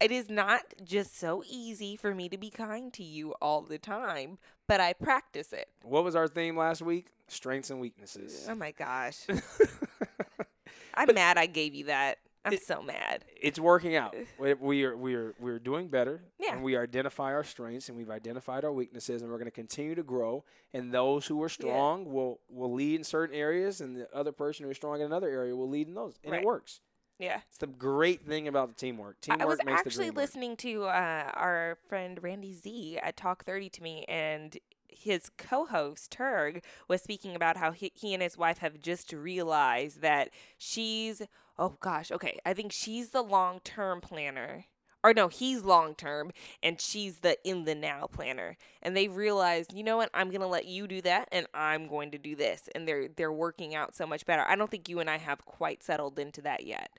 it 0.00 0.10
is 0.10 0.28
not 0.28 0.62
just 0.82 1.16
so 1.18 1.44
easy 1.46 1.94
for 1.96 2.14
me 2.14 2.28
to 2.28 2.36
be 2.36 2.50
kind 2.50 2.92
to 2.94 3.04
you 3.04 3.34
all 3.40 3.60
the 3.62 3.78
time, 3.78 4.38
but 4.66 4.80
I 4.80 4.92
practice 4.94 5.52
it. 5.52 5.68
What 5.82 6.02
was 6.02 6.16
our 6.16 6.26
theme 6.26 6.56
last 6.56 6.82
week? 6.82 7.06
Strengths 7.28 7.70
and 7.70 7.80
weaknesses. 7.80 8.46
Oh 8.50 8.54
my 8.56 8.72
gosh. 8.72 9.18
I'm 10.94 11.14
mad 11.14 11.38
I 11.38 11.46
gave 11.46 11.74
you 11.74 11.84
that. 11.86 12.18
I'm 12.44 12.54
It- 12.54 12.60
so 12.66 12.82
mad. 12.82 13.24
it's 13.40 13.58
working 13.58 13.94
out. 13.94 14.14
We, 14.38 14.54
we 14.54 14.84
are 14.84 14.96
we 14.96 15.14
are 15.14 15.34
we're 15.38 15.58
doing 15.60 15.88
better. 15.88 16.22
Yeah. 16.40 16.54
And 16.54 16.62
we 16.64 16.76
identify 16.76 17.32
our 17.32 17.44
strengths 17.44 17.88
and 17.88 17.96
we've 17.96 18.10
identified 18.10 18.64
our 18.64 18.72
weaknesses 18.72 19.22
and 19.22 19.30
we're 19.30 19.38
going 19.38 19.46
to 19.46 19.50
continue 19.52 19.94
to 19.94 20.02
grow. 20.02 20.44
And 20.74 20.92
those 20.92 21.26
who 21.26 21.42
are 21.42 21.48
strong 21.48 22.12
will 22.12 22.40
will 22.50 22.72
lead 22.72 22.96
in 22.96 23.04
certain 23.04 23.36
areas, 23.36 23.80
and 23.80 23.94
the 23.96 24.08
other 24.14 24.32
person 24.32 24.66
who's 24.66 24.76
strong 24.76 25.00
in 25.00 25.06
another 25.06 25.28
area 25.28 25.54
will 25.54 25.68
lead 25.68 25.86
in 25.88 25.94
those. 25.94 26.14
And 26.24 26.32
Right. 26.32 26.42
it 26.42 26.46
works. 26.46 26.80
Yeah. 27.18 27.40
It's 27.48 27.58
the 27.58 27.68
great 27.68 28.22
thing 28.26 28.48
about 28.48 28.68
the 28.70 28.74
teamwork. 28.74 29.20
Teamwork 29.20 29.42
I 29.42 29.44
was 29.44 29.58
makes 29.64 29.78
actually 29.80 29.90
the 29.90 29.98
dream 29.98 30.14
work. 30.14 30.16
listening 30.16 30.56
to 30.56 30.84
uh, 30.86 31.30
our 31.34 31.78
friend 31.88 32.18
Randy 32.20 32.52
Z 32.54 32.98
at 33.00 33.16
Talk 33.16 33.44
30 33.44 33.68
to 33.70 33.82
me, 33.82 34.04
and 34.08 34.56
his 34.96 35.30
co 35.36 35.66
host, 35.66 36.10
Turg, 36.10 36.62
was 36.88 37.02
speaking 37.02 37.34
about 37.34 37.56
how 37.56 37.72
he, 37.72 37.92
he 37.94 38.14
and 38.14 38.22
his 38.22 38.38
wife 38.38 38.58
have 38.58 38.80
just 38.80 39.12
realized 39.12 40.00
that 40.00 40.30
she's, 40.58 41.22
oh 41.58 41.76
gosh, 41.80 42.10
okay, 42.10 42.38
I 42.44 42.54
think 42.54 42.72
she's 42.72 43.10
the 43.10 43.22
long 43.22 43.60
term 43.60 44.00
planner. 44.00 44.66
Or 45.04 45.12
no, 45.12 45.26
he's 45.26 45.64
long 45.64 45.96
term 45.96 46.30
and 46.62 46.80
she's 46.80 47.18
the 47.18 47.36
in 47.42 47.64
the 47.64 47.74
now 47.74 48.06
planner. 48.06 48.56
And 48.80 48.96
they 48.96 49.08
realized, 49.08 49.72
you 49.72 49.82
know 49.82 49.96
what, 49.96 50.10
I'm 50.14 50.30
gonna 50.30 50.46
let 50.46 50.66
you 50.66 50.86
do 50.86 51.02
that 51.02 51.28
and 51.32 51.46
I'm 51.52 51.88
going 51.88 52.12
to 52.12 52.18
do 52.18 52.36
this. 52.36 52.68
And 52.74 52.86
they're 52.86 53.08
they're 53.08 53.32
working 53.32 53.74
out 53.74 53.96
so 53.96 54.06
much 54.06 54.24
better. 54.26 54.44
I 54.46 54.54
don't 54.54 54.70
think 54.70 54.88
you 54.88 55.00
and 55.00 55.10
I 55.10 55.18
have 55.18 55.44
quite 55.44 55.82
settled 55.82 56.20
into 56.20 56.40
that 56.42 56.64
yet 56.64 56.90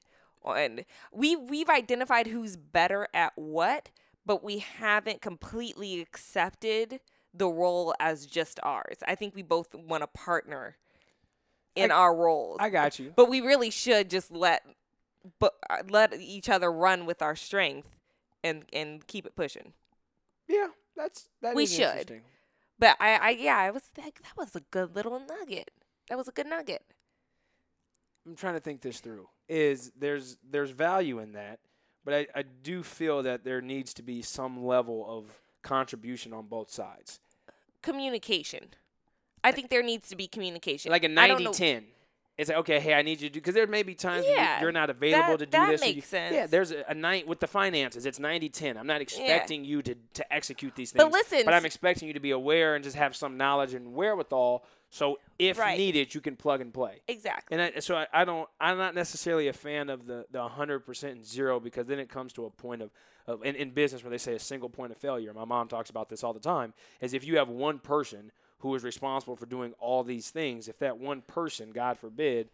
and 0.52 0.86
we 1.12 1.36
we've 1.36 1.70
identified 1.70 2.28
who's 2.28 2.56
better 2.58 3.08
at 3.14 3.34
what, 3.36 3.90
but 4.26 4.44
we 4.44 4.60
haven't 4.60 5.22
completely 5.22 6.02
accepted 6.02 7.00
the 7.34 7.48
role 7.48 7.94
as 8.00 8.26
just 8.26 8.60
ours. 8.64 8.98
I 9.08 9.16
think 9.16 9.36
we 9.36 9.42
both 9.42 9.74
want 9.74 10.02
to 10.04 10.08
partner 10.08 10.78
in 11.76 11.92
I- 11.92 11.96
our 11.96 12.16
roles. 12.16 12.58
I 12.60 12.70
got 12.70 13.00
you. 13.00 13.14
but 13.16 13.30
we 13.30 13.42
really 13.42 13.70
should 13.70 14.10
just 14.10 14.32
let 14.32 14.66
but 15.40 15.54
uh, 15.70 15.78
let 15.90 16.14
each 16.20 16.50
other 16.50 16.72
run 16.72 17.06
with 17.06 17.22
our 17.22 17.36
strength 17.36 17.88
and 18.44 18.66
and 18.74 19.06
keep 19.08 19.26
it 19.26 19.36
pushing. 19.36 19.74
Yeah, 20.48 20.68
that's 20.96 21.30
that 21.42 21.56
We 21.56 21.66
should. 21.66 22.22
But 22.78 22.98
I, 23.00 23.16
I 23.16 23.30
yeah, 23.30 23.58
I 23.58 23.72
was 23.72 23.84
like 23.98 24.22
that 24.22 24.36
was 24.38 24.56
a 24.56 24.62
good 24.72 24.96
little 24.96 25.20
nugget. 25.20 25.72
That 26.10 26.18
was 26.18 26.28
a 26.28 26.32
good 26.32 26.48
nugget. 26.48 26.84
I'm 28.26 28.36
trying 28.36 28.54
to 28.56 28.60
think 28.60 28.82
this 28.82 29.00
through. 29.00 29.28
Is 29.50 29.92
there's 29.98 30.38
there's 30.50 30.72
value 30.72 31.20
in 31.20 31.34
that, 31.34 31.60
but 32.06 32.14
I, 32.14 32.28
I 32.36 32.42
do 32.44 32.84
feel 32.84 33.24
that 33.24 33.44
there 33.44 33.62
needs 33.62 33.94
to 33.96 34.04
be 34.04 34.22
some 34.22 34.66
level 34.66 35.06
of 35.08 35.26
contribution 35.62 36.34
on 36.34 36.48
both 36.48 36.70
sides. 36.72 37.20
Communication. 37.84 38.70
I 39.44 39.52
think 39.52 39.70
there 39.70 39.84
needs 39.84 40.10
to 40.10 40.16
be 40.16 40.28
communication. 40.28 40.92
Like 40.92 41.04
a 41.04 41.08
don't 41.10 41.16
90 41.16 41.44
know- 41.44 41.52
10. 41.54 41.86
it's 42.38 42.50
like 42.50 42.58
okay, 42.60 42.80
hey, 42.80 42.94
I 42.96 43.02
need 43.04 43.22
you 43.22 43.28
to 43.30 43.34
do 43.34 43.40
because 43.42 43.54
there 43.54 43.68
may 43.68 43.84
be 43.84 43.94
times 43.94 44.26
Yeah, 44.28 44.56
you- 44.58 44.64
you're 44.64 44.72
not 44.72 44.90
available 44.90 45.34
that- 45.38 45.40
to 45.40 45.46
do 45.46 45.52
that 45.52 45.70
this. 45.72 45.82
or 45.82 45.86
makes 45.86 45.96
you- 45.98 46.02
sense. 46.02 46.34
Yeah, 46.34 46.48
there's 46.48 46.72
a, 46.72 46.84
a 46.88 46.94
night 46.96 47.28
with 47.28 47.40
the 47.42 47.46
finances. 47.48 48.06
It's 48.06 48.18
90-10. 48.20 48.78
I'm 48.78 48.88
not 48.88 49.02
expecting 49.02 49.64
you 49.66 49.82
to 49.84 49.96
to 50.16 50.34
execute 50.34 50.74
these 50.76 50.92
things. 50.92 51.04
But 51.04 51.12
listen, 51.12 51.42
but 51.46 51.54
I'm 51.54 51.66
expecting 51.66 52.08
you 52.08 52.14
to 52.16 52.20
be 52.22 52.32
aware 52.32 52.74
and 52.76 52.84
just 52.84 52.96
have 52.96 53.16
some 53.16 53.38
knowledge 53.38 53.74
and 53.74 53.94
wherewithal. 53.94 54.66
So 54.90 55.20
if 55.38 55.58
Right. 55.60 55.78
needed, 55.78 56.16
you 56.16 56.22
can 56.22 56.36
plug 56.38 56.62
and 56.62 56.74
play. 56.74 57.02
Exactly. 57.08 57.58
And 57.58 57.76
I, 57.76 57.80
so 57.80 57.96
I, 57.98 58.08
I 58.14 58.26
don't. 58.26 58.48
I'm 58.62 58.78
not 58.78 58.96
necessarily 58.96 59.48
a 59.50 59.54
fan 59.54 59.90
of 59.90 60.06
the 60.08 60.26
the 60.32 60.40
100% 60.40 61.12
and 61.12 61.26
zero 61.26 61.60
because 61.60 61.86
then 61.88 62.00
it 62.00 62.08
comes 62.10 62.32
to 62.34 62.46
a 62.46 62.50
point 62.50 62.82
of, 62.82 62.92
in, 63.44 63.56
in 63.56 63.72
business 63.72 64.04
where 64.04 64.12
they 64.12 64.18
say 64.18 64.34
a 64.36 64.40
single 64.40 64.70
point 64.70 64.92
of 64.92 64.98
failure. 64.98 65.34
My 65.34 65.46
mom 65.46 65.68
talks 65.68 65.90
about 65.90 66.10
this 66.10 66.24
all 66.24 66.34
the 66.34 66.40
time. 66.40 66.74
Is 67.02 67.14
if 67.14 67.26
you 67.26 67.38
have 67.38 67.50
one 67.50 67.80
person 67.80 68.32
who 68.60 68.74
is 68.76 68.84
responsible 68.84 69.36
for 69.36 69.46
doing 69.46 69.74
all 69.80 70.04
these 70.04 70.30
things, 70.30 70.68
if 70.68 70.80
that 70.80 70.98
one 70.98 71.22
person, 71.22 71.72
God 71.72 71.98
forbid, 71.98 72.50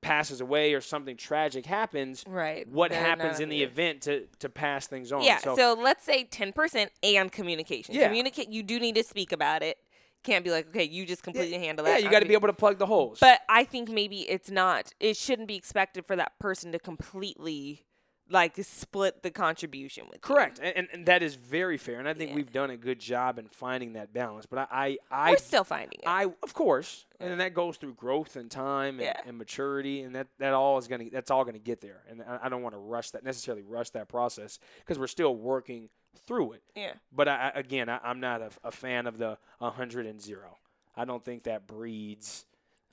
passes 0.00 0.40
away 0.40 0.74
or 0.74 0.80
something 0.80 1.16
tragic 1.16 1.64
happens, 1.64 2.24
Right. 2.26 2.66
what 2.68 2.90
They're 2.90 3.00
happens 3.00 3.38
in 3.38 3.48
the 3.48 3.58
here. 3.58 3.68
event 3.68 4.02
to 4.02 4.26
to 4.40 4.48
pass 4.48 4.86
things 4.88 5.12
on? 5.12 5.22
Yeah. 5.22 5.38
So, 5.38 5.54
So, 5.54 5.74
let's 5.74 6.04
say 6.04 6.24
10% 6.24 6.88
and 7.04 7.30
communication. 7.30 7.94
Yeah. 7.94 8.08
Communicate. 8.08 8.48
You 8.48 8.62
do 8.64 8.80
need 8.80 8.96
to 8.96 9.04
speak 9.04 9.30
about 9.32 9.62
it. 9.62 9.78
Can't 10.24 10.44
be 10.44 10.50
like, 10.50 10.68
okay, 10.68 10.84
you 10.84 11.04
just 11.04 11.22
completely 11.22 11.58
handle 11.58 11.84
that. 11.84 11.98
yeah, 12.00 12.04
you 12.04 12.10
got 12.10 12.20
to 12.20 12.26
be 12.28 12.34
able 12.34 12.46
to 12.48 12.52
plug 12.52 12.78
the 12.78 12.86
holes. 12.86 13.18
But 13.20 13.40
I 13.48 13.64
think 13.64 13.88
maybe 13.90 14.20
it's 14.28 14.50
not. 14.50 14.92
It 15.00 15.16
shouldn't 15.16 15.48
be 15.48 15.56
expected 15.56 16.06
for 16.06 16.14
that 16.16 16.38
person 16.38 16.70
to 16.72 16.78
completely 16.78 17.84
like 18.32 18.56
split 18.62 19.22
the 19.22 19.30
contribution 19.30 20.06
with. 20.10 20.20
Correct, 20.20 20.58
and, 20.62 20.76
and, 20.76 20.88
and 20.92 21.06
that 21.06 21.22
is 21.22 21.34
very 21.34 21.76
fair, 21.76 21.98
and 21.98 22.08
I 22.08 22.14
think 22.14 22.30
Yeah. 22.30 22.36
we've 22.36 22.52
done 22.52 22.70
a 22.70 22.76
good 22.76 22.98
job 22.98 23.38
in 23.38 23.46
finding 23.48 23.92
that 23.92 24.12
balance. 24.12 24.46
But 24.46 24.60
I, 24.60 24.66
I, 24.70 24.98
I 25.10 25.30
We're 25.32 25.36
still 25.36 25.64
finding 25.64 25.98
it. 26.02 26.06
I 26.06 26.24
of 26.42 26.54
course, 26.54 27.04
and 27.20 27.38
that 27.40 27.54
goes 27.54 27.76
through 27.76 27.94
growth 27.94 28.36
and 28.36 28.50
time 28.50 28.94
and, 28.94 29.02
Yeah. 29.02 29.20
and 29.26 29.38
maturity, 29.38 30.02
and 30.02 30.14
that 30.16 30.28
that 30.38 30.54
all 30.54 30.78
is 30.78 30.88
gonna 30.88 31.10
that's 31.12 31.30
all 31.30 31.44
gonna 31.44 31.58
get 31.58 31.80
there. 31.80 32.02
And 32.08 32.22
I, 32.22 32.40
I 32.44 32.48
don't 32.48 32.62
want 32.62 32.74
to 32.74 32.80
rush 32.80 33.10
that 33.12 33.24
necessarily 33.24 33.62
rush 33.62 33.90
that 33.90 34.08
process 34.08 34.58
because 34.80 34.98
we're 34.98 35.06
still 35.06 35.36
working 35.36 35.88
through 36.26 36.52
it. 36.52 36.62
yeah. 36.74 36.92
But 37.12 37.28
I, 37.28 37.52
I- 37.54 37.58
again, 37.58 37.88
I, 37.88 37.98
I'm 38.02 38.20
not 38.20 38.42
a, 38.42 38.50
a 38.64 38.70
fan 38.70 39.06
of 39.06 39.18
the 39.18 39.38
100 39.58 40.06
and 40.06 40.20
zero. 40.20 40.58
I 40.94 41.04
don't 41.06 41.24
think 41.24 41.44
that 41.44 41.66
breeds. 41.66 42.44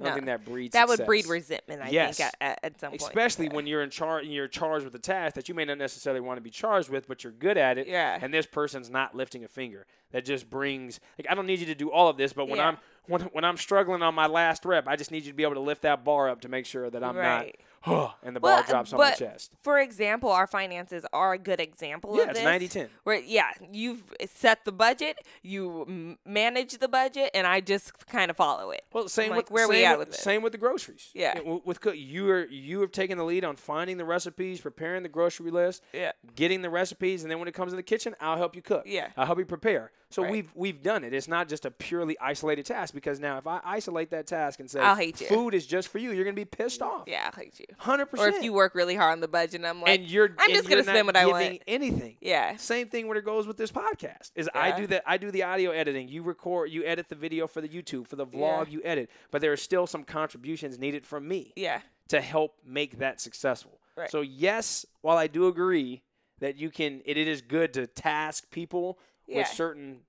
Don't 0.02 0.20
No. 0.22 0.26
that 0.26 0.46
breeds. 0.46 0.74
That 0.74 0.88
would 0.88 1.06
breed 1.06 1.26
resentment. 1.28 1.82
I 1.82 1.90
Yes. 1.90 2.18
think 2.18 2.32
at, 2.40 2.60
at, 2.64 2.80
some 2.80 2.92
point. 2.92 3.02
Especially 3.02 3.50
when 3.50 3.68
you're 3.68 3.84
in 3.84 3.90
charge, 3.90 4.26
you're 4.26 4.48
charged 4.48 4.86
with 4.86 4.96
a 4.96 5.00
task 5.00 5.36
that 5.36 5.50
you 5.50 5.56
may 5.56 5.66
not 5.66 5.78
necessarily 5.78 6.22
want 6.22 6.38
to 6.38 6.42
be 6.42 6.50
charged 6.50 6.90
with, 6.90 7.08
but 7.08 7.24
you're 7.24 7.34
good 7.34 7.58
at 7.58 7.78
it. 7.78 7.88
Yeah. 7.88 8.18
And 8.22 8.34
this 8.34 8.46
person's 8.46 8.90
not 8.90 9.14
lifting 9.16 9.44
a 9.44 9.48
finger. 9.48 9.86
That 10.12 10.26
just 10.26 10.50
brings 10.50 11.00
like 11.18 11.28
I 11.30 11.36
don't 11.36 11.46
need 11.46 11.60
you 11.60 11.66
to 11.68 11.76
do 11.76 11.92
all 11.92 12.08
of 12.08 12.18
this, 12.18 12.34
but 12.34 12.48
when 12.48 12.58
Yeah. 12.60 12.70
I'm 12.70 12.78
when 13.08 13.22
when 13.34 13.44
I'm 13.44 13.58
struggling 13.58 14.02
on 14.02 14.16
my 14.16 14.28
last 14.28 14.64
rep, 14.66 14.88
I 14.88 14.96
just 14.96 15.12
need 15.12 15.24
you 15.26 15.32
to 15.32 15.36
be 15.36 15.44
able 15.44 15.56
to 15.56 15.60
lift 15.60 15.82
that 15.84 16.04
bar 16.04 16.30
up 16.30 16.42
to 16.42 16.50
make 16.50 16.66
sure 16.66 16.90
that 16.90 17.04
I'm 17.04 17.16
Right. 17.18 17.46
not, 17.60 17.68
and 17.86 18.36
the 18.36 18.40
Well, 18.40 18.58
ball 18.58 18.64
drops 18.70 18.94
on 18.94 19.00
my 19.00 19.12
chest. 19.12 19.52
For 19.64 19.80
example, 19.80 20.30
our 20.32 20.48
finances 20.48 21.06
are 21.14 21.34
a 21.34 21.38
good 21.38 21.60
example 21.60 22.16
Yeah, 22.18 22.24
of 22.24 22.30
it's 22.30 22.40
this. 22.40 22.74
90-10. 22.76 22.90
Where 23.04 23.20
yeah, 23.20 23.52
you've 23.72 24.04
set 24.28 24.66
the 24.66 24.72
budget, 24.72 25.18
you 25.44 26.18
manage 26.26 26.78
the 26.78 26.88
budget, 26.88 27.32
and 27.34 27.48
I 27.48 27.62
just 27.62 28.08
kind 28.08 28.30
of 28.30 28.38
follow 28.38 28.72
it. 28.72 28.82
Well, 28.94 29.08
same 29.08 29.30
like, 29.32 29.38
with 29.38 29.52
where 29.52 29.66
same 29.68 29.76
we 29.76 29.86
at 29.86 29.98
with, 29.98 30.08
with 30.10 30.16
this? 30.18 30.24
same 30.24 30.42
with 30.42 30.52
the 30.52 30.58
groceries. 30.58 31.10
Yeah. 31.14 31.40
with 31.64 31.82
cook, 31.82 31.96
you 31.98 32.30
are 32.30 32.46
you 32.48 32.82
have 32.82 32.92
taken 32.92 33.18
the 33.18 33.24
lead 33.24 33.44
on 33.46 33.56
finding 33.56 33.98
the 33.98 34.06
recipes, 34.06 34.62
preparing 34.62 35.04
the 35.04 35.10
grocery 35.10 35.52
list, 35.52 35.84
Yeah. 35.94 36.12
getting 36.36 36.62
the 36.62 36.70
recipes, 36.70 37.24
and 37.24 37.32
then 37.32 37.40
when 37.40 37.48
it 37.48 37.54
comes 37.54 37.72
to 37.72 37.76
the 37.76 37.84
kitchen, 37.84 38.16
I'll 38.20 38.38
help 38.38 38.56
you 38.56 38.62
cook. 38.62 38.84
Yeah. 38.86 39.10
I'll 39.16 39.26
help 39.26 39.40
you 39.40 39.46
prepare. 39.46 39.92
So 40.12 40.24
Right. 40.24 40.32
we've 40.32 40.52
we've 40.56 40.82
done 40.82 41.04
it. 41.04 41.14
It's 41.14 41.28
not 41.28 41.48
just 41.48 41.66
a 41.66 41.72
purely 41.72 42.18
isolated 42.20 42.66
task 42.66 42.94
because 42.96 43.20
now 43.20 43.38
if 43.38 43.46
I 43.46 43.62
isolate 43.64 44.10
that 44.10 44.26
task 44.26 44.60
and 44.60 44.70
say 44.70 44.80
I'll 44.80 44.96
hate 44.96 45.22
you. 45.22 45.28
food 45.28 45.54
is 45.54 45.68
just 45.68 45.88
for 45.90 46.00
you, 46.00 46.12
you're 46.12 46.26
gonna 46.26 46.34
be 46.34 46.46
pissed 46.46 46.82
off. 46.82 47.04
Yeah, 47.08 47.30
I 47.32 47.36
hate 47.40 47.60
you. 47.60 47.68
Hundred 47.78 48.10
Or 48.18 48.28
if 48.28 48.44
you 48.44 48.54
work 48.54 48.76
really 48.76 48.96
hard 48.96 49.14
on 49.14 49.20
the 49.20 49.28
budget, 49.28 49.56
and 49.56 49.68
I'm 49.68 49.82
like, 49.82 50.00
and 50.00 50.10
you're 50.10 50.30
I'm 50.38 50.50
just 50.50 50.68
gonna 50.70 50.84
spend 50.84 51.06
what 51.08 51.16
I 51.16 51.26
want. 51.26 51.62
anything. 51.68 52.18
Yeah. 52.22 52.56
Same 52.58 52.88
thing 52.90 53.08
when 53.08 53.18
it 53.18 53.26
goes 53.26 53.48
with 53.48 53.58
this 53.58 53.72
podcast. 53.72 54.32
Is 54.36 54.50
I 54.54 54.72
do 54.78 54.88
that. 54.88 55.04
I 55.06 55.18
do 55.18 55.32
the 55.32 55.44
audio 55.44 55.72
editing. 55.72 56.08
You 56.08 56.24
record. 56.24 56.72
You 56.72 56.84
edit 56.86 57.10
the 57.10 57.16
video 57.16 57.48
for 57.48 57.62
the 57.62 57.70
YouTube 57.70 58.08
for 58.08 58.16
the 58.16 58.26
vlog. 58.26 58.66
Yeah. 58.66 58.72
You 58.72 58.82
edit. 58.84 59.10
But 59.32 59.42
there 59.42 59.52
are 59.52 59.58
still 59.58 59.88
some 59.88 60.04
contributions 60.04 60.78
needed 60.80 61.06
from 61.06 61.28
me 61.28 61.54
Yeah. 61.56 61.82
to 62.10 62.22
help 62.22 62.56
make 62.66 63.00
that 63.00 63.20
successful. 63.22 63.80
Right. 63.96 64.10
So 64.10 64.22
yes, 64.22 64.86
while 65.02 65.18
I 65.18 65.28
do 65.28 65.48
agree 65.48 66.04
that 66.40 66.56
you 66.58 66.70
can, 66.70 67.02
it, 67.06 67.18
it 67.18 67.28
is 67.28 67.42
good 67.42 67.74
to 67.74 67.86
task 67.88 68.50
people 68.50 68.98
Yeah. 69.28 69.40
with 69.40 69.48
certain 69.48 70.02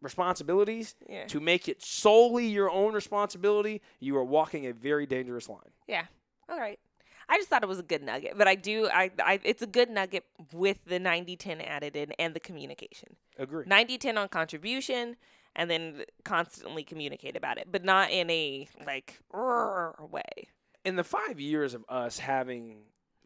responsibilities 0.00 0.94
Yeah. 1.08 1.26
to 1.26 1.40
make 1.40 1.68
it 1.68 1.82
solely 1.82 2.46
your 2.46 2.70
own 2.70 2.92
responsibility. 2.94 3.82
You 4.00 4.16
are 4.16 4.24
walking 4.24 4.66
a 4.66 4.72
very 4.72 5.06
dangerous 5.06 5.48
line. 5.48 5.70
Yeah. 5.86 6.06
All 6.48 6.58
right. 6.58 6.78
I 7.28 7.38
just 7.38 7.48
thought 7.48 7.62
it 7.62 7.68
was 7.68 7.78
a 7.78 7.84
good 7.84 8.02
nugget, 8.02 8.36
but 8.36 8.46
I 8.48 8.54
do 8.56 8.88
I, 8.92 9.10
I 9.24 9.40
it's 9.44 9.62
a 9.62 9.66
good 9.66 9.88
nugget 9.88 10.24
with 10.52 10.84
the 10.84 10.98
90-10 10.98 11.66
added 11.66 11.96
in 11.96 12.12
and 12.18 12.34
the 12.34 12.40
communication. 12.40 13.16
Agree. 13.38 13.64
90-10 13.64 14.18
on 14.18 14.28
contribution 14.28 15.16
and 15.54 15.70
then 15.70 16.02
constantly 16.24 16.82
communicate 16.82 17.36
about 17.36 17.58
it, 17.58 17.68
but 17.70 17.84
not 17.84 18.10
in 18.10 18.28
a 18.30 18.66
like 18.86 19.20
way. 20.10 20.48
in 20.84 20.96
the 20.96 21.04
five 21.04 21.38
years 21.40 21.74
of 21.74 21.84
us 21.88 22.18
having 22.18 22.78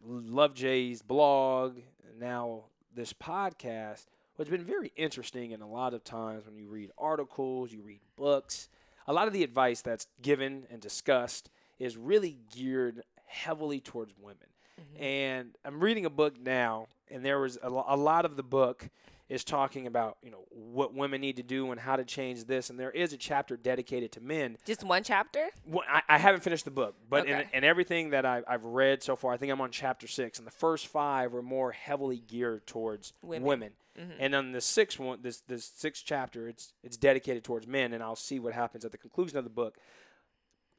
Love 0.05 0.53
Jay's 0.53 1.01
blog, 1.01 1.79
now 2.19 2.65
this 2.93 3.13
podcast, 3.13 4.05
what's 4.35 4.49
been 4.51 4.63
very 4.63 4.91
interesting 4.95 5.53
and 5.53 5.63
a 5.63 5.67
lot 5.67 5.93
of 5.93 6.03
times 6.03 6.45
when 6.45 6.55
you 6.55 6.67
read 6.67 6.91
articles, 6.97 7.71
you 7.71 7.81
read 7.81 7.99
books, 8.15 8.69
a 9.07 9.13
lot 9.13 9.27
of 9.27 9.33
the 9.33 9.43
advice 9.43 9.81
that's 9.81 10.07
given 10.21 10.65
and 10.69 10.81
discussed 10.81 11.49
is 11.79 11.97
really 11.97 12.37
geared 12.55 13.03
heavily 13.25 13.79
towards 13.79 14.13
women. 14.19 14.47
Mm-hmm. 14.79 15.03
And 15.03 15.55
I'm 15.65 15.79
reading 15.79 16.05
a 16.05 16.09
book 16.09 16.39
now, 16.39 16.87
and 17.09 17.25
there 17.25 17.39
was 17.39 17.57
a, 17.61 17.67
a 17.67 17.97
lot 17.97 18.25
of 18.25 18.35
the 18.35 18.43
book 18.43 18.89
is 19.29 19.43
talking 19.43 19.87
about 19.87 20.17
you 20.23 20.31
know 20.31 20.45
what 20.51 20.93
women 20.93 21.19
need 21.19 21.35
to 21.35 21.43
do 21.43 21.71
and 21.71 21.79
how 21.81 21.97
to 21.97 22.05
change 22.05 22.45
this, 22.45 22.69
and 22.69 22.79
there 22.79 22.91
is 22.91 23.11
a 23.11 23.17
chapter 23.17 23.57
dedicated 23.57 24.11
to 24.13 24.21
men 24.21 24.55
Just 24.65 24.83
one 24.85 25.03
chapter? 25.03 25.49
well, 25.65 25.83
I, 25.89 26.01
I 26.07 26.17
haven't 26.17 26.43
finished 26.43 26.63
the 26.63 26.71
book, 26.71 26.95
but 27.09 27.27
in, 27.27 27.33
Okay. 27.39 27.49
in 27.53 27.63
everything 27.65 28.11
that 28.11 28.25
I, 28.25 28.41
I've 28.47 28.63
read 28.63 29.03
so 29.03 29.17
far, 29.17 29.33
I 29.33 29.37
think 29.37 29.51
I'm 29.51 29.59
on 29.59 29.71
chapter 29.71 30.07
six, 30.07 30.37
and 30.37 30.47
the 30.47 30.51
first 30.51 30.87
five 30.87 31.33
were 31.33 31.41
more 31.41 31.71
heavily 31.73 32.19
geared 32.25 32.65
towards 32.67 33.11
Women. 33.21 33.43
women. 33.47 33.71
Mm-hmm. 33.99 34.11
And 34.19 34.35
on 34.35 34.51
the 34.53 34.61
sixth 34.61 34.97
one, 34.99 35.19
this 35.23 35.41
this 35.41 35.65
sixth 35.65 36.03
chapter, 36.05 36.47
it's 36.47 36.71
it's 36.83 36.95
dedicated 36.97 37.43
towards 37.43 37.67
men, 37.67 37.91
and 37.93 38.01
I'll 38.03 38.15
see 38.15 38.39
what 38.39 38.53
happens 38.53 38.85
at 38.85 38.91
the 38.91 38.97
conclusion 38.97 39.37
of 39.39 39.43
the 39.43 39.49
book 39.49 39.77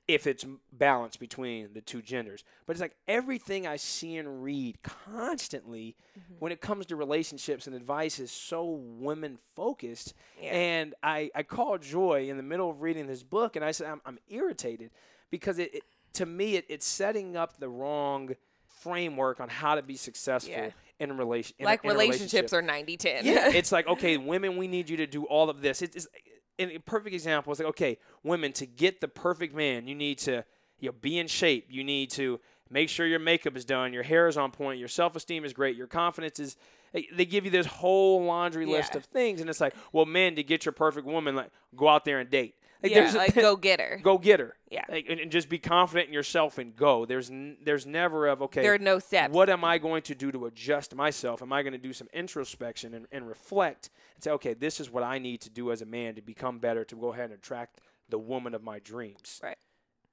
if 0.09 0.27
it's 0.27 0.44
balanced 0.73 1.21
between 1.21 1.68
the 1.75 1.83
two 1.83 2.01
genders. 2.01 2.42
But 2.66 2.73
it's 2.73 2.81
like 2.81 2.97
everything 3.07 3.66
I 3.66 3.77
see 3.77 4.16
and 4.16 4.42
read 4.42 4.79
constantly 4.83 5.97
mm-hmm. 6.18 6.35
when 6.38 6.51
it 6.51 6.62
comes 6.62 6.87
to 6.87 6.97
relationships 6.97 7.66
and 7.66 7.77
advice 7.77 8.18
is 8.18 8.33
so 8.33 8.81
women 8.99 9.38
focused. 9.55 10.14
Yeah. 10.42 10.51
And 10.51 10.94
I, 11.03 11.31
I 11.35 11.42
called 11.42 11.83
Joy 11.83 12.31
in 12.31 12.38
the 12.38 12.42
middle 12.42 12.71
of 12.71 12.81
reading 12.81 13.07
this 13.07 13.23
book 13.23 13.55
and 13.55 13.64
I 13.64 13.71
said, 13.71 13.88
I'm, 13.88 14.01
I'm 14.07 14.18
irritated 14.31 14.90
because 15.31 15.59
it, 15.59 15.75
it 15.75 15.83
to 16.14 16.25
me, 16.25 16.57
it, 16.57 16.64
it's 16.71 16.87
setting 16.87 17.37
up 17.37 17.59
the 17.59 17.68
wrong 17.68 18.31
framework 18.81 19.40
on 19.40 19.51
how 19.51 19.75
to 19.75 19.83
be 19.83 19.97
successful 19.97 20.53
Yeah. 20.53 20.71
in 21.01 21.16
relation. 21.18 21.55
in 21.59 21.66
like 21.66 21.85
in 21.85 21.90
a 21.90 21.92
relationships 21.92 22.53
relationship. 22.53 23.14
are 23.14 23.23
90-10. 23.23 23.25
Yeah, 23.25 23.51
it's 23.55 23.73
like 23.73 23.87
okay, 23.88 24.16
women, 24.16 24.57
we 24.57 24.68
need 24.68 24.88
you 24.88 24.97
to 24.99 25.07
do 25.07 25.25
all 25.25 25.51
of 25.51 25.61
this. 25.61 25.83
It's, 25.83 25.97
it's 25.97 26.09
and 26.59 26.71
a 26.73 26.79
perfect 26.81 27.14
example. 27.14 27.53
It's 27.53 27.61
like 27.61 27.68
okay, 27.71 27.99
women, 28.23 28.53
to 28.55 28.66
get 28.66 29.01
the 29.01 29.09
perfect 29.09 29.55
man, 29.55 29.87
you 29.87 29.94
need 29.94 30.18
to 30.18 30.44
you 30.81 30.88
know 30.90 30.94
be 31.01 31.18
in 31.18 31.27
shape. 31.27 31.66
You 31.71 31.85
need 31.85 32.11
to 32.12 32.40
make 32.71 32.88
sure 32.88 33.07
your 33.07 33.18
makeup 33.18 33.57
is 33.57 33.64
done, 33.64 33.92
your 33.92 34.03
hair 34.03 34.29
is 34.29 34.37
on 34.37 34.51
point, 34.51 34.79
your 34.79 34.88
self 34.88 35.16
esteem 35.16 35.44
is 35.44 35.53
great, 35.53 35.77
your 35.77 35.87
confidence 35.87 36.38
is. 36.38 36.57
they- 36.92 37.09
They 37.12 37.25
give 37.27 37.44
you 37.44 37.51
this 37.51 37.66
whole 37.66 38.23
laundry 38.25 38.64
list 38.66 38.92
Yeah. 38.92 38.99
of 38.99 39.05
things, 39.07 39.40
and 39.40 39.49
it's 39.51 39.61
like, 39.61 39.75
well, 39.92 40.07
men, 40.07 40.37
to 40.37 40.42
get 40.42 40.64
your 40.64 40.73
perfect 40.73 41.07
woman, 41.07 41.35
like 41.37 41.51
go 41.77 41.88
out 41.88 42.05
there 42.05 42.18
and 42.18 42.29
date. 42.31 42.55
Like, 42.82 42.92
yeah, 42.92 43.00
there's 43.00 43.14
like 43.14 43.34
go 43.34 43.56
get 43.56 43.80
her. 43.80 44.00
go 44.04 44.18
get 44.18 44.38
her. 44.40 44.54
Yeah. 44.70 44.84
Like, 44.88 45.06
and, 45.08 45.18
and 45.18 45.32
just 45.32 45.48
be 45.48 45.58
confident 45.58 46.08
in 46.08 46.14
yourself 46.14 46.58
and 46.58 46.76
go. 46.76 47.04
There's 47.06 47.30
n- 47.30 47.56
there's 47.64 47.86
never 47.86 48.26
of 48.28 48.42
okay. 48.42 48.62
There 48.62 48.74
are 48.74 48.78
no 48.78 48.98
steps. 48.98 49.34
What 49.34 49.50
am 49.50 49.64
I 49.64 49.78
going 49.78 50.02
to 50.02 50.14
do 50.14 50.30
to 50.32 50.46
adjust 50.46 50.94
myself? 50.94 51.42
Am 51.42 51.52
I 51.52 51.62
going 51.62 51.72
to 51.72 51.78
do 51.78 51.92
some 51.92 52.08
introspection 52.12 52.94
and, 52.94 53.06
and 53.10 53.26
reflect 53.28 53.90
and 54.14 54.24
say, 54.24 54.30
okay, 54.32 54.54
this 54.54 54.78
is 54.80 54.90
what 54.90 55.02
I 55.02 55.18
need 55.18 55.40
to 55.42 55.50
do 55.50 55.72
as 55.72 55.82
a 55.82 55.86
man 55.86 56.14
to 56.14 56.22
become 56.22 56.58
better, 56.60 56.84
to 56.84 56.96
go 56.96 57.12
ahead 57.12 57.26
and 57.30 57.34
attract 57.34 57.80
the 58.08 58.18
woman 58.18 58.54
of 58.54 58.62
my 58.62 58.78
dreams. 58.78 59.40
Right. 59.42 59.56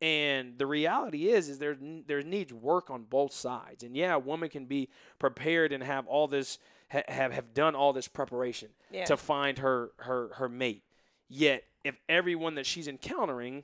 And 0.02 0.58
the 0.58 0.66
reality 0.66 1.30
is, 1.30 1.48
is 1.48 1.60
there 1.60 1.78
there 2.08 2.22
needs 2.22 2.52
work 2.52 2.90
on 2.90 3.04
both 3.04 3.32
sides. 3.32 3.84
And 3.84 3.96
yeah, 3.96 4.16
a 4.16 4.20
woman 4.20 4.50
can 4.50 4.66
be 4.66 4.90
prepared 5.20 5.72
and 5.72 5.84
have 5.84 6.06
all 6.08 6.28
this 6.28 6.58
ha- 6.92 7.04
have 7.08 7.32
have 7.32 7.54
done 7.54 7.76
all 7.76 7.94
this 7.94 8.08
preparation 8.08 8.70
Yeah. 8.92 9.06
to 9.06 9.16
find 9.18 9.60
her 9.60 9.92
her 10.00 10.32
her 10.36 10.50
mate. 10.50 10.84
Yet, 11.30 11.64
if 11.86 11.96
everyone 12.10 12.56
that 12.56 12.66
she's 12.66 12.88
encountering, 12.88 13.64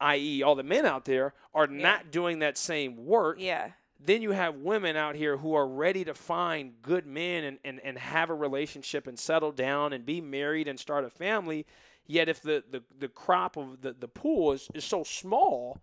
i.e., 0.00 0.42
all 0.42 0.54
the 0.54 0.62
men 0.62 0.84
out 0.86 1.04
there, 1.04 1.34
are 1.54 1.66
not 1.66 2.10
doing 2.10 2.40
that 2.40 2.58
same 2.58 3.04
work, 3.06 3.36
Yeah. 3.40 3.70
then 4.00 4.22
you 4.22 4.32
have 4.32 4.56
women 4.56 4.96
out 4.96 5.14
here 5.14 5.36
who 5.36 5.54
are 5.54 5.66
ready 5.66 6.04
to 6.04 6.14
find 6.14 6.74
good 6.82 7.06
men 7.06 7.44
and, 7.44 7.58
and, 7.64 7.80
and 7.84 7.98
have 7.98 8.30
a 8.30 8.34
relationship 8.34 9.06
and 9.06 9.18
settle 9.18 9.52
down 9.52 9.92
and 9.92 10.04
be 10.04 10.20
married 10.20 10.66
and 10.68 10.78
start 10.80 11.04
a 11.04 11.10
family. 11.10 11.64
Yet 12.06 12.28
if 12.28 12.42
the, 12.42 12.64
the, 12.70 12.82
the 12.98 13.08
crop 13.08 13.56
of 13.56 13.80
the, 13.80 13.92
the 13.92 14.08
pool 14.08 14.52
is, 14.52 14.68
is 14.74 14.84
so 14.84 15.04
small, 15.04 15.78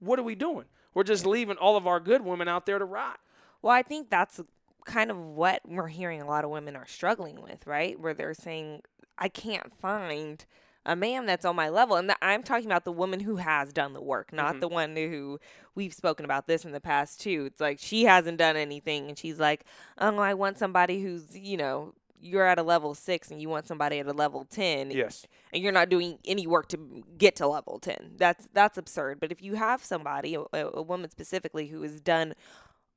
what 0.00 0.18
are 0.18 0.22
we 0.24 0.34
doing? 0.34 0.66
We're 0.92 1.04
just 1.04 1.24
leaving 1.24 1.56
all 1.56 1.76
of 1.76 1.86
our 1.86 2.00
good 2.00 2.22
women 2.22 2.48
out 2.48 2.66
there 2.66 2.78
to 2.78 2.84
rot. 2.84 3.18
Well, 3.62 3.72
I 3.72 3.82
think 3.82 4.10
that's 4.10 4.40
kind 4.84 5.10
of 5.10 5.16
what 5.16 5.62
we're 5.66 5.88
hearing 5.88 6.20
a 6.20 6.26
lot 6.26 6.44
of 6.44 6.50
women 6.50 6.76
are 6.76 6.86
struggling 6.86 7.40
with, 7.40 7.66
right? 7.66 7.98
Where 7.98 8.12
they're 8.12 8.34
saying, 8.34 8.82
I 9.16 9.28
can't 9.28 9.72
find 9.80 10.44
a 10.86 10.94
man 10.94 11.26
that's 11.26 11.44
on 11.44 11.56
my 11.56 11.68
level. 11.68 11.96
And 11.96 12.08
th- 12.08 12.18
I'm 12.20 12.42
talking 12.42 12.66
about 12.66 12.84
the 12.84 12.92
woman 12.92 13.20
who 13.20 13.36
has 13.36 13.72
done 13.72 13.92
the 13.92 14.02
work, 14.02 14.32
not 14.32 14.52
mm-hmm. 14.52 14.60
the 14.60 14.68
one 14.68 14.96
who 14.96 15.38
we've 15.74 15.94
spoken 15.94 16.24
about 16.24 16.46
this 16.46 16.64
in 16.64 16.72
the 16.72 16.80
past 16.80 17.20
too. 17.20 17.44
It's 17.46 17.60
like 17.60 17.78
she 17.78 18.04
hasn't 18.04 18.38
done 18.38 18.56
anything 18.56 19.08
and 19.08 19.18
she's 19.18 19.40
like, 19.40 19.64
oh, 19.98 20.18
I 20.18 20.34
want 20.34 20.58
somebody 20.58 21.02
who's, 21.02 21.36
you 21.36 21.56
know, 21.56 21.94
you're 22.24 22.46
at 22.46 22.58
a 22.58 22.62
level 22.62 22.94
six 22.94 23.30
and 23.30 23.40
you 23.40 23.48
want 23.48 23.68
somebody 23.68 23.98
at 23.98 24.06
a 24.06 24.12
level 24.12 24.46
10 24.50 24.90
Yes. 24.90 25.26
and 25.52 25.62
you're 25.62 25.72
not 25.72 25.90
doing 25.90 26.18
any 26.24 26.46
work 26.46 26.68
to 26.68 27.04
get 27.18 27.36
to 27.36 27.46
level 27.46 27.78
10 27.78 28.12
that's 28.16 28.48
that's 28.54 28.78
absurd 28.78 29.20
but 29.20 29.30
if 29.30 29.42
you 29.42 29.54
have 29.54 29.84
somebody 29.84 30.34
a, 30.34 30.66
a 30.66 30.82
woman 30.82 31.10
specifically 31.10 31.66
who 31.66 31.82
has 31.82 32.00
done 32.00 32.34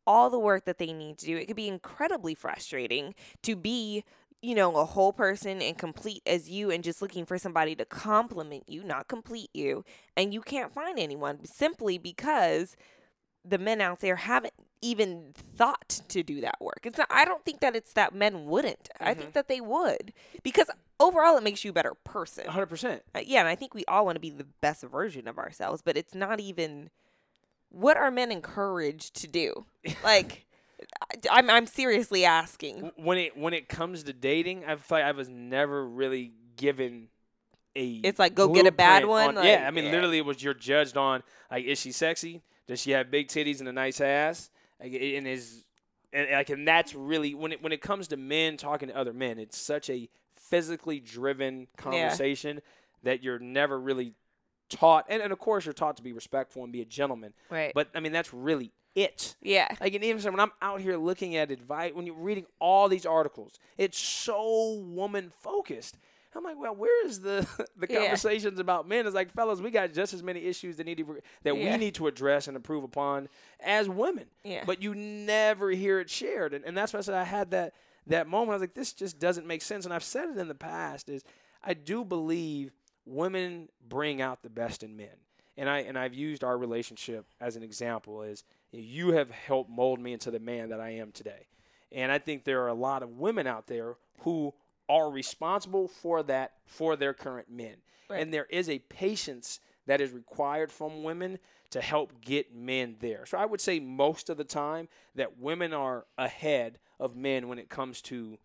all 0.06 0.30
the 0.30 0.40
work 0.40 0.64
that 0.64 0.78
they 0.78 0.94
need 0.94 1.18
to 1.18 1.26
do 1.26 1.36
it 1.36 1.46
could 1.46 1.58
be 1.58 1.68
incredibly 1.68 2.34
frustrating 2.34 3.14
to 3.44 3.56
be 3.56 4.06
you 4.42 4.54
know 4.56 4.76
a 4.78 4.86
whole 4.86 5.14
person 5.14 5.62
and 5.62 5.78
complete 5.78 6.22
as 6.26 6.50
you 6.50 6.70
and 6.70 6.84
just 6.84 7.02
looking 7.02 7.26
for 7.26 7.38
somebody 7.38 7.76
to 7.76 7.86
compliment 7.86 8.64
you 8.68 8.84
not 8.84 9.08
complete 9.08 9.50
you 9.54 9.84
and 10.16 10.34
you 10.34 10.42
can't 10.42 10.74
find 10.74 11.00
anyone 11.00 11.44
simply 11.46 11.98
because 11.98 12.76
the 13.44 13.58
men 13.58 13.82
out 13.82 14.00
there 14.00 14.18
haven't 14.18 14.54
even 14.82 15.34
thought 15.34 16.02
to 16.10 16.24
do 16.24 16.42
that 16.42 16.58
work. 16.60 16.82
It's 16.84 16.98
not, 16.98 17.08
I 17.10 17.26
don't 17.26 17.44
think 17.46 17.62
that 17.62 17.76
it's 17.76 17.94
that 17.94 18.14
men 18.14 18.46
wouldn't. 18.46 18.90
I 19.00 19.14
think 19.14 19.34
that 19.34 19.48
they 19.48 19.62
would 19.62 20.14
because 20.44 20.70
overall 21.00 21.38
it 21.38 21.44
makes 21.44 21.64
you 21.64 21.72
a 21.72 21.74
better 21.74 21.94
person. 22.04 22.46
100%. 22.46 23.02
Uh, 23.16 23.20
yeah, 23.26 23.40
and 23.40 23.48
I 23.48 23.56
think 23.56 23.74
we 23.74 23.86
all 23.86 24.06
want 24.06 24.16
to 24.18 24.22
be 24.22 24.30
the 24.30 24.48
best 24.62 24.84
version 24.84 25.28
of 25.28 25.38
ourselves, 25.38 25.82
but 25.82 25.98
it's 25.98 26.14
not 26.14 26.40
even 26.40 26.90
what 27.70 27.98
are 27.98 28.12
men 28.12 28.32
encouraged 28.32 29.16
to 29.22 29.28
do? 29.28 29.66
Like 30.04 30.46
I'm 31.32 31.50
I'm 31.50 31.68
seriously 31.68 32.26
asking. 32.26 32.92
when 32.96 33.18
it 33.18 33.38
when 33.38 33.54
it 33.54 33.68
comes 33.70 34.04
to 34.04 34.14
dating, 34.14 34.66
I 34.66 34.76
feel 34.76 35.00
like 35.00 35.06
I 35.06 35.12
was 35.12 35.30
never 35.30 35.86
really 35.86 36.34
given 36.56 37.08
a. 37.76 37.86
It's 38.04 38.20
like, 38.20 38.36
go 38.36 38.48
get 38.50 38.68
a 38.68 38.72
bad 38.72 39.06
one, 39.06 39.38
on- 39.38 39.46
yeah, 39.46 39.66
I 39.68 39.72
mean, 39.72 39.86
yeah. 39.86 39.92
literally, 39.92 40.18
it 40.18 40.26
was 40.26 40.42
you're 40.44 40.54
judged 40.54 40.98
on 40.98 41.24
like, 41.50 41.66
is 41.66 41.80
she 41.80 41.92
sexy? 41.92 42.42
Does 42.68 42.82
she 42.82 42.92
have 42.92 43.10
big 43.10 43.28
titties 43.28 43.60
and 43.60 43.70
a 43.70 43.72
nice 43.74 44.02
ass? 44.02 44.50
Like, 44.82 44.94
and 44.94 45.28
is 45.28 45.64
and 46.14 46.30
like, 46.32 46.50
and 46.50 46.68
that's 46.68 46.94
really 46.94 47.34
when 47.34 47.52
it 47.52 47.64
when 47.64 47.72
it 47.72 47.82
comes 47.82 48.10
to 48.10 48.18
men 48.18 48.58
talking 48.58 48.90
to 48.90 48.98
other 48.98 49.14
men, 49.14 49.40
it's 49.40 49.58
such 49.58 49.90
a 49.90 50.10
physically 50.36 51.00
driven 51.00 51.68
conversation 51.78 52.62
that 53.04 53.24
you're 53.24 53.40
never 53.40 53.80
really 53.80 54.14
taught, 54.70 55.06
and, 55.10 55.22
and 55.22 55.32
of 55.32 55.40
course 55.40 55.66
you're 55.66 55.74
taught 55.74 55.98
to 55.98 56.04
be 56.04 56.14
respectful 56.14 56.64
and 56.64 56.72
be 56.72 56.82
a 56.82 56.86
gentleman. 56.86 57.34
Right. 57.50 57.72
But 57.74 57.90
I 57.96 58.00
mean, 58.00 58.12
that's 58.12 58.34
really 58.34 58.72
it. 58.98 59.36
Yeah. 59.42 59.68
Like, 59.80 59.94
and 59.94 60.04
even 60.04 60.22
when 60.32 60.40
I'm 60.40 60.52
out 60.62 60.82
here 60.82 60.98
looking 60.98 61.36
at 61.36 61.52
advice, 61.52 61.94
when 61.94 62.06
you're 62.06 62.16
reading 62.16 62.46
all 62.60 62.90
these 62.90 63.06
articles, 63.06 63.54
it's 63.78 63.98
so 63.98 64.74
woman 64.88 65.32
focused. 65.42 65.98
I'm 66.36 66.44
like, 66.44 66.60
well, 66.60 66.76
where 66.76 67.06
is 67.08 67.22
the 67.22 67.48
the 67.78 67.88
Yeah. 67.90 68.00
conversations 68.02 68.60
about 68.60 68.88
men? 68.88 69.06
It's 69.08 69.16
like, 69.16 69.34
fellas, 69.34 69.60
we 69.60 69.72
got 69.72 69.94
just 69.94 70.14
as 70.14 70.22
many 70.22 70.42
issues 70.42 70.78
that 70.78 70.86
need 70.86 70.98
to, 71.00 71.20
that 71.44 71.58
Yeah. 71.58 71.72
we 71.72 71.78
need 71.78 71.96
to 71.96 72.06
address 72.08 72.48
and 72.48 72.56
improve 72.56 72.84
upon 72.84 73.28
as 73.60 73.90
women. 73.90 74.26
Yeah. 74.44 74.64
But 74.66 74.82
you 74.84 74.94
never 74.94 75.72
hear 75.72 76.00
it 76.00 76.10
shared, 76.10 76.54
and, 76.54 76.64
and 76.66 76.78
that's 76.78 76.94
why 76.94 77.00
I 77.00 77.02
said 77.02 77.16
I 77.16 77.24
had 77.24 77.52
that 77.52 77.74
that 78.08 78.28
moment. 78.28 78.52
I 78.52 78.54
was 78.54 78.62
like, 78.62 78.74
this 78.76 78.94
just 78.94 79.20
doesn't 79.20 79.46
make 79.48 79.62
sense. 79.62 79.84
And 79.86 79.94
I've 79.94 80.04
said 80.04 80.30
it 80.30 80.38
in 80.38 80.48
the 80.48 80.56
past 80.56 81.10
is 81.10 81.24
I 81.64 81.74
do 81.74 82.06
believe 82.06 82.72
women 83.06 83.70
bring 83.88 84.22
out 84.22 84.44
the 84.44 84.50
best 84.50 84.84
in 84.84 84.96
men. 84.96 85.18
And 85.58 85.70
I 85.70 85.80
and 85.80 85.98
I've 85.98 86.14
used 86.14 86.44
our 86.44 86.58
relationship 86.58 87.26
as 87.42 87.56
an 87.56 87.64
example 87.64 88.22
is 88.22 88.44
you 88.72 89.14
have 89.14 89.32
helped 89.32 89.70
mold 89.70 90.00
me 90.00 90.14
into 90.14 90.32
the 90.32 90.40
man 90.40 90.70
that 90.70 90.80
I 90.80 90.92
am 90.92 91.12
today. 91.12 91.48
And 91.92 92.12
I 92.12 92.20
think 92.20 92.44
there 92.44 92.64
are 92.64 92.68
a 92.68 92.74
lot 92.74 93.02
of 93.02 93.18
women 93.18 93.48
out 93.48 93.68
there 93.68 93.96
who 94.20 94.54
are 94.90 95.10
responsible 95.10 95.88
for 95.88 96.24
that 96.24 96.54
for 96.66 96.96
their 96.96 97.14
current 97.14 97.50
men. 97.50 97.78
Right. 98.10 98.22
And 98.22 98.34
there 98.34 98.48
is 98.50 98.70
a 98.70 98.80
patience 98.80 99.60
that 99.86 100.02
is 100.02 100.12
required 100.12 100.72
from 100.72 101.04
women 101.04 101.40
to 101.72 101.82
help 101.82 102.22
get 102.22 102.56
men 102.56 102.96
there. 103.00 103.26
So 103.26 103.38
I 103.38 103.46
would 103.46 103.62
say 103.62 103.80
most 103.80 104.30
of 104.30 104.38
the 104.38 104.44
time 104.44 104.88
that 105.16 105.40
women 105.40 105.74
are 105.74 106.06
ahead 106.18 106.80
of 107.00 107.16
men 107.16 107.48
when 107.48 107.60
it 107.60 107.70
comes 107.70 108.02
to 108.04 108.38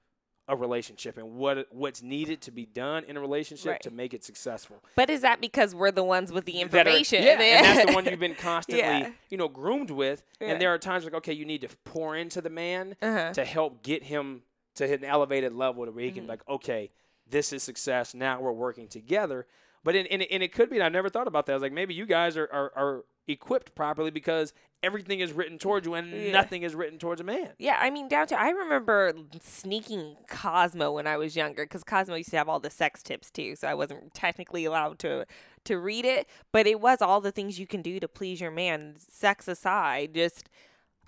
a 0.48 0.56
relationship 0.56 1.16
and 1.18 1.34
what 1.36 1.68
what's 1.70 2.02
needed 2.02 2.40
to 2.42 2.50
be 2.50 2.66
done 2.66 3.04
in 3.04 3.16
a 3.16 3.20
relationship 3.20 3.70
Right. 3.72 3.80
to 3.82 3.90
make 3.92 4.12
it 4.12 4.24
successful. 4.24 4.82
But 4.96 5.08
is 5.08 5.20
that 5.20 5.40
because 5.40 5.74
we're 5.74 5.92
the 5.92 6.02
ones 6.02 6.32
with 6.32 6.46
the 6.46 6.52
That 6.52 6.58
are- 6.58 6.90
information? 6.90 7.22
yeah, 7.22 7.40
and 7.40 7.64
that's 7.66 7.86
the 7.90 7.94
one 7.94 8.04
you've 8.10 8.18
been 8.18 8.34
constantly, 8.34 8.82
Yeah. 8.82 9.10
you 9.30 9.36
know, 9.38 9.48
groomed 9.48 9.90
with. 9.90 10.24
Yeah. 10.40 10.48
And 10.48 10.60
there 10.60 10.74
are 10.74 10.78
times 10.78 11.04
like, 11.04 11.14
okay, 11.14 11.32
you 11.32 11.44
need 11.44 11.60
to 11.60 11.68
pour 11.84 12.16
into 12.16 12.40
the 12.40 12.50
man 12.50 12.96
Uh-huh. 13.00 13.32
to 13.34 13.44
help 13.44 13.82
get 13.84 14.02
him 14.04 14.42
to 14.74 14.88
hit 14.88 15.00
an 15.00 15.06
elevated 15.06 15.52
level 15.52 15.84
to 15.84 15.92
where 15.92 16.02
he 16.04 16.10
Mm-hmm. 16.10 16.18
can 16.20 16.26
like, 16.26 16.48
okay, 16.48 16.90
this 17.28 17.52
is 17.52 17.62
success. 17.62 18.12
Now 18.12 18.40
we're 18.40 18.52
working 18.52 18.88
together. 18.88 19.46
But 19.84 19.96
in, 19.96 20.06
in, 20.06 20.22
and 20.22 20.42
it 20.42 20.52
could 20.52 20.70
be, 20.70 20.76
and 20.76 20.84
I 20.84 20.88
never 20.88 21.08
thought 21.08 21.26
about 21.26 21.46
that. 21.46 21.52
I 21.52 21.56
was 21.56 21.62
like, 21.62 21.72
maybe 21.72 21.94
you 21.94 22.06
guys 22.06 22.36
are, 22.36 22.48
are, 22.52 22.72
are 22.76 23.04
equipped 23.26 23.74
properly 23.74 24.10
because 24.10 24.52
everything 24.82 25.20
is 25.20 25.32
written 25.32 25.58
towards 25.58 25.86
you 25.86 25.94
and 25.94 26.12
Yeah. 26.12 26.32
nothing 26.32 26.62
is 26.62 26.74
written 26.74 26.98
towards 26.98 27.20
a 27.20 27.24
man. 27.24 27.50
Yeah, 27.58 27.78
I 27.80 27.90
mean, 27.90 28.08
down 28.08 28.26
to 28.28 28.40
I 28.40 28.50
remember 28.50 29.12
sneaking 29.40 30.16
Cosmo 30.28 30.92
when 30.92 31.06
I 31.06 31.16
was 31.16 31.36
younger 31.36 31.64
because 31.64 31.84
Cosmo 31.84 32.14
used 32.16 32.30
to 32.30 32.36
have 32.36 32.48
all 32.48 32.60
the 32.60 32.70
sex 32.70 33.02
tips 33.02 33.30
too, 33.30 33.54
so 33.56 33.68
I 33.68 33.74
wasn't 33.74 34.14
technically 34.14 34.64
allowed 34.64 34.98
to 35.00 35.26
to 35.64 35.78
read 35.78 36.04
it, 36.04 36.28
but 36.50 36.66
it 36.66 36.80
was 36.80 37.00
all 37.00 37.20
the 37.20 37.30
things 37.30 37.58
you 37.60 37.66
can 37.68 37.82
do 37.82 38.00
to 38.00 38.08
please 38.08 38.40
your 38.40 38.50
man, 38.50 38.94
sex 38.98 39.46
aside. 39.46 40.14
Just 40.14 40.48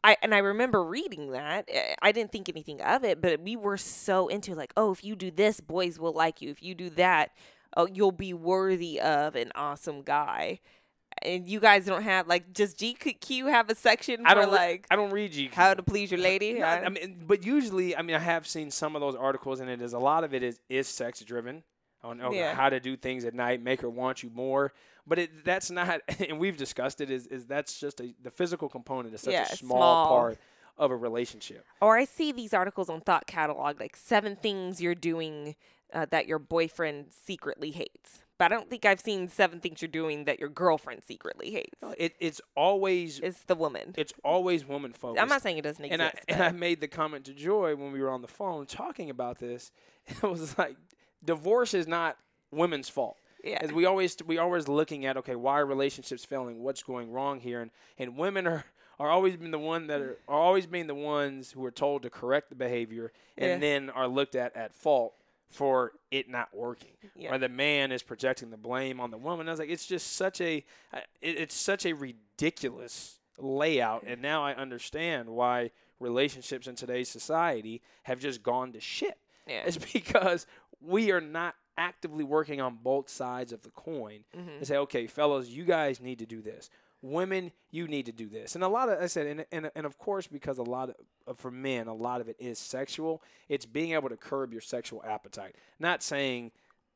I 0.04 0.16
and 0.22 0.34
I 0.34 0.38
remember 0.38 0.84
reading 0.84 1.30
that. 1.32 1.68
eh, 1.72 1.94
I 2.00 2.12
didn't 2.12 2.30
think 2.30 2.48
anything 2.48 2.80
of 2.80 3.02
it, 3.04 3.20
but 3.20 3.40
we 3.40 3.56
were 3.56 3.76
so 3.76 4.28
into 4.28 4.54
like, 4.54 4.72
oh, 4.76 4.92
if 4.92 5.02
you 5.02 5.16
do 5.16 5.30
this, 5.32 5.60
boys 5.60 5.98
will 5.98 6.12
like 6.12 6.40
you. 6.40 6.50
If 6.50 6.62
you 6.62 6.74
do 6.76 6.90
that, 6.90 7.30
oh, 7.76 7.86
you'll 7.92 8.12
be 8.12 8.32
worthy 8.32 9.00
of 9.00 9.34
an 9.36 9.52
awesome 9.54 10.02
guy. 10.02 10.60
And 11.22 11.46
you 11.46 11.60
guys 11.60 11.86
don't 11.86 12.02
have 12.02 12.26
like, 12.26 12.52
does 12.52 12.74
GQ 12.74 13.48
have 13.50 13.70
a 13.70 13.74
section 13.74 14.22
for 14.22 14.28
I 14.28 14.34
don't 14.34 14.50
like 14.50 14.86
I 14.90 14.96
don't 14.96 15.10
read 15.12 15.32
GQ. 15.32 15.52
how 15.52 15.72
to 15.74 15.82
please 15.82 16.10
your 16.10 16.20
uh, 16.20 16.24
lady? 16.24 16.54
No, 16.54 16.66
I- 16.66 16.84
I 16.84 16.88
mean, 16.88 17.22
but 17.26 17.44
usually, 17.46 17.96
I 17.96 18.02
mean, 18.02 18.16
I 18.16 18.18
have 18.18 18.46
seen 18.46 18.70
some 18.70 18.96
of 18.96 19.00
those 19.00 19.14
articles, 19.14 19.60
and 19.60 19.70
it 19.70 19.80
is 19.80 19.92
a 19.92 19.98
lot 19.98 20.24
of 20.24 20.34
it 20.34 20.42
is 20.42 20.60
is 20.68 20.88
sex 20.88 21.20
driven 21.20 21.62
on 22.02 22.20
Yeah. 22.32 22.54
how 22.54 22.68
to 22.68 22.80
do 22.80 22.96
things 22.96 23.24
at 23.24 23.32
night, 23.32 23.62
make 23.62 23.80
her 23.80 23.88
want 23.88 24.22
you 24.22 24.30
more. 24.34 24.72
But 25.06 25.18
it, 25.18 25.44
that's 25.44 25.70
not, 25.70 26.00
and 26.28 26.38
we've 26.38 26.56
discussed 26.56 27.00
it. 27.00 27.10
Is 27.10 27.26
is 27.28 27.46
that's 27.46 27.78
just 27.78 28.00
a 28.00 28.12
the 28.22 28.30
physical 28.30 28.68
component 28.68 29.14
is 29.14 29.20
such 29.22 29.32
Yeah, 29.34 29.44
a 29.50 29.56
small, 29.56 29.78
small. 29.78 30.08
part 30.08 30.38
of 30.76 30.90
a 30.90 30.96
relationship. 30.96 31.64
or 31.80 31.96
I 31.96 32.04
see 32.04 32.32
these 32.32 32.52
articles 32.52 32.90
on 32.90 33.00
Thought 33.00 33.28
Catalog, 33.28 33.78
like 33.78 33.94
seven 33.94 34.34
things 34.34 34.80
you're 34.82 34.96
doing 34.96 35.54
uh, 35.94 36.06
that 36.10 36.26
your 36.26 36.38
boyfriend 36.38 37.06
secretly 37.10 37.70
hates. 37.70 38.20
But 38.36 38.50
I 38.50 38.56
don't 38.56 38.68
think 38.68 38.84
I've 38.84 39.00
seen 39.00 39.28
seven 39.28 39.60
things 39.60 39.80
you're 39.80 39.88
doing 39.88 40.24
that 40.24 40.40
your 40.40 40.48
girlfriend 40.48 41.02
secretly 41.06 41.52
hates. 41.52 41.80
It, 41.96 42.14
it's 42.18 42.40
always 42.56 43.20
It's 43.20 43.44
the 43.44 43.54
woman. 43.54 43.94
it's 43.96 44.12
always 44.24 44.66
woman 44.66 44.92
focused. 44.92 45.22
I'm 45.22 45.28
not 45.28 45.40
saying 45.42 45.58
it 45.58 45.62
doesn't 45.62 45.84
and 45.84 46.02
I 46.02 46.08
exist. 46.08 46.24
and 46.28 46.42
I 46.42 46.50
made 46.50 46.80
the 46.80 46.88
comment 46.88 47.26
to 47.26 47.32
Joy 47.32 47.76
when 47.76 47.92
we 47.92 48.00
were 48.02 48.10
on 48.10 48.22
the 48.22 48.28
phone 48.28 48.66
talking 48.66 49.08
about 49.10 49.38
this. 49.38 49.70
It 50.08 50.22
was 50.22 50.58
like 50.58 50.76
divorce 51.24 51.74
is 51.74 51.86
not 51.86 52.16
women's 52.50 52.88
fault. 52.88 53.16
Yeah. 53.42 53.58
As 53.60 53.72
we 53.72 53.84
always 53.86 54.16
we 54.26 54.38
always 54.38 54.68
looking 54.68 55.06
at 55.06 55.16
okay, 55.18 55.36
why 55.36 55.60
are 55.60 55.66
relationships 55.66 56.24
failing? 56.24 56.62
What's 56.62 56.82
going 56.82 57.12
wrong 57.12 57.40
here? 57.40 57.60
And 57.62 57.70
and 57.98 58.16
women 58.18 58.46
are 58.46 58.64
are 58.98 59.10
always 59.10 59.36
been 59.36 59.50
the 59.50 59.58
one 59.58 59.86
that 59.88 60.00
are, 60.00 60.18
are 60.28 60.40
always 60.40 60.66
being 60.66 60.86
the 60.86 60.94
ones 60.94 61.52
who 61.52 61.64
are 61.64 61.70
told 61.70 62.02
to 62.02 62.10
correct 62.10 62.48
the 62.48 62.54
behavior 62.54 63.12
and 63.38 63.50
Yeah. 63.50 63.58
then 63.58 63.90
are 63.90 64.08
looked 64.08 64.34
at 64.34 64.56
at 64.56 64.74
fault 64.74 65.14
for 65.54 65.92
it 66.10 66.28
not 66.28 66.48
working. 66.54 66.90
Yeah. 67.16 67.32
Or 67.34 67.38
the 67.38 67.48
man 67.48 67.92
is 67.92 68.02
projecting 68.02 68.50
the 68.50 68.56
blame 68.56 68.98
on 69.00 69.10
the 69.10 69.16
woman. 69.18 69.48
I 69.48 69.52
was 69.52 69.60
like, 69.60 69.70
it's 69.70 69.86
just 69.86 70.14
such 70.16 70.40
a 70.40 70.64
it's 71.22 71.54
such 71.54 71.86
a 71.86 71.92
ridiculous 71.92 73.18
layout. 73.38 74.04
And 74.06 74.20
now 74.20 74.44
I 74.44 74.54
understand 74.54 75.28
why 75.28 75.70
relationships 76.00 76.66
in 76.66 76.74
today's 76.74 77.08
society 77.08 77.82
have 78.02 78.18
just 78.18 78.42
gone 78.42 78.72
to 78.72 78.80
shit. 78.80 79.18
Yeah. 79.46 79.62
It's 79.66 79.76
because 79.92 80.46
we 80.80 81.12
are 81.12 81.20
not 81.20 81.54
actively 81.76 82.24
working 82.24 82.60
on 82.60 82.78
both 82.82 83.08
sides 83.08 83.52
of 83.52 83.62
the 83.62 83.70
coin 83.70 84.24
Mm-hmm. 84.36 84.48
and 84.58 84.66
say, 84.66 84.76
okay, 84.76 85.06
fellas, 85.06 85.48
you 85.48 85.64
guys 85.64 86.00
need 86.00 86.18
to 86.20 86.26
do 86.26 86.42
this. 86.42 86.68
Women, 87.04 87.52
you 87.70 87.86
need 87.86 88.06
to 88.06 88.12
do 88.12 88.30
this. 88.30 88.54
And 88.54 88.64
a 88.64 88.68
lot 88.68 88.88
of, 88.88 88.98
I 88.98 89.08
said, 89.08 89.26
and, 89.26 89.44
and, 89.52 89.70
and 89.76 89.84
of 89.84 89.98
course, 89.98 90.26
because 90.26 90.56
a 90.56 90.62
lot 90.62 90.94
of, 91.26 91.38
for 91.38 91.50
men, 91.50 91.86
a 91.86 91.92
lot 91.92 92.22
of 92.22 92.30
it 92.30 92.36
is 92.38 92.58
sexual, 92.58 93.22
it's 93.50 93.66
being 93.66 93.92
able 93.92 94.08
to 94.08 94.16
curb 94.16 94.52
your 94.52 94.62
sexual 94.62 95.04
appetite. 95.06 95.54
Not 95.78 96.02
saying 96.02 96.52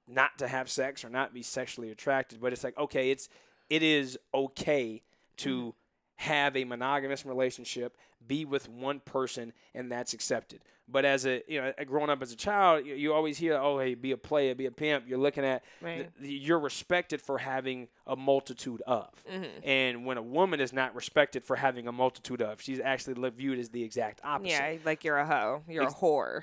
not 0.06 0.38
to 0.38 0.48
have 0.48 0.70
sex 0.70 1.04
or 1.04 1.10
not 1.10 1.34
be 1.34 1.42
sexually 1.42 1.90
attracted, 1.90 2.40
but 2.40 2.54
it's 2.54 2.64
like, 2.64 2.78
okay, 2.78 3.10
it's, 3.10 3.28
it 3.68 3.82
is 3.82 4.18
okay 4.32 5.02
to 5.36 5.74
have 6.18 6.56
a 6.56 6.64
monogamous 6.64 7.24
relationship, 7.24 7.96
be 8.26 8.44
with 8.44 8.68
one 8.68 9.00
person, 9.00 9.52
and 9.74 9.90
that's 9.90 10.12
accepted. 10.14 10.60
But 10.90 11.04
as 11.04 11.26
a 11.26 11.42
you 11.46 11.60
know, 11.60 11.72
growing 11.86 12.08
up 12.10 12.22
as 12.22 12.32
a 12.32 12.36
child, 12.36 12.86
you, 12.86 12.94
you 12.94 13.12
always 13.12 13.36
hear, 13.38 13.56
"Oh, 13.58 13.78
hey, 13.78 13.94
be 13.94 14.12
a 14.12 14.16
player, 14.16 14.54
be 14.54 14.66
a 14.66 14.70
pimp." 14.70 15.04
You're 15.06 15.18
looking 15.18 15.44
at 15.44 15.62
Right. 15.82 16.08
th- 16.20 16.42
you're 16.42 16.58
respected 16.58 17.20
for 17.22 17.38
having 17.38 17.88
a 18.06 18.16
multitude 18.16 18.82
of, 18.86 19.10
Mm-hmm. 19.30 19.44
and 19.68 20.06
when 20.06 20.16
a 20.16 20.22
woman 20.22 20.60
is 20.60 20.72
not 20.72 20.94
respected 20.94 21.44
for 21.44 21.56
having 21.56 21.86
a 21.88 21.92
multitude 21.92 22.40
of, 22.42 22.60
she's 22.62 22.80
actually 22.80 23.30
viewed 23.30 23.58
as 23.58 23.68
the 23.68 23.82
exact 23.84 24.20
opposite. 24.24 24.50
Yeah, 24.50 24.76
like 24.84 25.04
you're 25.04 25.18
a 25.18 25.26
hoe. 25.26 25.62
You're 25.68 25.84
Ex- 25.84 25.92
a 25.92 25.96
whore. 25.96 26.42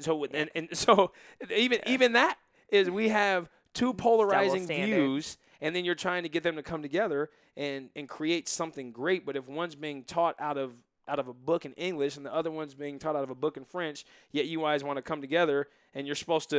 So 0.00 0.16
with, 0.16 0.32
and, 0.34 0.50
and 0.56 0.68
so 0.76 1.12
even 1.54 1.78
even 1.86 2.12
that 2.14 2.36
is 2.70 2.90
we 2.90 3.08
have 3.10 3.48
two 3.74 3.94
polarizing 3.94 4.66
views, 4.66 5.38
and 5.60 5.74
then 5.74 5.84
you're 5.84 5.94
trying 5.94 6.24
to 6.24 6.28
get 6.28 6.42
them 6.42 6.56
to 6.56 6.62
come 6.64 6.82
together 6.82 7.30
and 7.56 7.90
and 7.96 8.08
create 8.08 8.48
something 8.48 8.92
great. 8.92 9.24
But 9.26 9.36
if 9.36 9.48
one's 9.48 9.74
being 9.74 10.04
taught 10.04 10.36
out 10.38 10.56
of 10.58 10.72
out 11.06 11.18
of 11.18 11.28
a 11.28 11.34
book 11.34 11.64
in 11.66 11.72
English 11.74 12.16
and 12.16 12.24
the 12.24 12.34
other 12.34 12.50
one's 12.50 12.74
being 12.74 12.98
taught 12.98 13.14
out 13.16 13.24
of 13.24 13.30
a 13.30 13.34
book 13.34 13.56
in 13.56 13.64
French, 13.64 14.04
yet 14.32 14.46
you 14.46 14.60
guys 14.60 14.82
want 14.82 14.96
to 14.96 15.02
come 15.02 15.20
together 15.20 15.68
and 15.94 16.06
you're 16.06 16.16
supposed 16.16 16.48
to 16.50 16.56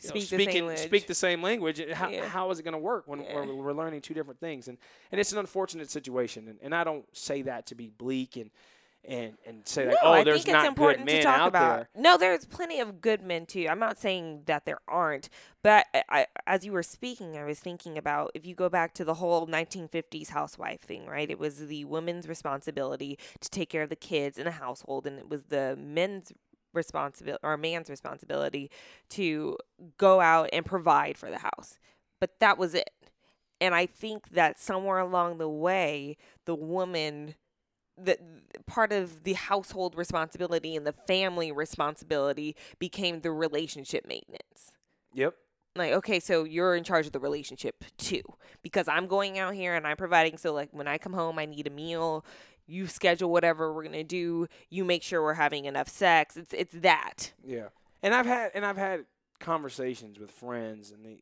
you 0.00 0.04
know, 0.04 0.10
Speak 0.10 0.28
the 0.28 0.36
speak, 0.36 0.50
same 0.50 0.56
in- 0.58 0.66
language. 0.68 0.86
speak 0.86 1.06
the 1.08 1.14
same 1.14 1.42
language. 1.42 1.82
How, 1.92 2.08
Yeah. 2.08 2.28
how 2.28 2.48
is 2.52 2.60
it 2.60 2.62
going 2.62 2.72
to 2.72 2.78
work 2.78 3.08
when 3.08 3.20
Yeah. 3.22 3.34
we're, 3.44 3.54
we're 3.56 3.72
learning 3.72 4.00
two 4.00 4.14
different 4.14 4.38
things? 4.38 4.68
And 4.68 4.78
and 5.10 5.20
it's 5.20 5.32
an 5.32 5.38
unfortunate 5.38 5.90
situation. 5.90 6.46
And, 6.46 6.58
and 6.62 6.72
I 6.74 6.84
don't 6.84 7.04
say 7.16 7.42
that 7.42 7.66
to 7.66 7.74
be 7.74 7.88
bleak 7.88 8.36
and 8.36 8.50
and 9.04 9.34
and 9.46 9.66
say 9.66 9.86
like, 9.86 9.96
no, 10.02 10.10
oh, 10.10 10.12
I 10.12 10.24
there's 10.24 10.44
think 10.44 10.54
not 10.54 10.64
it's 10.64 10.68
important 10.68 11.06
good 11.06 11.12
men 11.12 11.20
to 11.22 11.26
talk 11.26 11.38
out 11.40 11.48
about. 11.48 11.76
there. 11.76 11.88
No, 11.96 12.18
there's 12.18 12.44
plenty 12.44 12.80
of 12.80 13.00
good 13.00 13.22
men 13.22 13.46
too. 13.46 13.66
I'm 13.68 13.78
not 13.78 13.98
saying 13.98 14.42
that 14.46 14.64
there 14.66 14.80
aren't, 14.86 15.28
but 15.62 15.86
I, 15.94 16.02
I, 16.10 16.26
as 16.46 16.64
you 16.64 16.72
were 16.72 16.82
speaking, 16.82 17.36
I 17.36 17.44
was 17.44 17.58
thinking 17.58 17.96
about 17.96 18.32
if 18.34 18.46
you 18.46 18.54
go 18.54 18.68
back 18.68 18.94
to 18.94 19.04
the 19.04 19.14
whole 19.14 19.46
1950s 19.46 20.28
housewife 20.28 20.80
thing, 20.80 21.06
right? 21.06 21.30
It 21.30 21.38
was 21.38 21.66
the 21.66 21.84
woman's 21.86 22.28
responsibility 22.28 23.18
to 23.40 23.48
take 23.48 23.70
care 23.70 23.82
of 23.82 23.90
the 23.90 23.96
kids 23.96 24.38
in 24.38 24.44
the 24.44 24.50
household, 24.52 25.06
and 25.06 25.18
it 25.18 25.28
was 25.28 25.44
the 25.44 25.76
men's 25.80 26.32
responsibility 26.74 27.40
or 27.42 27.56
man's 27.56 27.88
responsibility 27.88 28.70
to 29.10 29.56
go 29.96 30.20
out 30.20 30.50
and 30.52 30.66
provide 30.66 31.16
for 31.16 31.30
the 31.30 31.38
house. 31.38 31.78
But 32.20 32.40
that 32.40 32.58
was 32.58 32.74
it. 32.74 32.90
And 33.60 33.74
I 33.74 33.86
think 33.86 34.30
that 34.30 34.60
somewhere 34.60 34.98
along 34.98 35.38
the 35.38 35.48
way, 35.48 36.16
the 36.44 36.54
woman 36.54 37.34
the 38.02 38.18
part 38.66 38.92
of 38.92 39.24
the 39.24 39.34
household 39.34 39.96
responsibility 39.96 40.76
and 40.76 40.86
the 40.86 40.92
family 40.92 41.52
responsibility 41.52 42.56
became 42.78 43.20
the 43.20 43.30
relationship 43.30 44.06
maintenance. 44.06 44.72
Yep. 45.14 45.34
Like, 45.76 45.92
okay, 45.92 46.18
so 46.18 46.44
you're 46.44 46.74
in 46.74 46.84
charge 46.84 47.06
of 47.06 47.12
the 47.12 47.20
relationship 47.20 47.84
too, 47.96 48.22
because 48.62 48.88
I'm 48.88 49.06
going 49.06 49.38
out 49.38 49.54
here 49.54 49.74
and 49.74 49.86
I'm 49.86 49.96
providing. 49.96 50.36
So, 50.36 50.52
like, 50.52 50.70
when 50.72 50.88
I 50.88 50.98
come 50.98 51.12
home, 51.12 51.38
I 51.38 51.46
need 51.46 51.66
a 51.66 51.70
meal. 51.70 52.24
You 52.66 52.86
schedule 52.86 53.30
whatever 53.30 53.72
we're 53.72 53.84
gonna 53.84 54.04
do. 54.04 54.48
You 54.70 54.84
make 54.84 55.02
sure 55.02 55.22
we're 55.22 55.34
having 55.34 55.64
enough 55.66 55.88
sex. 55.88 56.36
It's 56.36 56.52
it's 56.52 56.74
that. 56.78 57.32
Yeah, 57.44 57.68
and 58.02 58.14
I've 58.14 58.26
had 58.26 58.50
and 58.54 58.66
I've 58.66 58.76
had 58.76 59.04
conversations 59.38 60.18
with 60.18 60.30
friends 60.30 60.90
and 60.90 61.04
they 61.04 61.20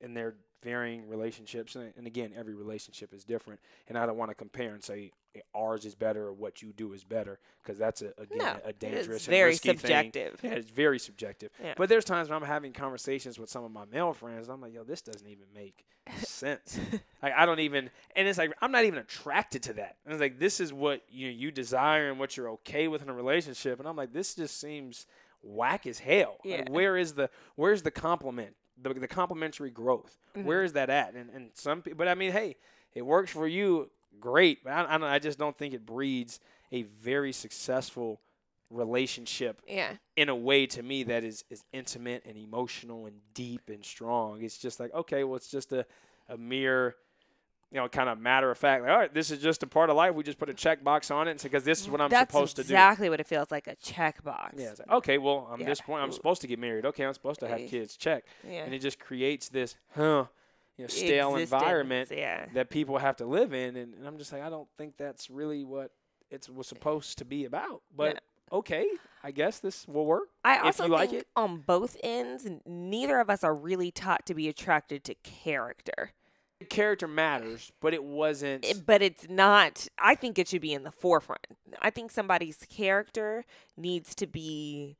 and 0.00 0.16
their 0.16 0.34
varying 0.62 1.08
relationships, 1.08 1.74
and, 1.74 1.92
and 1.96 2.06
again, 2.06 2.32
every 2.36 2.54
relationship 2.54 3.12
is 3.12 3.24
different, 3.24 3.60
and 3.88 3.98
I 3.98 4.06
don't 4.06 4.16
want 4.16 4.30
to 4.30 4.34
compare 4.34 4.74
and 4.74 4.82
say 4.82 5.12
eh, 5.34 5.40
ours 5.54 5.84
is 5.84 5.94
better 5.94 6.26
or 6.26 6.32
what 6.32 6.62
you 6.62 6.72
do 6.72 6.92
is 6.92 7.04
better 7.04 7.38
because 7.62 7.78
that's 7.78 8.02
a 8.02 8.12
again 8.18 8.38
No, 8.38 8.56
a 8.64 8.72
dangerous 8.72 9.26
and 9.26 9.34
very 9.34 9.50
risky 9.50 9.70
thing. 9.70 9.78
subjective. 9.78 10.40
Yeah, 10.42 10.50
it's 10.50 10.70
very 10.70 10.98
subjective. 10.98 11.50
Yeah. 11.62 11.74
But 11.76 11.88
there's 11.88 12.04
times 12.04 12.28
when 12.28 12.40
I'm 12.40 12.46
having 12.46 12.72
conversations 12.72 13.38
with 13.38 13.50
some 13.50 13.64
of 13.64 13.70
my 13.72 13.84
male 13.90 14.12
friends, 14.12 14.48
I'm 14.48 14.60
like, 14.60 14.74
yo, 14.74 14.84
this 14.84 15.02
doesn't 15.02 15.26
even 15.28 15.46
make 15.54 15.84
sense. 16.22 16.78
like 17.22 17.32
I 17.36 17.46
don't 17.46 17.60
even, 17.60 17.90
and 18.16 18.28
it's 18.28 18.38
like 18.38 18.52
I'm 18.60 18.72
not 18.72 18.84
even 18.84 18.98
attracted 18.98 19.62
to 19.64 19.72
that. 19.74 19.96
And 20.04 20.12
it's 20.12 20.20
like 20.20 20.38
this 20.38 20.60
is 20.60 20.72
what 20.72 21.02
you 21.10 21.28
you 21.28 21.50
desire 21.50 22.10
and 22.10 22.18
what 22.18 22.36
you're 22.36 22.50
okay 22.50 22.88
with 22.88 23.02
in 23.02 23.08
a 23.08 23.14
relationship, 23.14 23.78
and 23.78 23.88
I'm 23.88 23.96
like, 23.96 24.12
this 24.12 24.34
just 24.34 24.60
seems 24.60 25.06
whack 25.42 25.86
as 25.88 25.98
hell. 25.98 26.36
Like, 26.44 26.68
where 26.70 26.96
is 26.96 27.14
the 27.14 27.30
where's 27.56 27.82
the 27.82 27.90
compliment, 27.90 28.54
the 28.80 28.94
the 28.94 29.08
complementary 29.08 29.70
growth? 29.70 30.16
Mm-hmm. 30.36 30.46
Where 30.46 30.62
is 30.62 30.72
that 30.74 30.90
at? 30.90 31.14
And 31.14 31.30
and 31.30 31.50
some 31.54 31.82
people, 31.82 31.98
but 31.98 32.08
I 32.08 32.14
mean, 32.14 32.32
hey, 32.32 32.56
it 32.94 33.02
works 33.02 33.30
for 33.30 33.46
you, 33.46 33.90
great. 34.20 34.62
But 34.64 34.72
I 34.72 34.82
I, 34.84 35.14
I 35.14 35.18
just 35.18 35.38
don't 35.38 35.56
think 35.56 35.74
it 35.74 35.84
breeds 35.86 36.40
a 36.70 36.82
very 36.82 37.32
successful 37.32 38.20
relationship 38.70 39.60
Yeah. 39.68 39.92
in 40.16 40.28
a 40.30 40.34
way 40.36 40.66
to 40.66 40.82
me 40.82 41.02
that 41.04 41.24
is 41.24 41.44
is 41.50 41.62
intimate 41.72 42.24
and 42.26 42.36
emotional 42.38 43.06
and 43.06 43.16
deep 43.34 43.68
and 43.68 43.84
strong. 43.84 44.42
It's 44.42 44.58
just 44.58 44.80
like 44.80 44.92
okay, 44.94 45.24
well, 45.24 45.36
it's 45.36 45.50
just 45.50 45.72
a 45.72 45.84
a 46.28 46.36
mere 46.38 46.96
you 47.72 47.78
know 47.80 47.88
kind 47.88 48.08
of 48.08 48.18
matter 48.20 48.50
of 48.50 48.58
fact. 48.58 48.82
Like, 48.82 48.92
all 48.92 48.98
right, 48.98 49.12
this 49.14 49.30
is 49.30 49.40
just 49.40 49.62
a 49.62 49.66
part 49.66 49.88
of 49.90 49.96
life. 49.96 50.14
We 50.14 50.22
just 50.22 50.38
put 50.38 50.50
a 50.50 50.54
check 50.54 50.84
box 50.84 51.10
on 51.10 51.26
it 51.26 51.42
because 51.42 51.64
this 51.64 51.80
is 51.80 51.88
what 51.88 52.00
I'm 52.00 52.10
That's 52.10 52.32
supposed 52.32 52.56
to 52.56 52.62
do. 52.62 52.66
exactly 52.66 53.08
what 53.08 53.18
it 53.18 53.26
feels 53.26 53.50
like 53.50 53.66
a 53.66 53.76
checkbox. 53.76 54.50
Yeah, 54.58 54.74
like, 54.78 54.90
okay, 54.90 55.18
well, 55.18 55.48
I'm 55.50 55.60
Yeah. 55.60 55.66
this 55.66 55.80
point. 55.80 56.02
I'm 56.02 56.12
supposed 56.12 56.42
to 56.42 56.46
get 56.46 56.58
married. 56.58 56.84
Okay, 56.86 57.04
I'm 57.04 57.14
supposed 57.14 57.40
to 57.40 57.48
have 57.48 57.60
kids. 57.68 57.96
Check. 57.96 58.24
Yeah. 58.46 58.64
And 58.64 58.74
it 58.74 58.80
just 58.80 58.98
creates 58.98 59.48
this 59.48 59.76
huh, 59.94 60.26
you 60.76 60.84
know, 60.84 60.88
stale 60.88 61.36
Existence, 61.36 61.52
environment 61.62 62.10
Yeah. 62.12 62.46
that 62.54 62.68
people 62.70 62.98
have 62.98 63.16
to 63.16 63.26
live 63.26 63.52
in, 63.54 63.76
and, 63.76 63.94
and 63.94 64.06
I'm 64.06 64.18
just 64.18 64.32
like, 64.32 64.42
I 64.42 64.50
don't 64.50 64.68
think 64.76 64.96
that's 64.98 65.30
really 65.30 65.64
what 65.64 65.92
it 66.30 66.48
was 66.54 66.66
supposed 66.66 67.18
to 67.18 67.24
be 67.24 67.44
about. 67.46 67.82
But 67.94 68.22
okay, 68.50 68.86
I 69.22 69.30
guess 69.30 69.60
this 69.60 69.86
will 69.88 70.04
work. 70.06 70.28
I 70.44 70.56
if 70.58 70.64
also 70.64 70.88
like 70.88 71.10
think 71.10 71.22
it. 71.22 71.28
on 71.36 71.58
both 71.58 71.96
ends, 72.02 72.46
neither 72.66 73.18
of 73.18 73.30
us 73.30 73.42
are 73.44 73.54
really 73.54 73.90
taught 73.90 74.26
to 74.26 74.34
be 74.34 74.48
attracted 74.48 75.04
to 75.04 75.14
character. 75.14 76.10
Character 76.70 77.06
matters, 77.08 77.72
but 77.80 77.94
it 77.94 78.04
wasn't. 78.04 78.64
It- 78.64 78.84
but 78.86 79.02
it's 79.02 79.28
not. 79.28 79.86
I 79.98 80.14
think 80.14 80.38
it 80.38 80.48
should 80.48 80.62
be 80.62 80.72
in 80.72 80.82
the 80.84 80.90
forefront. 80.92 81.46
I 81.80 81.90
think 81.90 82.10
somebody's 82.10 82.58
character 82.68 83.44
needs 83.76 84.14
to 84.16 84.26
be 84.26 84.96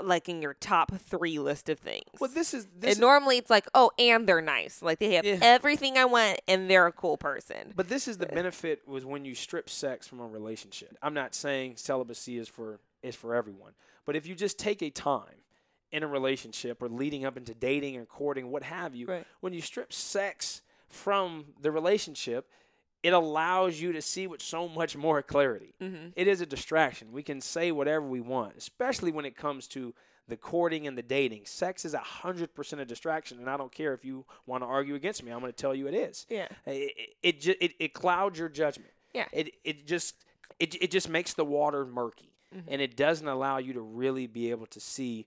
like 0.00 0.28
in 0.28 0.40
your 0.42 0.54
top 0.54 0.92
three 0.96 1.40
list 1.40 1.68
of 1.68 1.78
things. 1.80 2.04
well, 2.20 2.30
this 2.32 2.54
is 2.54 2.66
this. 2.66 2.72
and 2.82 2.84
is- 2.92 2.98
normally 3.00 3.36
it's 3.36 3.50
like, 3.50 3.66
oh, 3.74 3.90
and 3.98 4.28
they're 4.28 4.40
nice. 4.40 4.80
Like 4.80 5.00
they 5.00 5.14
have 5.14 5.24
Yeah. 5.24 5.38
everything 5.42 5.98
I 5.98 6.04
want, 6.04 6.40
and 6.46 6.70
they're 6.70 6.86
a 6.86 6.92
cool 6.92 7.16
person. 7.16 7.72
but 7.74 7.88
this 7.88 8.06
is 8.06 8.18
the 8.18 8.30
uh, 8.30 8.34
benefit 8.34 8.86
was 8.86 9.04
when 9.04 9.24
you 9.24 9.34
strip 9.34 9.68
sex 9.68 10.06
from 10.06 10.20
a 10.20 10.26
relationship. 10.26 10.96
I'm 11.02 11.14
not 11.14 11.34
saying 11.34 11.76
celibacy 11.76 12.38
is 12.38 12.48
for 12.48 12.78
is 13.02 13.16
for 13.16 13.34
everyone, 13.34 13.72
but 14.04 14.14
if 14.14 14.26
you 14.26 14.34
just 14.36 14.56
take 14.58 14.82
a 14.82 14.90
time 14.90 15.42
in 15.92 16.02
a 16.04 16.06
relationship 16.06 16.80
or 16.82 16.88
leading 16.88 17.24
up 17.24 17.36
into 17.36 17.54
dating 17.54 17.96
and 17.96 18.08
courting, 18.08 18.50
what 18.50 18.62
have 18.62 18.94
you, 18.94 19.06
Right. 19.06 19.26
when 19.40 19.52
you 19.52 19.60
strip 19.60 19.92
sex 19.92 20.62
from 20.88 21.46
the 21.60 21.70
relationship, 21.70 22.48
it 23.02 23.12
allows 23.12 23.80
you 23.80 23.92
to 23.92 24.02
see 24.02 24.26
with 24.26 24.42
so 24.42 24.68
much 24.68 24.96
more 24.96 25.22
clarity. 25.22 25.74
Mhm. 25.80 26.12
It 26.16 26.26
is 26.26 26.40
a 26.40 26.46
distraction. 26.46 27.12
We 27.12 27.22
can 27.22 27.40
say 27.40 27.70
whatever 27.72 28.04
we 28.06 28.20
want, 28.20 28.56
especially 28.56 29.12
when 29.12 29.24
it 29.24 29.36
comes 29.36 29.68
to 29.68 29.94
the 30.28 30.36
courting 30.36 30.88
and 30.88 30.98
the 30.98 31.02
dating. 31.02 31.44
Sex 31.46 31.84
is 31.84 31.94
a 31.94 31.98
hundred 32.00 32.52
percent 32.54 32.80
a 32.82 32.84
distraction, 32.84 33.38
and 33.38 33.48
I 33.48 33.56
don't 33.56 33.70
care 33.70 33.92
if 33.94 34.04
you 34.04 34.24
want 34.44 34.62
to 34.62 34.66
argue 34.66 34.96
against 34.96 35.22
me. 35.22 35.30
I'm 35.30 35.38
going 35.40 35.52
to 35.52 35.56
tell 35.56 35.74
you 35.74 35.86
it 35.86 35.94
is. 35.94 36.26
Yeah. 36.28 36.48
It 36.66 37.12
it, 37.22 37.46
it, 37.46 37.56
it 37.60 37.72
it 37.78 37.94
clouds 37.94 38.38
your 38.38 38.48
judgment. 38.48 38.90
Yeah. 39.14 39.26
It 39.32 39.54
it 39.62 39.86
just 39.86 40.16
it 40.58 40.74
it 40.82 40.90
just 40.90 41.08
makes 41.08 41.34
the 41.34 41.44
water 41.44 41.84
murky, 41.84 42.32
Mm-hmm. 42.54 42.68
and 42.72 42.80
it 42.80 42.96
doesn't 42.96 43.26
allow 43.28 43.58
you 43.58 43.72
to 43.74 43.80
really 43.80 44.26
be 44.26 44.50
able 44.50 44.66
to 44.66 44.80
see 44.80 45.26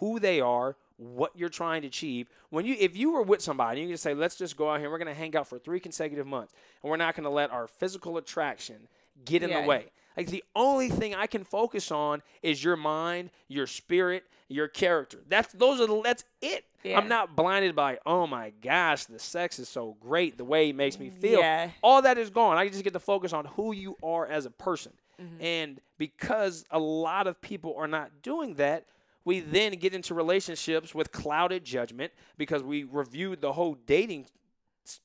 who 0.00 0.18
they 0.20 0.40
are, 0.40 0.76
what 0.98 1.32
you're 1.36 1.48
trying 1.48 1.82
to 1.82 1.88
achieve. 1.88 2.28
When 2.50 2.64
you 2.64 2.76
if 2.78 2.96
you 2.96 3.12
were 3.12 3.22
with 3.22 3.42
somebody, 3.42 3.80
you 3.82 3.88
can 3.88 3.96
say, 3.96 4.14
"Let's 4.14 4.36
just 4.36 4.56
go 4.56 4.70
out 4.70 4.80
here. 4.80 4.90
We're 4.90 4.98
going 4.98 5.08
to 5.08 5.14
hang 5.14 5.36
out 5.36 5.46
for 5.48 5.58
three 5.58 5.80
consecutive 5.80 6.26
months, 6.26 6.52
and 6.82 6.90
we're 6.90 6.96
not 6.96 7.14
going 7.14 7.24
to 7.24 7.30
let 7.30 7.50
our 7.50 7.66
physical 7.66 8.16
attraction 8.16 8.88
get 9.24 9.42
in 9.42 9.50
Yeah. 9.50 9.62
the 9.62 9.68
way." 9.68 9.86
Like 10.16 10.28
the 10.28 10.42
only 10.54 10.88
thing 10.88 11.14
I 11.14 11.26
can 11.26 11.44
focus 11.44 11.90
on 11.90 12.22
is 12.42 12.64
your 12.64 12.76
mind, 12.76 13.30
your 13.48 13.66
spirit, 13.66 14.24
your 14.48 14.66
character. 14.66 15.18
That's 15.28 15.52
those 15.52 15.78
are 15.80 15.86
the, 15.86 16.00
that's 16.02 16.24
it. 16.40 16.64
Yeah. 16.82 16.96
I'm 16.98 17.08
not 17.08 17.36
blinded 17.36 17.74
by, 17.76 17.98
oh 18.06 18.26
my 18.26 18.52
gosh, 18.62 19.04
the 19.06 19.18
sex 19.18 19.58
is 19.58 19.68
so 19.68 19.96
great, 20.00 20.38
the 20.38 20.44
way 20.44 20.70
it 20.70 20.76
makes 20.76 20.98
me 20.98 21.10
feel. 21.10 21.40
Yeah. 21.40 21.70
All 21.82 22.00
that 22.02 22.16
is 22.16 22.30
gone. 22.30 22.56
I 22.56 22.68
just 22.68 22.84
get 22.84 22.92
to 22.94 23.00
focus 23.00 23.32
on 23.34 23.44
who 23.44 23.72
you 23.72 23.96
are 24.02 24.26
as 24.26 24.46
a 24.46 24.50
person. 24.50 24.92
Mm-hmm. 25.20 25.44
And 25.44 25.80
because 25.98 26.64
a 26.70 26.78
lot 26.78 27.26
of 27.26 27.40
people 27.40 27.74
are 27.76 27.88
not 27.88 28.22
doing 28.22 28.54
that, 28.54 28.84
we 29.26 29.40
then 29.40 29.72
get 29.72 29.92
into 29.94 30.14
relationships 30.14 30.94
with 30.94 31.12
clouded 31.12 31.64
judgment 31.64 32.12
because 32.38 32.62
we 32.62 32.84
reviewed 32.84 33.42
the 33.42 33.52
whole 33.52 33.74
dating 33.86 34.24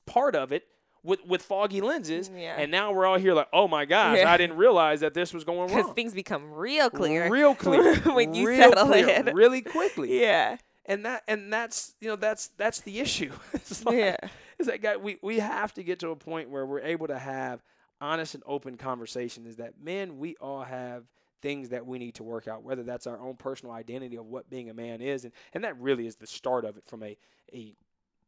part 0.06 0.34
of 0.34 0.52
it 0.52 0.64
with, 1.02 1.24
with 1.26 1.42
foggy 1.42 1.80
lenses. 1.80 2.30
Mm, 2.30 2.40
yeah. 2.40 2.54
And 2.58 2.70
now 2.70 2.92
we're 2.92 3.04
all 3.04 3.18
here 3.18 3.34
like, 3.34 3.48
oh 3.52 3.66
my 3.68 3.84
gosh, 3.84 4.18
Yeah. 4.18 4.32
I 4.32 4.36
didn't 4.36 4.56
realize 4.56 5.00
that 5.00 5.12
this 5.14 5.34
was 5.34 5.42
going 5.44 5.66
Because 5.68 5.86
wrong. 5.86 5.94
things 5.94 6.14
become 6.14 6.52
real 6.52 6.88
clear. 6.88 7.28
Real 7.28 7.54
clear. 7.66 7.96
when 8.14 8.32
you 8.34 8.46
real 8.48 8.70
settle 8.70 8.86
clear, 8.86 9.08
in. 9.08 9.34
Really 9.34 9.60
quickly 9.60 10.20
Yeah. 10.20 10.56
and 10.86 11.04
that 11.04 11.24
and 11.26 11.52
that's 11.52 11.94
you 12.00 12.08
know 12.08 12.16
that's 12.16 12.48
that's 12.56 12.80
the 12.82 13.00
issue. 13.00 13.32
it's 13.54 13.84
like, 13.84 13.96
Yeah. 13.96 14.16
it's 14.58 14.68
like 14.68 14.82
guy, 14.82 14.96
we 14.96 15.18
we 15.22 15.40
have 15.40 15.74
to 15.74 15.82
get 15.82 15.98
to 16.00 16.10
a 16.10 16.16
point 16.16 16.48
where 16.48 16.64
we're 16.64 16.80
able 16.80 17.08
to 17.08 17.18
have 17.18 17.60
honest 18.00 18.34
and 18.34 18.44
open 18.46 18.76
conversation. 18.76 19.46
Is 19.46 19.56
that 19.56 19.74
men? 19.82 20.18
We 20.18 20.36
all 20.40 20.62
have 20.62 21.04
things 21.42 21.70
that 21.70 21.86
we 21.86 21.98
need 21.98 22.14
to 22.14 22.22
work 22.22 22.48
out. 22.48 22.62
Whether 22.62 22.82
that's 22.84 23.06
our 23.06 23.20
own 23.20 23.36
personal 23.36 23.74
identity 23.74 24.16
of 24.16 24.26
what 24.26 24.48
being 24.48 24.70
a 24.70 24.74
man 24.74 25.00
is, 25.00 25.24
and 25.24 25.32
and 25.52 25.64
that 25.64 25.78
really 25.78 26.06
is 26.06 26.16
the 26.16 26.26
start 26.26 26.64
of 26.64 26.76
it 26.76 26.84
from 26.86 27.02
a 27.02 27.16
a 27.52 27.74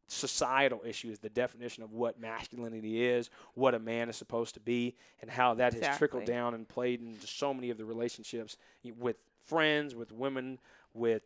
societal 0.07 0.81
issue 0.85 1.09
is 1.09 1.19
the 1.19 1.29
definition 1.29 1.81
of 1.81 1.91
what 1.91 2.19
masculinity 2.19 3.03
is, 3.03 3.29
what 3.55 3.73
a 3.73 3.79
man 3.79 4.07
is 4.07 4.15
supposed 4.15 4.53
to 4.53 4.59
be, 4.59 4.95
and 5.21 5.31
how 5.31 5.55
that 5.55 5.73
has 5.73 5.97
trickled 5.97 6.25
down 6.25 6.53
and 6.53 6.67
played 6.67 7.01
into 7.01 7.25
so 7.25 7.53
many 7.53 7.71
of 7.71 7.77
the 7.77 7.85
relationships 7.85 8.57
with 8.99 9.15
friends, 9.45 9.95
with 9.95 10.11
women, 10.11 10.59
with 10.93 11.23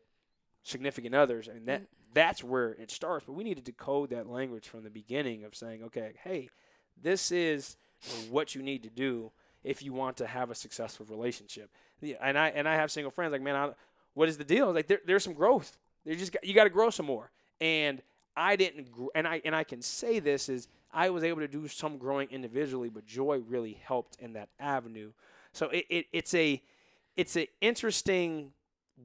significant 0.63 1.15
others. 1.15 1.49
I 1.49 1.53
mean 1.53 1.65
that 1.65 1.81
mm. 1.81 1.87
that's 2.13 2.43
where 2.43 2.71
it 2.71 2.91
starts. 2.91 3.25
But 3.25 3.33
we 3.33 3.43
need 3.43 3.57
to 3.57 3.63
decode 3.63 4.11
that 4.11 4.27
language 4.27 4.67
from 4.67 4.83
the 4.83 4.89
beginning 4.89 5.43
of 5.43 5.55
saying, 5.55 5.83
okay, 5.83 6.13
hey, 6.23 6.49
this 7.01 7.31
is 7.31 7.75
what 8.29 8.55
you 8.55 8.61
need 8.61 8.83
to 8.83 8.89
do 8.89 9.31
if 9.63 9.83
you 9.83 9.93
want 9.93 10.17
to 10.17 10.27
have 10.27 10.51
a 10.51 10.55
successful 10.55 11.05
relationship. 11.09 11.69
And 12.21 12.37
I 12.37 12.49
and 12.49 12.67
I 12.67 12.75
have 12.75 12.91
single 12.91 13.11
friends 13.11 13.31
like, 13.31 13.41
man, 13.41 13.55
I, 13.55 13.71
what 14.13 14.29
is 14.29 14.37
the 14.37 14.43
deal? 14.43 14.73
Like 14.73 14.87
there, 14.87 14.99
there's 15.05 15.23
some 15.23 15.33
growth. 15.33 15.77
There 16.05 16.15
just 16.15 16.35
you 16.43 16.53
got 16.53 16.63
to 16.63 16.69
grow 16.69 16.89
some 16.89 17.05
more. 17.05 17.31
And 17.59 18.01
I 18.35 18.55
didn't, 18.55 18.91
gr- 18.91 19.07
and 19.15 19.27
I 19.27 19.41
and 19.43 19.55
I 19.55 19.63
can 19.63 19.81
say 19.81 20.19
this 20.19 20.49
is 20.49 20.67
I 20.93 21.09
was 21.09 21.23
able 21.23 21.41
to 21.41 21.47
do 21.47 21.67
some 21.67 21.97
growing 21.97 22.29
individually, 22.31 22.89
but 22.89 23.05
Joy 23.05 23.39
really 23.47 23.79
helped 23.83 24.17
in 24.19 24.33
that 24.33 24.49
avenue. 24.59 25.11
So 25.51 25.69
it, 25.69 25.85
it 25.89 26.05
it's 26.13 26.33
a 26.33 26.61
it's 27.17 27.35
an 27.35 27.47
interesting 27.59 28.53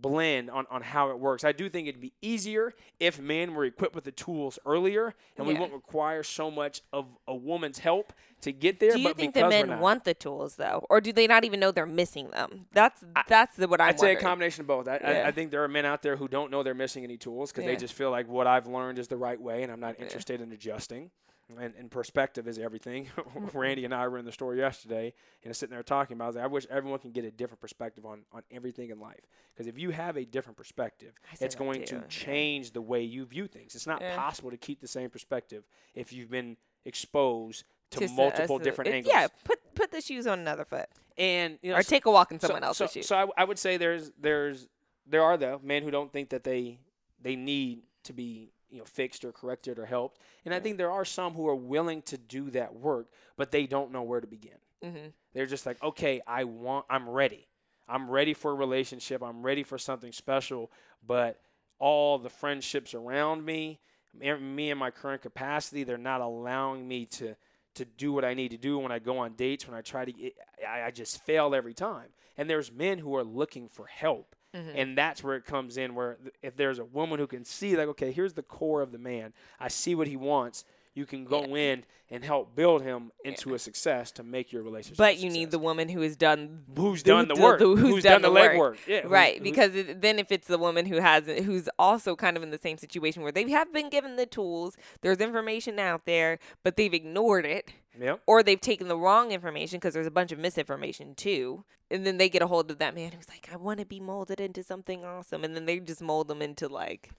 blend 0.01 0.51
on, 0.51 0.66
on 0.70 0.82
how 0.82 1.11
it 1.11 1.18
works. 1.18 1.45
I 1.45 1.53
do 1.53 1.68
think 1.68 1.88
it'd 1.88 2.01
be 2.01 2.12
easier 2.20 2.72
if 3.01 3.18
men 3.18 3.55
were 3.55 3.64
equipped 3.64 3.95
with 3.95 4.05
the 4.05 4.12
tools 4.12 4.59
earlier 4.66 5.14
and 5.36 5.47
we 5.47 5.55
wouldn't 5.55 5.72
require 5.72 6.22
so 6.22 6.51
much 6.51 6.82
of 6.92 7.07
a 7.26 7.34
woman's 7.34 7.78
help 7.78 8.12
to 8.42 8.53
get 8.53 8.80
there. 8.80 8.92
Do 8.92 9.01
you 9.01 9.09
but 9.09 9.16
think 9.16 9.34
the 9.34 9.49
men 9.49 9.80
want 9.80 10.05
the 10.05 10.14
tools 10.14 10.57
though, 10.57 10.86
or 10.90 11.01
do 11.01 11.12
they 11.12 11.26
not 11.26 11.45
even 11.45 11.61
know 11.61 11.70
they're 11.70 11.86
missing 11.86 12.30
them? 12.30 12.66
That's 12.72 13.03
that's 13.28 13.57
the, 13.57 13.68
what 13.68 13.80
I'm 13.80 13.88
I'd 13.90 14.01
say 14.01 14.12
a 14.12 14.20
combination 14.20 14.62
of 14.62 14.66
both. 14.66 14.88
I, 14.88 14.97
I, 14.97 15.12
Yeah. 15.12 15.24
I 15.28 15.30
think 15.30 15.51
there 15.51 15.64
are 15.64 15.68
men 15.68 15.86
out 15.86 16.03
there 16.03 16.16
who 16.16 16.28
don't 16.28 16.51
know 16.51 16.62
they're 16.62 16.74
missing 16.74 17.05
any 17.05 17.16
tools 17.16 17.53
because 17.53 17.64
they 17.64 17.76
just 17.76 17.95
feel 17.95 18.11
like 18.11 18.28
what 18.28 18.47
I've 18.47 18.66
learned 18.66 18.99
is 18.99 19.09
the 19.09 19.16
right 19.16 19.40
way 19.40 19.62
and 19.62 19.72
I'm 19.72 19.80
not 19.80 19.99
interested 20.01 20.40
in 20.40 20.53
adjusting. 20.53 21.11
And, 21.51 21.74
and 21.78 21.90
perspective 21.90 22.49
is 22.49 22.59
everything. 22.59 23.09
Randy 23.53 23.84
and 23.84 23.95
I 23.95 24.09
were 24.09 24.16
in 24.16 24.24
the 24.24 24.32
store 24.32 24.55
yesterday 24.55 25.12
and 25.45 25.55
sitting 25.55 25.74
there 25.74 25.82
talking 25.82 26.16
about. 26.16 26.24
I, 26.24 26.26
was 26.28 26.36
like, 26.36 26.45
I 26.45 26.49
wish 26.49 26.66
everyone 26.70 26.99
can 27.01 27.11
get 27.12 27.24
a 27.26 27.30
different 27.30 27.61
perspective 27.61 28.07
on 28.07 28.20
on 28.32 28.42
everything 28.51 28.88
in 28.90 28.99
life. 28.99 29.20
Because 29.55 29.66
if 29.66 29.78
you 29.78 29.90
have 29.90 30.16
a 30.16 30.24
different 30.24 30.57
perspective, 30.57 31.12
it's 31.40 31.55
going 31.55 31.80
too, 31.80 31.86
to 31.86 31.95
yeah. 31.97 32.03
change 32.09 32.72
the 32.72 32.80
way 32.80 33.03
you 33.03 33.26
view 33.26 33.47
things. 33.47 33.74
It's 33.74 33.86
not 33.86 34.01
Yeah. 34.01 34.16
possible 34.16 34.51
to 34.51 34.57
keep 34.57 34.80
the 34.80 34.88
same 34.88 35.11
perspective 35.11 35.64
if 35.95 36.12
you've 36.14 36.30
been 36.30 36.57
exposed 36.86 37.64
to, 37.90 38.01
To 38.01 38.09
multiple 38.09 38.57
uh, 38.57 38.61
different 38.61 38.88
it- 38.88 38.95
angles. 38.95 39.14
Yeah, 39.14 39.28
put 39.45 39.59
put 39.74 39.90
the 39.90 40.01
shoes 40.01 40.26
on 40.26 40.38
another 40.38 40.64
foot, 40.64 40.86
and 41.18 41.59
you 41.62 41.72
know, 41.72 41.76
or 41.76 41.82
so- 41.82 41.90
take 41.90 42.07
a 42.07 42.11
walk 42.11 42.32
in 42.32 42.40
someone 42.40 42.62
so, 42.62 42.68
else's 42.68 42.92
shoes. 42.92 43.07
So 43.07 43.16
I, 43.16 43.42
I 43.42 43.45
would 43.45 43.59
say 43.59 43.76
there's 43.76 44.12
there's 44.18 44.66
there 45.07 45.22
are 45.22 45.36
though 45.36 45.61
men 45.62 45.82
who 45.82 45.90
don't 45.90 46.11
think 46.11 46.30
that 46.30 46.42
they 46.45 46.78
they 47.20 47.36
need 47.36 47.82
to 48.05 48.12
be 48.14 48.53
you 48.75 48.81
know 48.81 48.85
fixed 48.85 49.25
or 49.25 49.33
corrected 49.33 49.79
or 49.79 49.87
helped, 49.87 50.18
and 50.45 50.53
I 50.53 50.61
think 50.61 50.77
there 50.77 50.91
are 50.91 51.05
some 51.05 51.33
who 51.35 51.49
are 51.49 51.55
willing 51.55 52.03
to 52.03 52.18
do 52.18 52.51
that 52.51 52.75
work, 52.75 53.07
but 53.37 53.51
they 53.51 53.66
don't 53.66 53.93
know 53.93 54.03
where 54.03 54.20
to 54.20 54.27
begin. 54.27 54.59
hmm 54.83 55.09
They're 55.33 55.47
just 55.47 55.64
like, 55.64 55.83
okay, 55.83 56.20
I 56.27 56.45
want, 56.45 56.85
I'm 56.91 57.09
ready, 57.09 57.47
I'm 57.89 58.11
ready 58.11 58.35
for 58.35 58.51
a 58.51 58.55
relationship, 58.55 59.22
I'm 59.22 59.43
ready 59.43 59.62
for 59.62 59.79
something 59.79 60.12
special, 60.12 60.70
but 61.07 61.41
all 61.79 62.18
the 62.18 62.31
friendships 62.31 62.95
around 62.95 63.45
me, 63.45 63.81
me 64.12 64.70
in 64.70 64.79
my 64.79 64.91
current 64.91 65.22
capacity, 65.22 65.85
they're 65.85 65.99
not 65.99 66.20
allowing 66.20 66.87
me 66.87 67.07
to 67.07 67.37
to 67.75 67.85
do 67.85 68.12
what 68.12 68.25
I 68.25 68.35
need 68.35 68.53
to 68.53 68.57
do 68.57 68.79
when 68.79 68.93
I 68.93 69.01
go 69.01 69.18
on 69.18 69.35
dates. 69.35 69.66
When 69.66 69.77
I 69.77 69.81
try 69.81 70.05
to, 70.05 70.12
get, 70.12 70.35
I, 70.68 70.83
I 70.83 70.91
just 70.93 71.22
fail 71.25 71.55
every 71.55 71.75
time. 71.75 72.09
And 72.39 72.49
there's 72.49 72.70
men 72.70 72.99
who 72.99 73.16
are 73.16 73.25
looking 73.25 73.68
for 73.68 73.87
help, 73.87 74.37
Mm-hmm. 74.55 74.76
and 74.76 74.96
that's 74.96 75.24
where 75.24 75.34
it 75.34 75.44
comes 75.44 75.76
in. 75.76 75.94
Where 75.94 76.16
if 76.42 76.57
there's 76.57 76.78
a 76.78 76.84
woman 76.84 77.18
who 77.18 77.26
can 77.26 77.44
see, 77.44 77.76
like, 77.76 77.88
okay, 77.88 78.12
here's 78.12 78.34
the 78.34 78.42
core 78.42 78.82
of 78.82 78.92
the 78.92 78.98
man. 78.98 79.32
I 79.59 79.68
see 79.68 79.94
what 79.94 80.07
he 80.07 80.16
wants. 80.16 80.64
You 80.95 81.07
can 81.07 81.24
go 81.24 81.57
in 81.57 81.84
and 82.11 82.22
help 82.24 82.55
build 82.55 82.82
him 82.82 83.11
into 83.24 83.55
a 83.55 83.59
success 83.59 84.12
to 84.12 84.22
make 84.22 84.53
your 84.53 84.62
relationship. 84.62 84.99
But 84.99 85.18
you 85.18 85.30
need 85.30 85.51
the 85.51 85.59
woman 85.59 85.88
who 85.88 86.01
has 86.03 86.16
done 86.16 86.64
who's 86.76 87.01
who 87.01 87.05
done 87.05 87.28
the 87.28 87.34
work, 87.34 87.61
who's, 87.61 88.05
done, 88.05 88.22
the, 88.22 88.28
the 88.28 88.34
work. 88.34 88.53
legwork, 88.53 88.76
yeah, 88.86 89.01
mm-hmm. 89.01 89.09
right. 89.09 89.38
who's- 89.38 89.42
because 89.42 89.74
it, 89.74 90.01
then 90.01 90.18
if 90.18 90.30
it's 90.30 90.47
the 90.47 90.59
woman 90.59 90.86
who 90.86 91.01
has 91.01 91.26
who's 91.26 91.68
also 91.78 92.14
kind 92.14 92.36
of 92.36 92.42
in 92.42 92.51
the 92.51 92.59
same 92.59 92.78
situation 92.78 93.22
where 93.22 93.32
they 93.32 93.51
have 93.51 93.72
been 93.72 93.88
given 93.90 94.16
the 94.16 94.26
tools, 94.26 94.76
there's 95.01 95.18
information 95.18 95.78
out 95.78 96.07
there, 96.07 96.38
but 96.62 96.76
they've 96.76 96.95
ignored 96.95 97.47
it. 97.47 97.72
Yep. 97.97 98.22
or 98.26 98.42
they've 98.42 98.61
taken 98.61 98.88
the 98.88 98.97
wrong 98.97 99.30
information 99.30 99.78
because 99.78 99.95
there's 99.95 100.09
a 100.09 100.11
bunch 100.11 100.32
of 100.32 100.38
misinformation 100.40 101.14
too. 101.14 101.64
And 101.92 102.05
then 102.05 102.16
they 102.18 102.28
get 102.28 102.42
a 102.42 102.49
hold 102.49 102.68
of 102.72 102.78
that 102.78 102.92
man 102.92 103.12
who's 103.12 103.28
like, 103.28 103.49
I 103.53 103.57
want 103.57 103.78
to 103.78 103.86
be 103.86 104.01
molded 104.01 104.40
into 104.40 104.64
something 104.64 105.05
awesome. 105.05 105.45
And 105.45 105.55
then 105.55 105.64
they 105.64 105.78
just 105.78 106.03
mold 106.03 106.26
them 106.26 106.42
into 106.42 106.66
like 106.66 107.11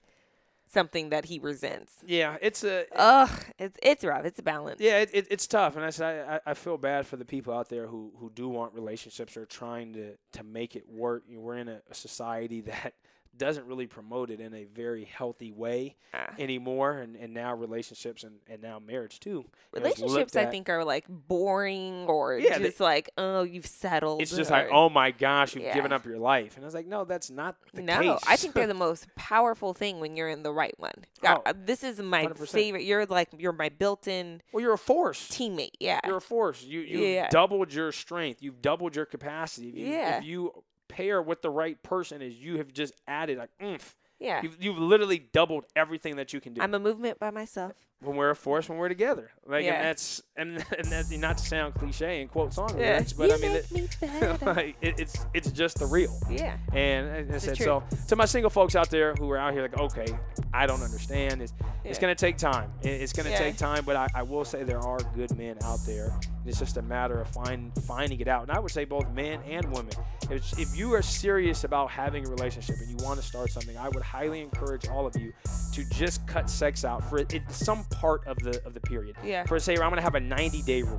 something 0.66 1.10
that 1.10 1.26
he 1.26 1.38
resents. 1.38 1.94
Yeah, 2.06 2.36
it's 2.40 2.64
a 2.64 2.86
Ugh, 2.94 3.30
it's 3.58 3.78
it's 3.82 4.04
rough. 4.04 4.24
It's 4.24 4.38
a 4.38 4.42
balance. 4.42 4.80
yeah, 4.80 4.98
it, 4.98 5.10
it, 5.12 5.26
it's 5.30 5.46
tough, 5.46 5.76
and 5.76 5.84
I 5.84 5.90
said 5.90 6.28
I, 6.28 6.50
I 6.50 6.54
feel 6.54 6.76
bad 6.76 7.06
for 7.06 7.16
the 7.16 7.24
people 7.24 7.54
out 7.54 7.68
there 7.68 7.86
who, 7.86 8.12
who 8.18 8.30
do 8.30 8.48
want 8.48 8.74
relationships 8.74 9.36
or 9.36 9.46
trying 9.46 9.92
to, 9.94 10.14
to 10.32 10.42
make 10.44 10.76
it 10.76 10.88
work. 10.88 11.24
You 11.28 11.36
know, 11.36 11.42
we're 11.42 11.58
in 11.58 11.68
a, 11.68 11.80
a 11.90 11.94
society 11.94 12.60
that 12.62 12.94
doesn't 13.38 13.66
really 13.66 13.86
promote 13.86 14.30
it 14.30 14.40
in 14.40 14.54
a 14.54 14.64
very 14.64 15.04
healthy 15.04 15.52
way 15.52 15.96
Ah. 16.14 16.32
anymore, 16.38 16.92
and, 16.98 17.16
and 17.16 17.34
now 17.34 17.54
relationships 17.54 18.24
and, 18.24 18.36
and 18.48 18.62
now 18.62 18.78
marriage 18.78 19.20
too. 19.20 19.44
Relationships, 19.72 20.34
I 20.36 20.46
think, 20.46 20.68
are 20.68 20.84
like 20.84 21.04
boring 21.08 22.06
or 22.08 22.38
Yeah, 22.38 22.58
they- 22.58 22.64
just 22.66 22.80
like, 22.80 23.10
oh, 23.18 23.42
you've 23.42 23.66
settled. 23.66 24.22
it's 24.22 24.34
just 24.34 24.50
or- 24.50 24.54
like 24.54 24.68
oh 24.72 24.88
my 24.88 25.10
gosh, 25.10 25.54
you've 25.54 25.72
given 25.74 25.92
up 25.92 26.04
your 26.06 26.18
life, 26.18 26.56
and 26.56 26.64
I 26.64 26.66
was 26.66 26.74
like, 26.74 26.86
no, 26.86 27.04
that's 27.04 27.30
not 27.30 27.56
the 27.74 27.82
no, 27.82 28.00
case. 28.00 28.20
I 28.26 28.36
think 28.36 28.54
they're 28.54 28.66
the 28.68 28.74
most 28.74 29.06
powerful 29.16 29.74
thing 29.74 30.00
when 30.00 30.16
you're 30.16 30.28
in 30.28 30.42
the 30.42 30.52
right 30.52 30.74
one. 30.78 30.94
God, 31.20 31.42
Oh, 31.46 31.50
uh, 31.50 31.52
this 31.56 31.82
is 31.84 32.00
my 32.00 32.26
100%. 32.26 32.48
favorite. 32.48 32.84
You're 32.84 33.06
like 33.06 33.28
you're 33.38 33.52
my 33.52 33.68
built-in 33.68 34.40
well, 34.52 34.62
you're 34.62 34.72
a 34.74 34.78
force. 34.78 35.28
teammate. 35.28 35.70
Yeah. 35.80 36.00
You're 36.06 36.16
a 36.18 36.20
force. 36.20 36.62
You 36.62 36.80
you 36.80 36.98
Yeah. 37.00 37.28
doubled 37.28 37.72
your 37.72 37.92
strength. 37.92 38.42
You've 38.42 38.62
doubled 38.62 38.96
your 38.96 39.06
capacity. 39.06 39.68
You, 39.68 39.86
Yeah. 39.86 40.18
If 40.18 40.24
you 40.24 40.62
pair 40.88 41.20
with 41.22 41.42
the 41.42 41.50
right 41.50 41.82
person, 41.82 42.22
is 42.22 42.34
you 42.34 42.58
have 42.58 42.72
just 42.72 42.94
added 43.06 43.38
like 43.38 43.50
oomph. 43.62 43.96
yeah. 44.18 44.42
You've, 44.42 44.56
you've 44.62 44.78
literally 44.78 45.18
doubled 45.32 45.64
everything 45.74 46.16
that 46.16 46.32
you 46.32 46.40
can 46.40 46.54
do. 46.54 46.62
I'm 46.62 46.74
a 46.74 46.78
movement 46.78 47.18
by 47.18 47.30
myself. 47.30 47.72
When 48.00 48.14
we're 48.16 48.30
a 48.30 48.36
force, 48.36 48.68
when 48.68 48.78
we're 48.78 48.88
together. 48.88 49.30
Like, 49.46 49.64
Yeah. 49.64 49.74
and 49.74 49.84
that's 49.84 50.22
and, 50.36 50.50
and 50.78 50.86
that's 50.92 51.10
not 51.10 51.38
to 51.38 51.44
sound 51.44 51.74
cliche 51.74 52.20
and 52.20 52.30
quote 52.30 52.52
song 52.52 52.70
Yeah. 52.78 52.92
lyrics, 52.92 53.12
but 53.14 53.28
you 53.28 53.34
I 53.34 53.38
mean, 53.38 53.52
make 53.52 53.64
it, 54.02 54.40
me 54.42 54.46
like, 54.46 54.76
it, 54.82 55.00
it's 55.00 55.26
it's 55.32 55.50
just 55.50 55.78
the 55.78 55.86
real. 55.86 56.14
yeah. 56.30 56.56
And 56.72 57.30
as 57.34 57.48
I 57.48 57.54
said, 57.54 57.56
so 57.58 57.82
to 58.08 58.16
my 58.16 58.26
single 58.26 58.50
folks 58.50 58.76
out 58.76 58.90
there 58.90 59.14
who 59.14 59.30
are 59.30 59.38
out 59.38 59.52
here 59.54 59.62
like, 59.62 59.78
okay, 59.78 60.06
I 60.52 60.66
don't 60.66 60.82
understand. 60.82 61.40
It's 61.42 61.54
it's 61.84 61.98
gonna 61.98 62.14
take 62.14 62.36
time. 62.36 62.70
It- 62.82 63.00
It's 63.00 63.12
gonna 63.12 63.30
Yeah. 63.30 63.38
take 63.38 63.56
time, 63.56 63.84
but 63.84 63.96
I, 63.96 64.08
I 64.14 64.22
will 64.22 64.44
say 64.44 64.62
there 64.64 64.80
are 64.80 64.98
good 65.14 65.36
men 65.36 65.56
out 65.62 65.78
there. 65.86 66.10
It's 66.44 66.58
just 66.60 66.76
a 66.76 66.82
matter 66.82 67.20
of 67.20 67.28
find, 67.28 67.72
finding 67.84 68.20
it 68.20 68.28
out. 68.28 68.42
And 68.42 68.52
I 68.52 68.60
would 68.60 68.70
say 68.70 68.84
both 68.84 69.08
men 69.10 69.40
and 69.48 69.64
women. 69.72 69.92
If, 70.30 70.56
if 70.60 70.76
you 70.76 70.94
are 70.94 71.02
serious 71.02 71.64
about 71.64 71.90
having 71.90 72.24
a 72.26 72.30
relationship 72.30 72.76
and 72.78 72.88
you 72.88 73.04
want 73.04 73.20
to 73.20 73.26
start 73.26 73.50
something, 73.50 73.76
I 73.76 73.88
would 73.88 74.02
highly 74.02 74.42
encourage 74.42 74.86
all 74.88 75.06
of 75.06 75.16
you 75.16 75.32
to 75.72 75.84
just 75.90 76.24
cut 76.28 76.48
sex 76.48 76.84
out 76.84 77.02
for 77.08 77.18
it, 77.18 77.42
some 77.50 77.84
part 77.90 78.26
of 78.26 78.38
the 78.38 78.60
of 78.66 78.74
the 78.74 78.80
period. 78.80 79.16
Yeah. 79.24 79.44
For 79.44 79.58
say, 79.58 79.74
I'm 79.74 79.90
gonna 79.90 80.02
have 80.02 80.14
a 80.14 80.20
90 80.20 80.62
day 80.62 80.82
rule. 80.82 80.98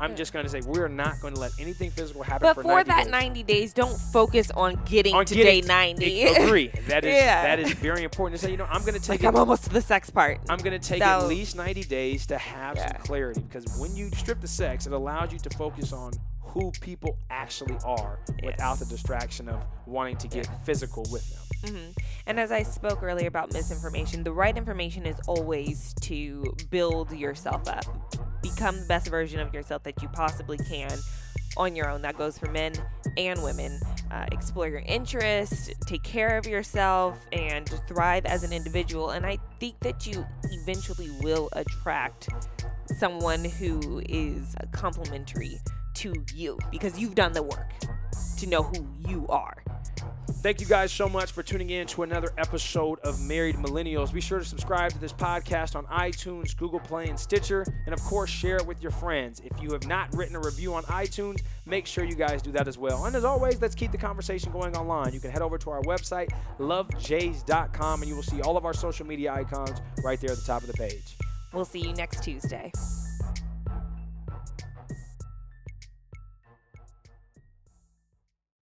I'm 0.00 0.10
Yeah. 0.10 0.16
just 0.16 0.32
gonna 0.32 0.48
say 0.48 0.60
we're 0.60 0.86
not 0.86 1.20
going 1.20 1.34
to 1.34 1.40
let 1.40 1.50
anything 1.58 1.90
physical 1.90 2.22
happen 2.22 2.46
But 2.46 2.54
for, 2.54 2.62
for 2.62 2.68
90 2.68 2.88
that 2.90 3.04
days 3.04 3.10
90 3.10 3.42
days, 3.42 3.72
don't 3.72 3.98
focus 3.98 4.48
on 4.52 4.80
getting 4.84 5.12
on 5.12 5.24
to 5.24 5.34
getting- 5.34 5.62
day 5.62 5.66
90. 5.66 6.22
Agree. 6.22 6.68
That 6.86 7.04
is 7.04 7.14
Yeah. 7.14 7.42
that 7.42 7.58
is 7.58 7.72
very 7.72 8.04
important 8.04 8.38
to 8.40 8.46
say. 8.46 8.52
You 8.52 8.58
know, 8.58 8.66
I'm 8.70 8.82
going 8.82 8.94
to 9.00 9.00
take 9.00 9.08
like 9.08 9.22
it. 9.22 9.26
I'm 9.26 9.34
almost 9.34 9.64
to 9.64 9.70
the 9.70 9.80
sex 9.80 10.08
part. 10.08 10.38
I'm 10.48 10.58
going 10.58 10.78
to 10.78 10.88
take 10.88 11.00
That 11.00 11.16
at 11.16 11.22
was- 11.22 11.28
least 11.30 11.56
90 11.56 11.82
days 11.82 12.26
to 12.26 12.38
have 12.38 12.76
Yeah. 12.76 12.92
some 12.92 13.02
clarity 13.02 13.40
because 13.40 13.64
when 13.76 13.96
you 13.96 14.08
strip 14.14 14.40
the 14.40 14.46
sex, 14.46 14.86
it 14.86 14.92
allows 14.92 15.32
you 15.32 15.40
to 15.40 15.50
focus 15.56 15.92
on 15.92 16.12
who 16.42 16.70
people 16.80 17.16
actually 17.30 17.76
are 17.84 18.20
without 18.44 18.78
the 18.78 18.84
distraction 18.86 19.48
of 19.48 19.60
wanting 19.86 20.16
to 20.18 20.28
get 20.28 20.48
physical 20.64 21.04
with 21.10 21.28
them. 21.30 21.42
Hmm 21.64 21.90
And 22.26 22.38
as 22.38 22.52
I 22.52 22.62
spoke 22.62 23.02
earlier 23.02 23.28
about 23.28 23.52
misinformation, 23.52 24.22
the 24.22 24.32
right 24.32 24.56
information 24.56 25.06
is 25.06 25.18
always 25.26 25.94
to 26.02 26.54
build 26.70 27.12
yourself 27.12 27.68
up, 27.68 27.84
become 28.42 28.80
the 28.80 28.86
best 28.86 29.08
version 29.08 29.40
of 29.40 29.52
yourself 29.52 29.82
that 29.84 30.00
you 30.02 30.08
possibly 30.08 30.58
can 30.58 30.90
on 31.56 31.74
your 31.74 31.90
own. 31.90 32.02
That 32.02 32.16
goes 32.16 32.38
for 32.38 32.50
men 32.50 32.72
and 33.16 33.42
women. 33.42 33.80
Uh, 34.10 34.26
explore 34.32 34.68
your 34.68 34.80
interests, 34.80 35.70
take 35.86 36.02
care 36.02 36.38
of 36.38 36.46
yourself, 36.46 37.18
and 37.32 37.68
thrive 37.86 38.24
as 38.24 38.42
an 38.42 38.52
individual. 38.52 39.10
And 39.10 39.26
I 39.26 39.38
think 39.60 39.78
that 39.80 40.06
you 40.06 40.24
eventually 40.44 41.10
will 41.20 41.48
attract 41.52 42.28
someone 42.98 43.44
who 43.44 44.02
is 44.08 44.54
complementary 44.72 45.58
to 45.98 46.14
you 46.34 46.58
because 46.70 46.98
you've 46.98 47.14
done 47.14 47.32
the 47.32 47.42
work 47.42 47.72
to 48.38 48.46
know 48.46 48.62
who 48.62 48.86
you 49.06 49.26
are. 49.28 49.62
Thank 50.40 50.60
you 50.60 50.66
guys 50.66 50.92
so 50.92 51.08
much 51.08 51.32
for 51.32 51.42
tuning 51.42 51.70
in 51.70 51.88
to 51.88 52.04
another 52.04 52.32
episode 52.38 53.00
of 53.00 53.20
Married 53.20 53.56
Millennials. 53.56 54.12
Be 54.12 54.20
sure 54.20 54.38
to 54.38 54.44
subscribe 54.44 54.92
to 54.92 54.98
this 54.98 55.12
podcast 55.12 55.74
on 55.74 55.84
iTunes, 55.86 56.56
Google 56.56 56.78
Play, 56.78 57.08
and 57.08 57.18
Stitcher. 57.18 57.66
And 57.86 57.92
of 57.92 58.00
course, 58.02 58.30
share 58.30 58.56
it 58.56 58.66
with 58.66 58.80
your 58.80 58.92
friends. 58.92 59.40
If 59.44 59.60
you 59.60 59.72
have 59.72 59.88
not 59.88 60.14
written 60.14 60.36
a 60.36 60.40
review 60.40 60.74
on 60.74 60.84
iTunes, 60.84 61.40
make 61.66 61.86
sure 61.86 62.04
you 62.04 62.14
guys 62.14 62.40
do 62.40 62.52
that 62.52 62.68
as 62.68 62.78
well. 62.78 63.06
And 63.06 63.16
as 63.16 63.24
always, 63.24 63.60
let's 63.60 63.74
keep 63.74 63.90
the 63.90 63.98
conversation 63.98 64.52
going 64.52 64.76
online. 64.76 65.12
You 65.12 65.18
can 65.18 65.32
head 65.32 65.42
over 65.42 65.58
to 65.58 65.70
our 65.70 65.82
website, 65.82 66.28
lovejays.com, 66.60 68.02
and 68.02 68.08
you 68.08 68.14
will 68.14 68.22
see 68.22 68.40
all 68.42 68.56
of 68.56 68.64
our 68.64 68.74
social 68.74 69.06
media 69.06 69.32
icons 69.32 69.80
right 70.04 70.20
there 70.20 70.30
at 70.30 70.36
the 70.36 70.44
top 70.44 70.62
of 70.62 70.68
the 70.68 70.74
page. 70.74 71.16
We'll 71.52 71.64
see 71.64 71.80
you 71.80 71.92
next 71.94 72.22
Tuesday. 72.22 72.70